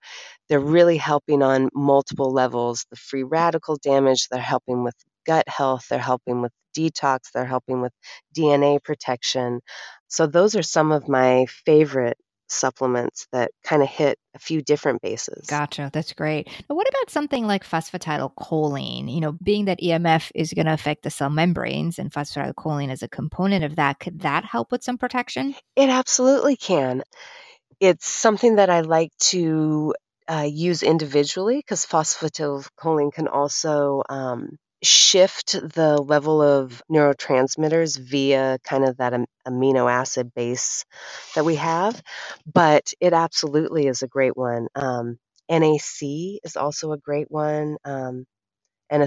they're 0.49 0.61
really 0.61 0.97
helping 0.97 1.43
on 1.43 1.69
multiple 1.75 2.33
levels. 2.33 2.87
The 2.91 2.97
free 2.97 3.23
radical 3.23 3.77
damage, 3.83 4.29
they're 4.29 4.41
helping 4.41 4.85
with 4.85 4.95
gut 5.27 5.49
health, 5.49 5.87
they're 5.91 5.99
helping 5.99 6.43
with 6.43 6.53
detox, 6.77 7.31
they're 7.35 7.45
helping 7.45 7.81
with 7.81 7.93
DNA 8.37 8.83
protection. 8.83 9.61
So, 10.09 10.27
those 10.27 10.55
are 10.55 10.63
some 10.63 10.93
of 10.93 11.09
my 11.09 11.47
favorite 11.65 12.17
supplements 12.49 13.27
that 13.33 13.51
kind 13.65 13.83
of 13.83 13.89
hit 13.89 14.19
a 14.35 14.39
few 14.39 14.63
different 14.63 15.03
bases. 15.03 15.47
Gotcha. 15.47 15.91
That's 15.93 16.13
great. 16.13 16.49
Now, 16.69 16.77
what 16.77 16.89
about 16.89 17.11
something 17.11 17.47
like 17.47 17.65
phosphatidylcholine? 17.69 19.13
You 19.13 19.21
know, 19.21 19.33
being 19.33 19.67
that 19.67 19.81
EMF 19.81 20.31
is 20.35 20.53
going 20.53 20.67
to 20.67 20.73
affect 20.73 21.03
the 21.03 21.11
cell 21.11 21.31
membranes 21.31 21.99
and 21.99 22.13
phosphatidylcholine 22.13 22.93
is 22.93 23.03
a 23.03 23.09
component 23.09 23.65
of 23.65 23.77
that, 23.77 23.99
could 23.99 24.21
that 24.21 24.45
help 24.45 24.73
with 24.73 24.85
some 24.85 24.99
protection? 24.99 25.55
It 25.75 25.89
absolutely 25.89 26.57
can. 26.57 27.03
It's 27.81 28.07
something 28.09 28.57
that 28.57 28.71
I 28.71 28.81
like 28.81 29.11
to 29.19 29.95
uh, 30.31 30.49
use 30.51 30.83
individually 30.83 31.57
because 31.59 31.87
phosphatidylcholine 31.87 33.13
can 33.13 33.29
also 33.29 34.03
um, 34.09 34.57
shift 34.83 35.53
the 35.53 36.01
level 36.03 36.43
of 36.43 36.83
neurotransmitters 36.91 37.99
via 37.99 38.59
kind 38.65 38.85
of 38.85 38.97
that 38.99 39.15
am- 39.15 39.27
amino 39.47 39.91
acid 39.91 40.33
base 40.35 40.85
that 41.35 41.45
we 41.45 41.57
have. 41.57 42.01
But 42.53 42.93
it 43.01 43.13
absolutely 43.13 43.87
is 43.87 44.03
a 44.03 44.09
great 44.09 44.37
one. 44.37 44.69
Um, 44.75 45.19
NAC 45.49 46.41
is 46.45 46.57
also 46.57 46.93
a 46.93 46.99
great 46.99 47.31
one. 47.31 47.77
Um, 47.85 48.27
and 48.91 49.03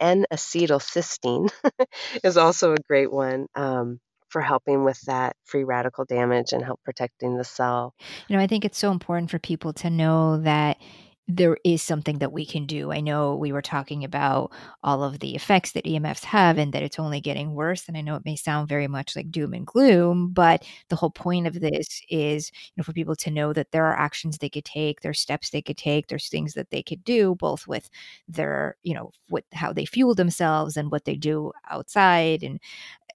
N-acetylcysteine 0.00 1.50
is 2.24 2.36
also 2.36 2.72
a 2.74 2.78
great 2.88 3.12
one. 3.12 3.46
Um, 3.54 4.00
for 4.34 4.40
helping 4.40 4.82
with 4.82 5.00
that 5.02 5.36
free 5.44 5.62
radical 5.62 6.04
damage 6.04 6.52
and 6.52 6.64
help 6.64 6.80
protecting 6.82 7.38
the 7.38 7.44
cell. 7.44 7.94
You 8.26 8.36
know, 8.36 8.42
I 8.42 8.48
think 8.48 8.64
it's 8.64 8.76
so 8.76 8.90
important 8.90 9.30
for 9.30 9.38
people 9.38 9.72
to 9.74 9.88
know 9.88 10.38
that 10.38 10.78
there 11.26 11.56
is 11.64 11.82
something 11.82 12.18
that 12.18 12.32
we 12.32 12.44
can 12.44 12.66
do. 12.66 12.92
I 12.92 13.00
know 13.00 13.34
we 13.34 13.50
were 13.50 13.62
talking 13.62 14.04
about 14.04 14.52
all 14.82 15.02
of 15.02 15.20
the 15.20 15.34
effects 15.34 15.72
that 15.72 15.86
EMFs 15.86 16.24
have 16.24 16.58
and 16.58 16.72
that 16.74 16.82
it's 16.82 16.98
only 16.98 17.20
getting 17.20 17.54
worse. 17.54 17.88
And 17.88 17.96
I 17.96 18.02
know 18.02 18.16
it 18.16 18.26
may 18.26 18.36
sound 18.36 18.68
very 18.68 18.88
much 18.88 19.16
like 19.16 19.30
doom 19.30 19.54
and 19.54 19.66
gloom, 19.66 20.32
but 20.34 20.66
the 20.90 20.96
whole 20.96 21.10
point 21.10 21.46
of 21.46 21.60
this 21.60 22.02
is, 22.10 22.50
you 22.54 22.72
know, 22.76 22.84
for 22.84 22.92
people 22.92 23.16
to 23.16 23.30
know 23.30 23.54
that 23.54 23.70
there 23.72 23.86
are 23.86 23.98
actions 23.98 24.36
they 24.36 24.50
could 24.50 24.66
take, 24.66 25.00
there's 25.00 25.18
steps 25.18 25.48
they 25.48 25.62
could 25.62 25.78
take, 25.78 26.08
there's 26.08 26.28
things 26.28 26.52
that 26.54 26.68
they 26.70 26.82
could 26.82 27.02
do, 27.04 27.34
both 27.36 27.66
with 27.66 27.88
their, 28.28 28.76
you 28.82 28.92
know, 28.94 29.10
with 29.30 29.44
how 29.54 29.72
they 29.72 29.86
fuel 29.86 30.14
themselves 30.14 30.76
and 30.76 30.90
what 30.90 31.06
they 31.06 31.16
do 31.16 31.52
outside. 31.70 32.42
And, 32.42 32.60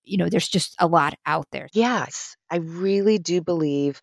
you 0.04 0.18
know, 0.18 0.30
there's 0.30 0.50
just 0.50 0.76
a 0.80 0.88
lot 0.88 1.14
out 1.28 1.48
there. 1.52 1.70
Yes, 1.74 2.36
I 2.50 2.58
really 2.58 3.20
do 3.20 3.42
believe 3.42 4.02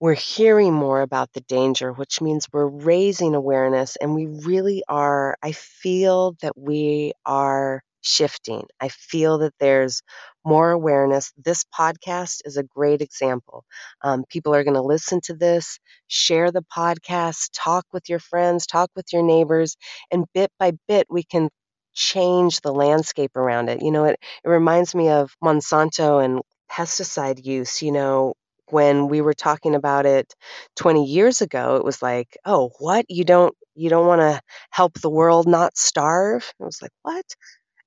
we're 0.00 0.14
hearing 0.14 0.72
more 0.72 1.02
about 1.02 1.32
the 1.34 1.42
danger, 1.42 1.92
which 1.92 2.20
means 2.22 2.48
we're 2.52 2.66
raising 2.66 3.34
awareness 3.34 3.96
and 3.96 4.14
we 4.14 4.26
really 4.26 4.82
are. 4.88 5.36
I 5.42 5.52
feel 5.52 6.36
that 6.42 6.56
we 6.56 7.12
are 7.26 7.82
shifting. 8.02 8.64
I 8.80 8.88
feel 8.88 9.38
that 9.38 9.52
there's 9.60 10.00
more 10.44 10.70
awareness. 10.70 11.32
This 11.36 11.64
podcast 11.78 12.40
is 12.46 12.56
a 12.56 12.62
great 12.62 13.02
example. 13.02 13.64
Um, 14.02 14.24
people 14.28 14.54
are 14.54 14.64
going 14.64 14.74
to 14.74 14.82
listen 14.82 15.20
to 15.24 15.34
this, 15.34 15.78
share 16.08 16.50
the 16.50 16.64
podcast, 16.74 17.50
talk 17.54 17.84
with 17.92 18.08
your 18.08 18.20
friends, 18.20 18.66
talk 18.66 18.90
with 18.96 19.12
your 19.12 19.22
neighbors, 19.22 19.76
and 20.10 20.24
bit 20.34 20.50
by 20.58 20.72
bit, 20.88 21.06
we 21.10 21.22
can 21.24 21.50
change 21.92 22.60
the 22.60 22.72
landscape 22.72 23.36
around 23.36 23.68
it. 23.68 23.82
You 23.82 23.90
know, 23.90 24.04
it, 24.04 24.18
it 24.44 24.48
reminds 24.48 24.94
me 24.94 25.08
of 25.10 25.34
Monsanto 25.44 26.24
and 26.24 26.40
pesticide 26.70 27.44
use. 27.44 27.82
You 27.82 27.92
know, 27.92 28.34
when 28.72 29.08
we 29.08 29.20
were 29.20 29.34
talking 29.34 29.74
about 29.74 30.06
it 30.06 30.34
20 30.76 31.04
years 31.06 31.40
ago, 31.42 31.76
it 31.76 31.84
was 31.84 32.02
like, 32.02 32.36
oh, 32.44 32.70
what? 32.78 33.06
You 33.08 33.24
don't 33.24 33.54
you 33.74 33.90
don't 33.90 34.06
want 34.06 34.20
to 34.20 34.40
help 34.70 34.94
the 35.00 35.10
world 35.10 35.46
not 35.48 35.76
starve? 35.78 36.52
I 36.60 36.64
was 36.64 36.80
like, 36.82 36.92
what? 37.02 37.24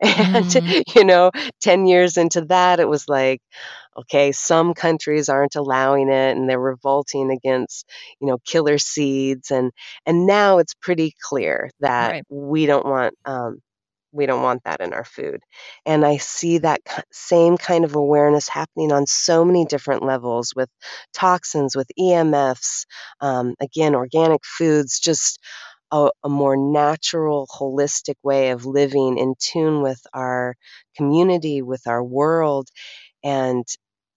And, 0.34 0.46
Mhm. 0.54 0.84
you 0.96 1.04
know, 1.06 1.32
10 1.62 1.86
years 1.88 2.18
into 2.18 2.42
that, 2.46 2.80
it 2.80 2.88
was 2.90 3.08
like, 3.08 3.42
okay, 3.98 4.32
some 4.32 4.74
countries 4.74 5.30
aren't 5.30 5.56
allowing 5.56 6.10
it 6.10 6.36
and 6.38 6.50
they're 6.50 6.60
revolting 6.60 7.32
against, 7.32 7.90
you 8.20 8.28
know, 8.28 8.38
killer 8.46 8.78
seeds. 8.78 9.52
And, 9.52 9.72
and 10.06 10.26
now 10.26 10.60
it's 10.60 10.74
pretty 10.76 11.16
clear 11.22 11.70
that 11.80 12.16
Right. 12.16 12.26
we 12.30 12.66
don't 12.66 12.86
want, 12.86 13.16
um, 13.26 13.60
we 14.14 14.26
don't 14.28 14.44
want 14.44 14.64
that 14.66 14.82
in 14.82 14.94
our 14.94 15.04
food. 15.04 15.42
And 15.86 16.06
I 16.06 16.18
see 16.18 16.60
that 16.60 16.82
same 17.12 17.58
kind 17.58 17.86
of 17.86 17.96
awareness 17.96 18.48
happening 18.48 18.92
on 18.92 19.08
so 19.08 19.44
many 19.46 19.66
different 19.66 20.04
levels 20.04 20.54
with 20.56 20.70
toxins, 21.14 21.76
with 21.76 21.90
EMFs, 22.00 22.86
um, 23.22 23.56
again, 23.62 23.96
organic 23.96 24.46
foods, 24.46 25.00
just 25.00 25.40
a, 25.92 26.10
a 26.24 26.30
more 26.30 26.58
natural, 26.58 27.48
holistic 27.48 28.16
way 28.24 28.52
of 28.52 28.66
living 28.66 29.18
in 29.18 29.36
tune 29.40 29.82
with 29.82 30.02
our 30.14 30.56
community, 30.96 31.62
with 31.62 31.88
our 31.88 32.04
world, 32.04 32.70
and 33.24 33.66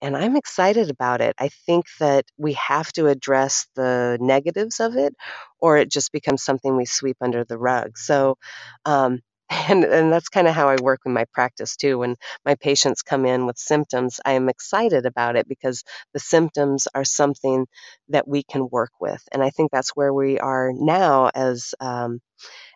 and 0.01 0.15
I'm 0.15 0.35
excited 0.37 0.91
about 0.91 1.21
it. 1.21 1.35
I 1.39 1.49
think 1.65 1.85
that 1.99 2.25
we 2.37 2.53
have 2.53 2.91
to 2.93 3.07
address 3.07 3.67
the 3.75 4.17
negatives 4.21 4.79
of 4.79 4.95
it, 4.95 5.15
or 5.59 5.77
it 5.77 5.91
just 5.91 6.11
becomes 6.11 6.43
something 6.43 6.75
we 6.77 6.85
sweep 6.85 7.17
under 7.21 7.43
the 7.43 7.57
rug. 7.57 7.97
So, 7.97 8.37
um, 8.85 9.21
and 9.49 9.83
and 9.83 10.11
that's 10.11 10.29
kind 10.29 10.47
of 10.47 10.53
how 10.55 10.67
I 10.69 10.75
work 10.81 11.01
in 11.05 11.13
my 11.13 11.25
practice 11.33 11.75
too. 11.77 11.99
When 11.99 12.15
my 12.45 12.55
patients 12.55 13.01
come 13.01 13.25
in 13.25 13.45
with 13.45 13.57
symptoms, 13.57 14.19
I 14.25 14.33
am 14.33 14.49
excited 14.49 15.05
about 15.05 15.35
it 15.35 15.47
because 15.47 15.83
the 16.13 16.19
symptoms 16.19 16.87
are 16.93 17.05
something 17.05 17.65
that 18.09 18.27
we 18.27 18.43
can 18.43 18.67
work 18.69 18.91
with, 18.99 19.21
and 19.31 19.41
I 19.43 19.49
think 19.49 19.71
that's 19.71 19.95
where 19.95 20.13
we 20.13 20.39
are 20.39 20.71
now 20.73 21.29
as 21.33 21.73
um, 21.79 22.19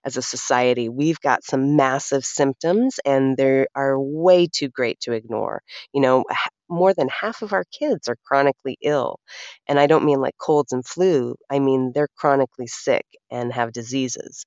as 0.06 0.18
a 0.18 0.22
society. 0.22 0.90
We've 0.90 1.20
got 1.20 1.44
some 1.44 1.76
massive 1.76 2.26
symptoms, 2.26 3.00
and 3.06 3.38
they 3.38 3.68
are 3.76 4.00
way 4.00 4.48
too 4.48 4.70
great 4.70 5.00
to 5.02 5.14
ignore. 5.14 5.62
You 5.94 6.02
know, 6.02 6.24
more 6.70 6.94
than 6.94 7.10
half 7.10 7.42
of 7.42 7.54
our 7.54 7.66
kids 7.78 8.08
are 8.08 8.18
chronically 8.26 8.78
ill. 8.82 9.20
And 9.68 9.80
I 9.80 9.88
don't 9.88 10.06
mean 10.06 10.22
like 10.22 10.38
colds 10.38 10.72
and 10.72 10.86
flu, 10.86 11.36
I 11.50 11.60
mean 11.60 11.92
they're 11.94 12.08
chronically 12.18 12.68
sick 12.68 13.06
and 13.30 13.52
have 13.54 13.74
diseases. 13.74 14.46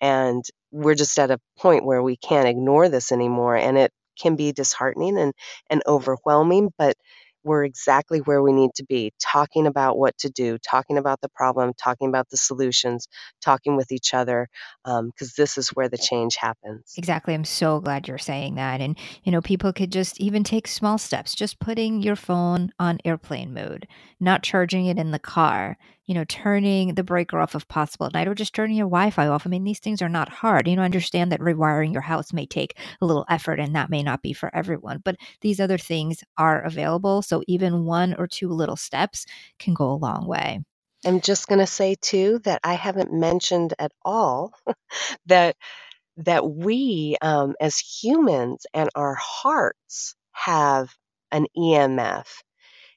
And 0.00 0.44
we're 0.76 0.94
just 0.94 1.18
at 1.18 1.30
a 1.30 1.40
point 1.58 1.86
where 1.86 2.02
we 2.02 2.16
can't 2.16 2.48
ignore 2.48 2.88
this 2.88 3.10
anymore. 3.10 3.56
And 3.56 3.78
it 3.78 3.90
can 4.20 4.36
be 4.36 4.52
disheartening 4.52 5.18
and, 5.18 5.32
and 5.70 5.82
overwhelming, 5.86 6.70
but 6.78 6.94
we're 7.44 7.64
exactly 7.64 8.18
where 8.18 8.42
we 8.42 8.52
need 8.52 8.72
to 8.74 8.84
be 8.84 9.12
talking 9.22 9.66
about 9.66 9.96
what 9.96 10.18
to 10.18 10.28
do, 10.28 10.58
talking 10.58 10.98
about 10.98 11.20
the 11.20 11.28
problem, 11.28 11.72
talking 11.82 12.08
about 12.08 12.28
the 12.28 12.36
solutions, 12.36 13.06
talking 13.40 13.76
with 13.76 13.92
each 13.92 14.12
other, 14.14 14.48
um, 14.84 15.06
because 15.06 15.34
this 15.34 15.56
is 15.56 15.68
where 15.68 15.88
the 15.88 15.96
change 15.96 16.36
happens. 16.36 16.94
Exactly. 16.98 17.34
I'm 17.34 17.44
so 17.44 17.80
glad 17.80 18.08
you're 18.08 18.18
saying 18.18 18.56
that. 18.56 18.80
And, 18.80 18.98
you 19.22 19.30
know, 19.30 19.40
people 19.40 19.72
could 19.72 19.92
just 19.92 20.20
even 20.20 20.42
take 20.42 20.66
small 20.66 20.98
steps, 20.98 21.36
just 21.36 21.60
putting 21.60 22.02
your 22.02 22.16
phone 22.16 22.72
on 22.80 22.98
airplane 23.04 23.54
mode, 23.54 23.86
not 24.18 24.42
charging 24.42 24.86
it 24.86 24.98
in 24.98 25.12
the 25.12 25.20
car, 25.20 25.78
you 26.06 26.14
know, 26.14 26.24
turning 26.24 26.94
the 26.94 27.04
breaker 27.04 27.40
off 27.40 27.54
if 27.54 27.66
possible 27.68 28.06
at 28.06 28.14
night, 28.14 28.28
or 28.28 28.34
just 28.34 28.54
turning 28.54 28.76
your 28.76 28.86
Wi 28.86 29.10
Fi 29.10 29.26
off. 29.26 29.46
I 29.46 29.50
mean, 29.50 29.64
these 29.64 29.80
things 29.80 30.00
are 30.02 30.08
not 30.08 30.28
hard. 30.28 30.68
You 30.68 30.76
know, 30.76 30.82
understand 30.82 31.32
that 31.32 31.40
rewiring 31.40 31.92
your 31.92 32.02
house 32.02 32.32
may 32.32 32.46
take 32.46 32.78
a 33.00 33.06
little 33.06 33.26
effort 33.28 33.60
and 33.60 33.74
that 33.74 33.90
may 33.90 34.02
not 34.02 34.22
be 34.22 34.32
for 34.32 34.54
everyone, 34.54 35.00
but 35.04 35.16
these 35.40 35.60
other 35.60 35.78
things 35.78 36.22
are 36.38 36.62
available. 36.62 37.22
So 37.22 37.42
even 37.46 37.84
one 37.84 38.14
or 38.14 38.26
two 38.26 38.48
little 38.48 38.76
steps 38.76 39.26
can 39.58 39.74
go 39.74 39.90
a 39.90 39.94
long 39.94 40.26
way. 40.26 40.60
I'm 41.04 41.20
just 41.20 41.46
going 41.46 41.60
to 41.60 41.66
say 41.66 41.96
too 42.00 42.40
that 42.44 42.60
I 42.64 42.74
haven't 42.74 43.12
mentioned 43.12 43.74
at 43.78 43.92
all 44.02 44.52
that 45.26 45.56
that 46.18 46.48
we 46.48 47.16
um, 47.20 47.54
as 47.60 47.78
humans 47.78 48.66
and 48.72 48.88
our 48.94 49.14
hearts 49.14 50.14
have 50.32 50.94
an 51.30 51.46
EMF. 51.56 52.26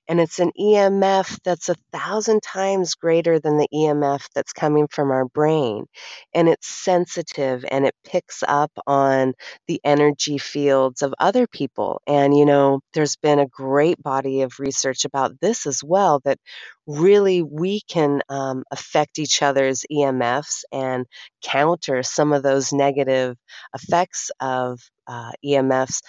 And 0.10 0.20
it's 0.20 0.40
an 0.40 0.52
EMF 0.60 1.40
that's 1.46 1.70
a 1.70 1.76
thousand 1.94 2.42
times 2.42 2.96
greater 2.96 3.40
than 3.40 3.58
the 3.58 3.70
EMF 3.74 4.28
that's 4.36 4.54
coming 4.54 4.88
from 4.90 5.12
our 5.12 5.26
brain. 5.26 5.86
And 6.34 6.50
it's 6.50 6.68
sensitive 6.68 7.64
and 7.70 7.86
it 7.86 7.96
picks 8.04 8.44
up 8.48 8.72
on 8.88 9.36
the 9.68 9.80
energy 9.86 10.40
fields 10.40 11.04
of 11.04 11.14
other 11.20 11.48
people. 11.48 12.02
And, 12.08 12.36
you 12.36 12.46
know, 12.46 12.82
there's 12.94 13.18
been 13.18 13.40
a 13.40 13.48
great 13.48 14.02
body 14.04 14.42
of 14.42 14.60
research 14.60 15.06
about 15.06 15.40
this 15.42 15.68
as 15.68 15.84
well 15.84 16.22
that 16.26 16.40
really 16.88 17.44
we 17.44 17.82
can 17.82 18.24
um, 18.30 18.64
affect 18.72 19.20
each 19.20 19.44
other's 19.44 19.86
EMFs 19.92 20.64
and 20.72 21.06
counter 21.44 22.02
some 22.02 22.34
of 22.34 22.42
those 22.42 22.74
negative 22.74 23.38
effects 23.76 24.32
of 24.42 24.82
uh, 25.08 25.32
EMFs 25.46 26.02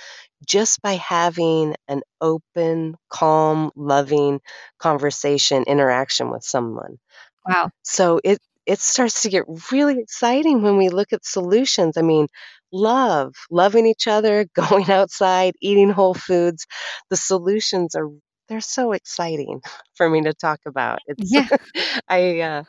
just 0.47 0.83
by 0.83 0.95
having 0.95 1.77
an 1.89 2.03
open, 2.21 2.97
calm, 3.11 3.71
loving 3.77 4.41
conversation, 4.79 5.65
interaction 5.67 6.31
with 6.31 6.43
someone. 6.45 6.99
Wow. 7.47 7.71
So 7.83 8.21
it 8.25 8.39
it 8.67 8.79
starts 8.81 9.23
to 9.23 9.29
get 9.31 9.45
really 9.73 9.99
exciting 10.01 10.63
when 10.63 10.77
we 10.77 10.89
look 10.91 11.13
at 11.13 11.25
solutions. 11.25 11.97
I 11.97 12.03
mean, 12.03 12.27
love, 12.73 13.35
loving 13.51 13.87
each 13.87 14.07
other, 14.07 14.47
going 14.55 14.91
outside, 14.91 15.55
eating 15.61 15.91
whole 15.91 16.15
foods. 16.15 16.67
The 17.11 17.17
solutions 17.17 17.95
are 17.95 18.09
they're 18.49 18.61
so 18.61 18.93
exciting 18.93 19.61
for 19.95 20.09
me 20.09 20.23
to 20.23 20.35
talk 20.35 20.61
about. 20.67 21.01
It's 21.07 21.33
Yeah. 21.33 21.49
I 22.09 22.41
uh, 22.41 22.65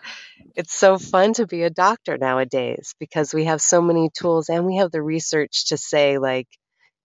it's 0.55 0.73
so 0.73 0.97
fun 0.97 1.33
to 1.33 1.47
be 1.47 1.63
a 1.63 1.69
doctor 1.69 2.17
nowadays 2.17 2.93
because 2.99 3.33
we 3.33 3.45
have 3.45 3.61
so 3.61 3.81
many 3.81 4.09
tools 4.17 4.49
and 4.49 4.65
we 4.65 4.77
have 4.77 4.91
the 4.91 5.01
research 5.01 5.67
to 5.69 5.77
say 5.77 6.17
like, 6.17 6.47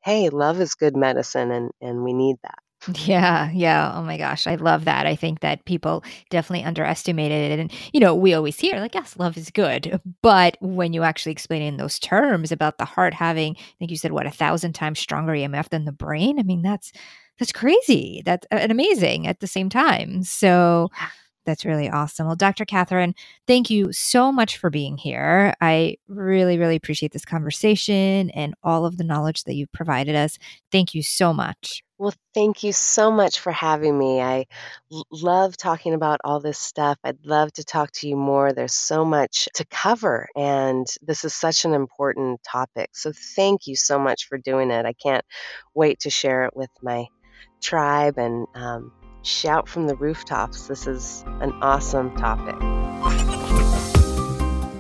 hey, 0.07 0.31
love 0.31 0.61
is 0.61 0.75
good 0.75 0.97
medicine 0.97 1.51
and 1.51 1.71
and 1.83 2.05
we 2.05 2.15
need 2.15 2.37
that. 2.43 2.61
Yeah, 2.95 3.51
yeah. 3.53 3.93
Oh 3.97 4.03
my 4.03 4.17
gosh, 4.17 4.47
I 4.47 4.55
love 4.55 4.85
that. 4.85 5.07
I 5.07 5.17
think 5.17 5.41
that 5.41 5.65
people 5.65 6.05
definitely 6.31 6.65
underestimated 6.65 7.53
it. 7.53 7.59
And, 7.59 7.73
you 7.93 7.99
know, 7.99 8.15
we 8.15 8.33
always 8.33 8.61
hear, 8.61 8.79
like, 8.79 8.95
yes, 8.95 9.17
love 9.19 9.37
is 9.37 9.51
good. 9.51 10.01
But 10.23 10.57
when 10.61 10.93
you 10.93 11.03
actually 11.03 11.33
explain 11.33 11.63
it 11.63 11.69
in 11.69 11.77
those 11.79 11.99
terms 11.99 12.53
about 12.53 12.79
the 12.79 12.85
heart 12.85 13.13
having, 13.15 13.57
I 13.57 13.75
think 13.79 13.91
you 13.91 13.97
said, 13.97 14.13
what, 14.13 14.27
a 14.27 14.31
thousand 14.31 14.75
times 14.75 15.01
stronger 15.01 15.33
EMF 15.33 15.71
than 15.71 15.85
the 15.85 15.93
brain? 15.93 16.39
I 16.39 16.43
mean, 16.45 16.63
that's 16.63 16.93
that's 17.39 17.53
crazy. 17.53 18.23
That's 18.25 18.47
uh, 18.53 18.67
amazing 18.71 19.27
at 19.27 19.41
the 19.41 19.47
same 19.47 19.69
time. 19.69 20.23
So 20.23 20.89
that's 21.47 21.65
really 21.65 21.89
awesome. 21.89 22.27
Well, 22.27 22.37
Dr. 22.37 22.65
Catherine, 22.65 23.15
thank 23.47 23.71
you 23.71 23.93
so 23.93 24.31
much 24.31 24.59
for 24.59 24.69
being 24.69 24.99
here. 24.99 25.55
I 25.61 25.97
really, 26.09 26.59
really 26.59 26.77
appreciate 26.77 27.13
this 27.13 27.25
conversation 27.25 28.31
and 28.31 28.55
all 28.63 28.85
of 28.85 28.99
the 28.99 29.05
knowledge 29.05 29.45
that 29.45 29.55
you've 29.55 29.73
provided 29.73 30.15
us. 30.17 30.39
Thank 30.71 30.95
you 30.95 31.03
so 31.03 31.33
much. 31.33 31.83
Well, 31.99 32.13
thank 32.35 32.63
you 32.63 32.75
so 32.75 33.11
much 33.11 33.41
for 33.41 33.53
having 33.53 33.99
me. 33.99 34.21
I 34.21 34.45
love 35.11 35.57
talking 35.57 35.95
about 35.95 36.21
all 36.25 36.41
this 36.41 36.59
stuff. 36.59 36.99
I'd 37.03 37.25
love 37.25 37.53
to 37.55 37.65
talk 37.65 37.91
to 37.93 38.09
you 38.09 38.17
more. 38.17 38.53
There's 38.53 38.75
so 38.75 39.03
much 39.05 39.49
to 39.55 39.65
cover, 39.65 40.29
and 40.37 40.87
this 41.01 41.25
is 41.25 41.35
such 41.35 41.65
an 41.65 41.73
important 41.73 42.43
topic. 42.43 42.91
So, 42.93 43.13
thank 43.35 43.67
you 43.67 43.77
so 43.77 43.99
much 43.99 44.29
for 44.29 44.37
doing 44.37 44.71
it. 44.71 44.85
I 44.85 44.93
can't 44.93 45.25
wait 45.75 46.01
to 46.01 46.11
share 46.11 46.45
it 46.45 46.55
with 46.55 46.71
my 46.83 47.07
tribe 47.63 48.19
and 48.19 48.47
um, 48.55 48.93
shout 49.27 49.69
from 49.69 49.87
the 49.87 49.97
rooftops. 49.97 50.69
This 50.69 50.87
is 50.87 51.25
an 51.41 51.53
awesome 51.63 52.15
topic. 52.17 52.55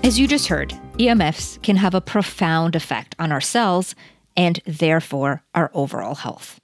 As 0.05 0.18
you 0.18 0.28
just 0.28 0.47
heard, 0.47 0.70
EMFs 0.99 1.61
can 1.62 1.76
have 1.76 1.94
a 1.94 2.01
profound 2.01 2.76
effect 2.76 3.16
on 3.18 3.32
our 3.32 3.40
cells 3.40 3.94
and 4.36 4.61
therefore 4.64 5.42
our 5.55 5.70
overall 5.74 6.14
health. 6.14 6.61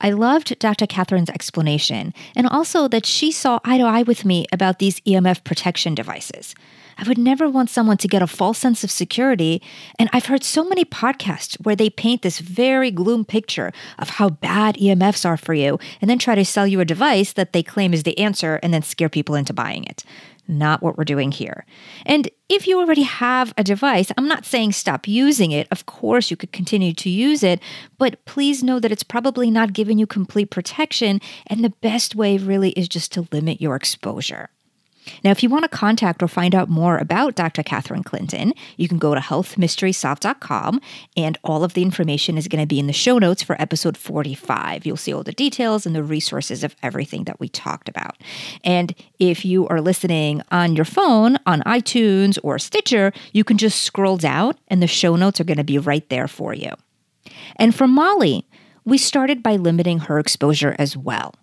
I 0.00 0.10
loved 0.10 0.58
Dr. 0.58 0.86
Catherine's 0.86 1.30
explanation 1.30 2.14
and 2.36 2.46
also 2.46 2.86
that 2.88 3.06
she 3.06 3.32
saw 3.32 3.58
eye 3.64 3.78
to 3.78 3.84
eye 3.84 4.02
with 4.02 4.24
me 4.24 4.46
about 4.52 4.78
these 4.78 5.00
EMF 5.00 5.42
protection 5.42 5.94
devices. 5.94 6.54
I 6.98 7.06
would 7.06 7.18
never 7.18 7.48
want 7.48 7.70
someone 7.70 7.98
to 7.98 8.08
get 8.08 8.22
a 8.22 8.26
false 8.26 8.58
sense 8.58 8.82
of 8.82 8.90
security. 8.90 9.62
And 9.98 10.08
I've 10.12 10.26
heard 10.26 10.42
so 10.42 10.64
many 10.64 10.84
podcasts 10.84 11.56
where 11.64 11.76
they 11.76 11.90
paint 11.90 12.22
this 12.22 12.38
very 12.38 12.90
gloom 12.90 13.24
picture 13.24 13.72
of 13.98 14.10
how 14.10 14.30
bad 14.30 14.76
EMFs 14.76 15.26
are 15.26 15.36
for 15.36 15.54
you 15.54 15.78
and 16.00 16.08
then 16.08 16.18
try 16.18 16.34
to 16.34 16.44
sell 16.44 16.66
you 16.66 16.80
a 16.80 16.84
device 16.84 17.32
that 17.34 17.52
they 17.52 17.62
claim 17.62 17.92
is 17.92 18.04
the 18.04 18.18
answer 18.18 18.58
and 18.62 18.72
then 18.72 18.82
scare 18.82 19.08
people 19.08 19.34
into 19.34 19.52
buying 19.52 19.84
it. 19.84 20.04
Not 20.48 20.80
what 20.80 20.96
we're 20.96 21.04
doing 21.04 21.32
here. 21.32 21.66
And 22.04 22.30
if 22.48 22.68
you 22.68 22.78
already 22.78 23.02
have 23.02 23.52
a 23.58 23.64
device, 23.64 24.12
I'm 24.16 24.28
not 24.28 24.44
saying 24.44 24.72
stop 24.72 25.08
using 25.08 25.50
it. 25.50 25.66
Of 25.72 25.86
course, 25.86 26.30
you 26.30 26.36
could 26.36 26.52
continue 26.52 26.92
to 26.94 27.10
use 27.10 27.42
it, 27.42 27.60
but 27.98 28.24
please 28.26 28.62
know 28.62 28.78
that 28.78 28.92
it's 28.92 29.02
probably 29.02 29.50
not 29.50 29.72
giving 29.72 29.98
you 29.98 30.06
complete 30.06 30.50
protection. 30.50 31.20
And 31.48 31.64
the 31.64 31.74
best 31.80 32.14
way 32.14 32.38
really 32.38 32.70
is 32.70 32.88
just 32.88 33.12
to 33.14 33.26
limit 33.32 33.60
your 33.60 33.74
exposure. 33.74 34.50
Now, 35.22 35.30
if 35.30 35.42
you 35.42 35.48
want 35.48 35.64
to 35.64 35.68
contact 35.68 36.22
or 36.22 36.28
find 36.28 36.54
out 36.54 36.68
more 36.68 36.98
about 36.98 37.34
Dr. 37.34 37.62
Catherine 37.62 38.02
Clinton, 38.02 38.52
you 38.76 38.88
can 38.88 38.98
go 38.98 39.14
to 39.14 39.20
healthmysterysolved.com, 39.20 40.80
and 41.16 41.38
all 41.44 41.64
of 41.64 41.74
the 41.74 41.82
information 41.82 42.36
is 42.36 42.48
going 42.48 42.62
to 42.62 42.66
be 42.66 42.78
in 42.78 42.86
the 42.86 42.92
show 42.92 43.18
notes 43.18 43.42
for 43.42 43.60
episode 43.60 43.96
45. 43.96 44.86
You'll 44.86 44.96
see 44.96 45.12
all 45.12 45.22
the 45.22 45.32
details 45.32 45.86
and 45.86 45.94
the 45.94 46.02
resources 46.02 46.64
of 46.64 46.76
everything 46.82 47.24
that 47.24 47.40
we 47.40 47.48
talked 47.48 47.88
about. 47.88 48.16
And 48.64 48.94
if 49.18 49.44
you 49.44 49.66
are 49.68 49.80
listening 49.80 50.42
on 50.50 50.76
your 50.76 50.84
phone 50.84 51.38
on 51.46 51.62
iTunes 51.62 52.38
or 52.42 52.58
Stitcher, 52.58 53.12
you 53.32 53.44
can 53.44 53.58
just 53.58 53.82
scroll 53.82 54.16
down, 54.16 54.54
and 54.68 54.82
the 54.82 54.86
show 54.86 55.16
notes 55.16 55.40
are 55.40 55.44
going 55.44 55.56
to 55.58 55.64
be 55.64 55.78
right 55.78 56.08
there 56.08 56.28
for 56.28 56.54
you. 56.54 56.72
And 57.56 57.74
for 57.74 57.86
Molly, 57.86 58.46
we 58.84 58.98
started 58.98 59.42
by 59.42 59.56
limiting 59.56 60.00
her 60.00 60.18
exposure 60.18 60.76
as 60.78 60.96
well 60.96 61.34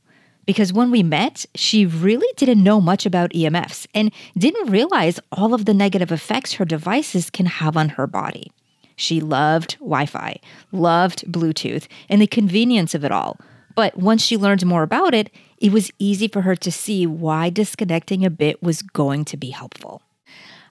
because 0.46 0.74
when 0.74 0.92
we 0.92 1.04
met, 1.04 1.46
she 1.56 1.86
really 1.86 2.28
didn't 2.36 2.64
know 2.64 2.82
much 2.82 3.06
about 3.06 3.32
EMFs 3.32 3.88
and 3.94 4.12
didn't 4.38 4.72
realize 4.72 5.20
all 5.32 5.54
of 5.54 5.66
the 5.66 5.74
negative 5.74 6.12
effects 6.12 6.54
her 6.54 6.66
devices 6.66 7.30
can 7.30 7.46
have 7.46 7.78
on 7.78 7.90
her 7.90 8.08
body. 8.08 8.52
She 8.96 9.22
loved 9.22 9.78
Wi 9.80 10.06
Fi, 10.06 10.40
loved 10.72 11.32
Bluetooth, 11.32 11.88
and 12.10 12.22
the 12.22 12.28
convenience 12.28 12.94
of 12.94 13.04
it 13.04 13.12
all. 13.12 13.38
But 13.76 13.98
once 13.98 14.22
she 14.22 14.38
learned 14.38 14.66
more 14.66 14.84
about 14.84 15.14
it, 15.16 15.32
it 15.58 15.72
was 15.72 15.92
easy 15.98 16.28
for 16.28 16.42
her 16.42 16.56
to 16.58 16.72
see 16.72 17.08
why 17.08 17.50
disconnecting 17.50 18.24
a 18.24 18.30
bit 18.30 18.62
was 18.62 18.82
going 18.82 19.26
to 19.26 19.38
be 19.38 19.50
helpful. 19.50 20.02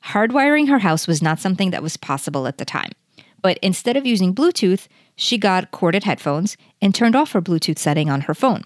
Hardwiring 0.06 0.68
her 0.68 0.80
house 0.80 1.06
was 1.06 1.22
not 1.22 1.40
something 1.40 1.70
that 1.70 1.82
was 1.82 1.96
possible 1.96 2.46
at 2.46 2.58
the 2.58 2.64
time. 2.64 2.92
But 3.40 3.58
instead 3.60 3.96
of 3.96 4.06
using 4.06 4.34
Bluetooth, 4.34 4.86
she 5.16 5.36
got 5.36 5.72
corded 5.72 6.04
headphones 6.04 6.56
and 6.80 6.94
turned 6.94 7.16
off 7.16 7.32
her 7.32 7.42
Bluetooth 7.42 7.78
setting 7.78 8.08
on 8.08 8.22
her 8.22 8.34
phone. 8.34 8.62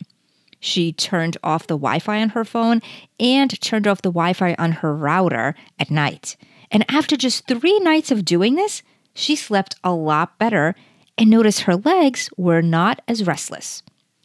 She 0.66 0.92
turned 0.92 1.36
off 1.44 1.68
the 1.68 1.78
Wi 1.78 2.00
Fi 2.00 2.20
on 2.20 2.30
her 2.30 2.44
phone 2.44 2.82
and 3.20 3.60
turned 3.60 3.86
off 3.86 4.02
the 4.02 4.10
Wi 4.10 4.32
Fi 4.32 4.54
on 4.58 4.72
her 4.72 4.94
router 4.94 5.54
at 5.78 5.92
night. 5.92 6.36
And 6.72 6.84
after 6.90 7.16
just 7.16 7.46
three 7.46 7.78
nights 7.78 8.10
of 8.10 8.24
doing 8.24 8.56
this, 8.56 8.82
she 9.14 9.36
slept 9.36 9.76
a 9.84 9.92
lot 9.92 10.38
better 10.40 10.74
and 11.16 11.30
noticed 11.30 11.62
her 11.62 11.76
legs 11.76 12.28
were 12.36 12.62
not 12.62 13.00
as 13.06 13.24
restless. 13.24 13.84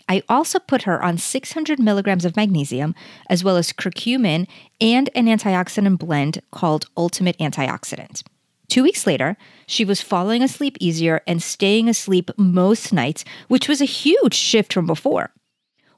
I 0.10 0.24
also 0.28 0.58
put 0.58 0.82
her 0.82 1.02
on 1.02 1.20
600 1.20 1.80
milligrams 1.80 2.26
of 2.26 2.36
magnesium, 2.36 2.96
as 3.30 3.44
well 3.44 3.56
as 3.56 3.72
curcumin 3.72 4.48
and 4.82 5.12
an 5.14 5.28
antioxidant 5.28 6.00
blend 6.00 6.42
called 6.52 6.88
Ultimate 6.98 7.38
Antioxidant. 7.38 8.24
Two 8.68 8.82
weeks 8.82 9.06
later, 9.06 9.38
she 9.68 9.86
was 9.86 10.02
falling 10.02 10.42
asleep 10.42 10.76
easier 10.80 11.22
and 11.28 11.42
staying 11.42 11.88
asleep 11.88 12.32
most 12.36 12.92
nights, 12.92 13.24
which 13.48 13.70
was 13.70 13.80
a 13.80 13.86
huge 13.86 14.34
shift 14.34 14.74
from 14.74 14.88
before. 14.88 15.32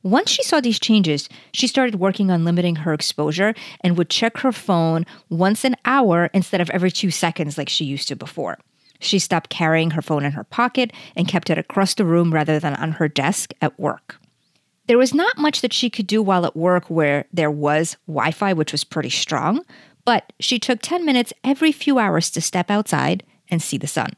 Once 0.04 0.30
she 0.30 0.44
saw 0.44 0.60
these 0.60 0.80
changes, 0.80 1.30
she 1.54 1.66
started 1.66 1.96
working 1.96 2.30
on 2.30 2.44
limiting 2.44 2.76
her 2.76 2.94
exposure 2.94 3.54
and 3.82 3.98
would 3.98 4.10
check 4.10 4.38
her 4.40 4.52
phone 4.52 5.06
once 5.30 5.64
an 5.64 5.76
hour 5.86 6.30
instead 6.34 6.60
of 6.60 6.70
every 6.72 6.92
two 6.92 7.10
seconds 7.10 7.58
like 7.58 7.70
she 7.70 7.86
used 7.86 8.10
to 8.10 8.16
before. 8.16 8.58
She 9.00 9.18
stopped 9.18 9.50
carrying 9.50 9.92
her 9.92 10.02
phone 10.02 10.26
in 10.26 10.34
her 10.34 10.44
pocket 10.44 10.92
and 11.16 11.28
kept 11.28 11.50
it 11.50 11.58
across 11.58 11.94
the 11.94 12.06
room 12.06 12.34
rather 12.34 12.60
than 12.60 12.76
on 12.76 12.94
her 12.94 13.08
desk 13.08 13.54
at 13.62 13.80
work. 13.80 14.18
There 14.88 14.98
was 14.98 15.14
not 15.14 15.38
much 15.38 15.62
that 15.62 15.72
she 15.72 15.90
could 15.90 16.08
do 16.08 16.22
while 16.22 16.46
at 16.46 16.56
work 16.56 16.90
where 16.90 17.26
there 17.32 17.52
was 17.52 17.96
Wi 18.06 18.32
Fi, 18.32 18.52
which 18.52 18.74
was 18.74 18.84
pretty 18.84 19.10
strong, 19.10 19.62
but 20.04 20.34
she 20.42 20.60
took 20.60 20.80
10 20.82 21.06
minutes 21.06 21.32
every 21.46 21.72
few 21.72 21.98
hours 21.98 22.30
to 22.32 22.42
step 22.42 22.70
outside 22.70 23.24
and 23.50 23.62
see 23.62 23.78
the 23.78 23.88
sun. 23.88 24.12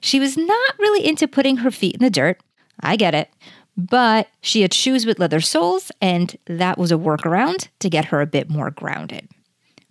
She 0.00 0.18
was 0.18 0.36
not 0.36 0.78
really 0.80 1.06
into 1.06 1.28
putting 1.28 1.58
her 1.58 1.70
feet 1.70 1.94
in 1.94 2.02
the 2.02 2.10
dirt. 2.10 2.40
I 2.80 2.96
get 2.96 3.14
it 3.14 3.28
but 3.76 4.28
she 4.40 4.62
had 4.62 4.74
shoes 4.74 5.06
with 5.06 5.18
leather 5.18 5.40
soles, 5.40 5.90
and 6.00 6.36
that 6.46 6.78
was 6.78 6.92
a 6.92 6.96
workaround 6.96 7.68
to 7.80 7.90
get 7.90 8.06
her 8.06 8.20
a 8.20 8.26
bit 8.26 8.50
more 8.50 8.70
grounded. 8.70 9.28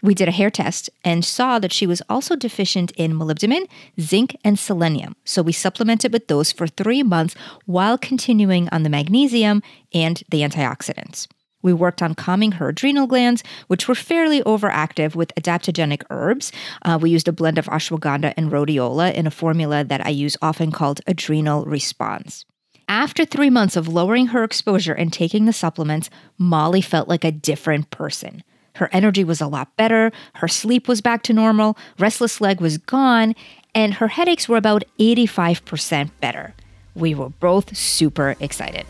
We 0.03 0.15
did 0.15 0.27
a 0.27 0.31
hair 0.31 0.49
test 0.49 0.89
and 1.03 1.23
saw 1.23 1.59
that 1.59 1.71
she 1.71 1.85
was 1.85 2.01
also 2.09 2.35
deficient 2.35 2.91
in 2.91 3.13
molybdenum, 3.13 3.67
zinc, 3.99 4.35
and 4.43 4.57
selenium. 4.57 5.15
So 5.25 5.43
we 5.43 5.51
supplemented 5.51 6.11
with 6.11 6.27
those 6.27 6.51
for 6.51 6.65
three 6.67 7.03
months 7.03 7.35
while 7.65 7.97
continuing 7.99 8.67
on 8.69 8.81
the 8.81 8.89
magnesium 8.89 9.61
and 9.93 10.23
the 10.31 10.41
antioxidants. 10.41 11.27
We 11.61 11.73
worked 11.73 12.01
on 12.01 12.15
calming 12.15 12.53
her 12.53 12.69
adrenal 12.69 13.05
glands, 13.05 13.43
which 13.67 13.87
were 13.87 13.93
fairly 13.93 14.41
overactive 14.41 15.13
with 15.13 15.35
adaptogenic 15.35 16.01
herbs. 16.09 16.51
Uh, 16.81 16.97
we 16.99 17.11
used 17.11 17.27
a 17.27 17.31
blend 17.31 17.59
of 17.59 17.65
ashwagandha 17.65 18.33
and 18.35 18.51
rhodiola 18.51 19.13
in 19.13 19.27
a 19.27 19.31
formula 19.31 19.83
that 19.83 20.03
I 20.03 20.09
use 20.09 20.35
often 20.41 20.71
called 20.71 21.01
Adrenal 21.05 21.65
Response. 21.65 22.45
After 22.91 23.23
three 23.23 23.49
months 23.49 23.77
of 23.77 23.87
lowering 23.87 24.27
her 24.27 24.43
exposure 24.43 24.91
and 24.91 25.13
taking 25.13 25.45
the 25.45 25.53
supplements, 25.53 26.09
Molly 26.37 26.81
felt 26.81 27.07
like 27.07 27.23
a 27.23 27.31
different 27.31 27.89
person. 27.89 28.43
Her 28.75 28.89
energy 28.91 29.23
was 29.23 29.39
a 29.39 29.47
lot 29.47 29.73
better, 29.77 30.11
her 30.33 30.49
sleep 30.49 30.89
was 30.89 30.99
back 30.99 31.23
to 31.23 31.33
normal, 31.33 31.77
restless 31.97 32.41
leg 32.41 32.59
was 32.59 32.77
gone, 32.77 33.33
and 33.73 33.93
her 33.93 34.09
headaches 34.09 34.49
were 34.49 34.57
about 34.57 34.83
85% 34.99 36.11
better. 36.19 36.53
We 36.93 37.15
were 37.15 37.29
both 37.29 37.77
super 37.77 38.35
excited. 38.41 38.85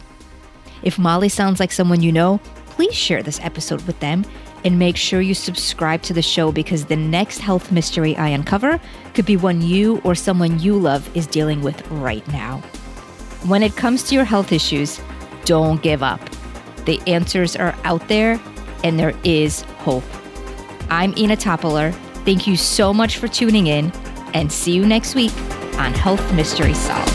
If 0.82 0.98
Molly 0.98 1.30
sounds 1.30 1.60
like 1.60 1.72
someone 1.72 2.02
you 2.02 2.12
know, 2.12 2.40
please 2.66 2.96
share 2.96 3.22
this 3.22 3.40
episode 3.42 3.86
with 3.86 4.00
them 4.00 4.26
and 4.66 4.80
make 4.80 4.98
sure 4.98 5.22
you 5.22 5.36
subscribe 5.36 6.02
to 6.04 6.14
the 6.14 6.24
show 6.24 6.52
because 6.52 6.86
the 6.86 6.96
next 6.96 7.38
health 7.38 7.72
mystery 7.72 8.18
I 8.18 8.30
uncover 8.30 8.82
could 9.14 9.28
be 9.28 9.38
one 9.38 9.62
you 9.62 10.02
or 10.04 10.16
someone 10.16 10.60
you 10.60 10.76
love 10.76 11.08
is 11.16 11.28
dealing 11.28 11.62
with 11.62 11.88
right 11.92 12.28
now. 12.30 12.64
When 13.44 13.64
it 13.64 13.76
comes 13.76 14.04
to 14.04 14.14
your 14.14 14.24
health 14.24 14.52
issues, 14.52 15.02
don't 15.46 15.82
give 15.82 16.04
up. 16.04 16.22
The 16.86 17.02
answers 17.08 17.56
are 17.56 17.76
out 17.84 18.08
there 18.08 18.40
and 18.84 19.00
there 19.00 19.16
is 19.24 19.62
hope. 19.80 20.04
I'm 20.92 21.12
Inna 21.18 21.36
Topiler. 21.36 21.92
Thank 22.24 22.46
you 22.46 22.56
so 22.56 22.94
much 22.94 23.18
for 23.18 23.28
tuning 23.28 23.66
in 23.66 23.92
and 24.36 24.52
see 24.52 24.74
you 24.74 24.86
next 24.86 25.16
week 25.16 25.36
on 25.80 25.92
Health 25.92 26.22
Mystery 26.34 26.76
Solved. 26.76 27.12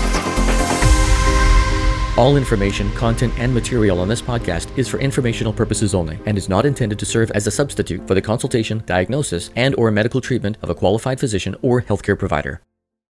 All 2.18 2.36
information, 2.36 2.90
content, 2.94 3.32
and 3.38 3.54
material 3.54 4.00
on 4.00 4.08
this 4.08 4.22
podcast 4.22 4.76
is 4.76 4.88
for 4.88 4.98
informational 4.98 5.52
purposes 5.52 5.94
only 5.94 6.18
and 6.26 6.36
is 6.36 6.48
not 6.48 6.66
intended 6.66 6.98
to 6.98 7.06
serve 7.06 7.30
as 7.32 7.46
a 7.46 7.52
substitute 7.52 8.04
for 8.08 8.14
the 8.14 8.22
consultation, 8.22 8.82
diagnosis, 8.84 9.50
and 9.54 9.76
or 9.76 9.92
medical 9.92 10.20
treatment 10.20 10.56
of 10.62 10.70
a 10.70 10.74
qualified 10.74 11.20
physician 11.20 11.54
or 11.62 11.82
healthcare 11.82 12.18
provider. 12.18 12.62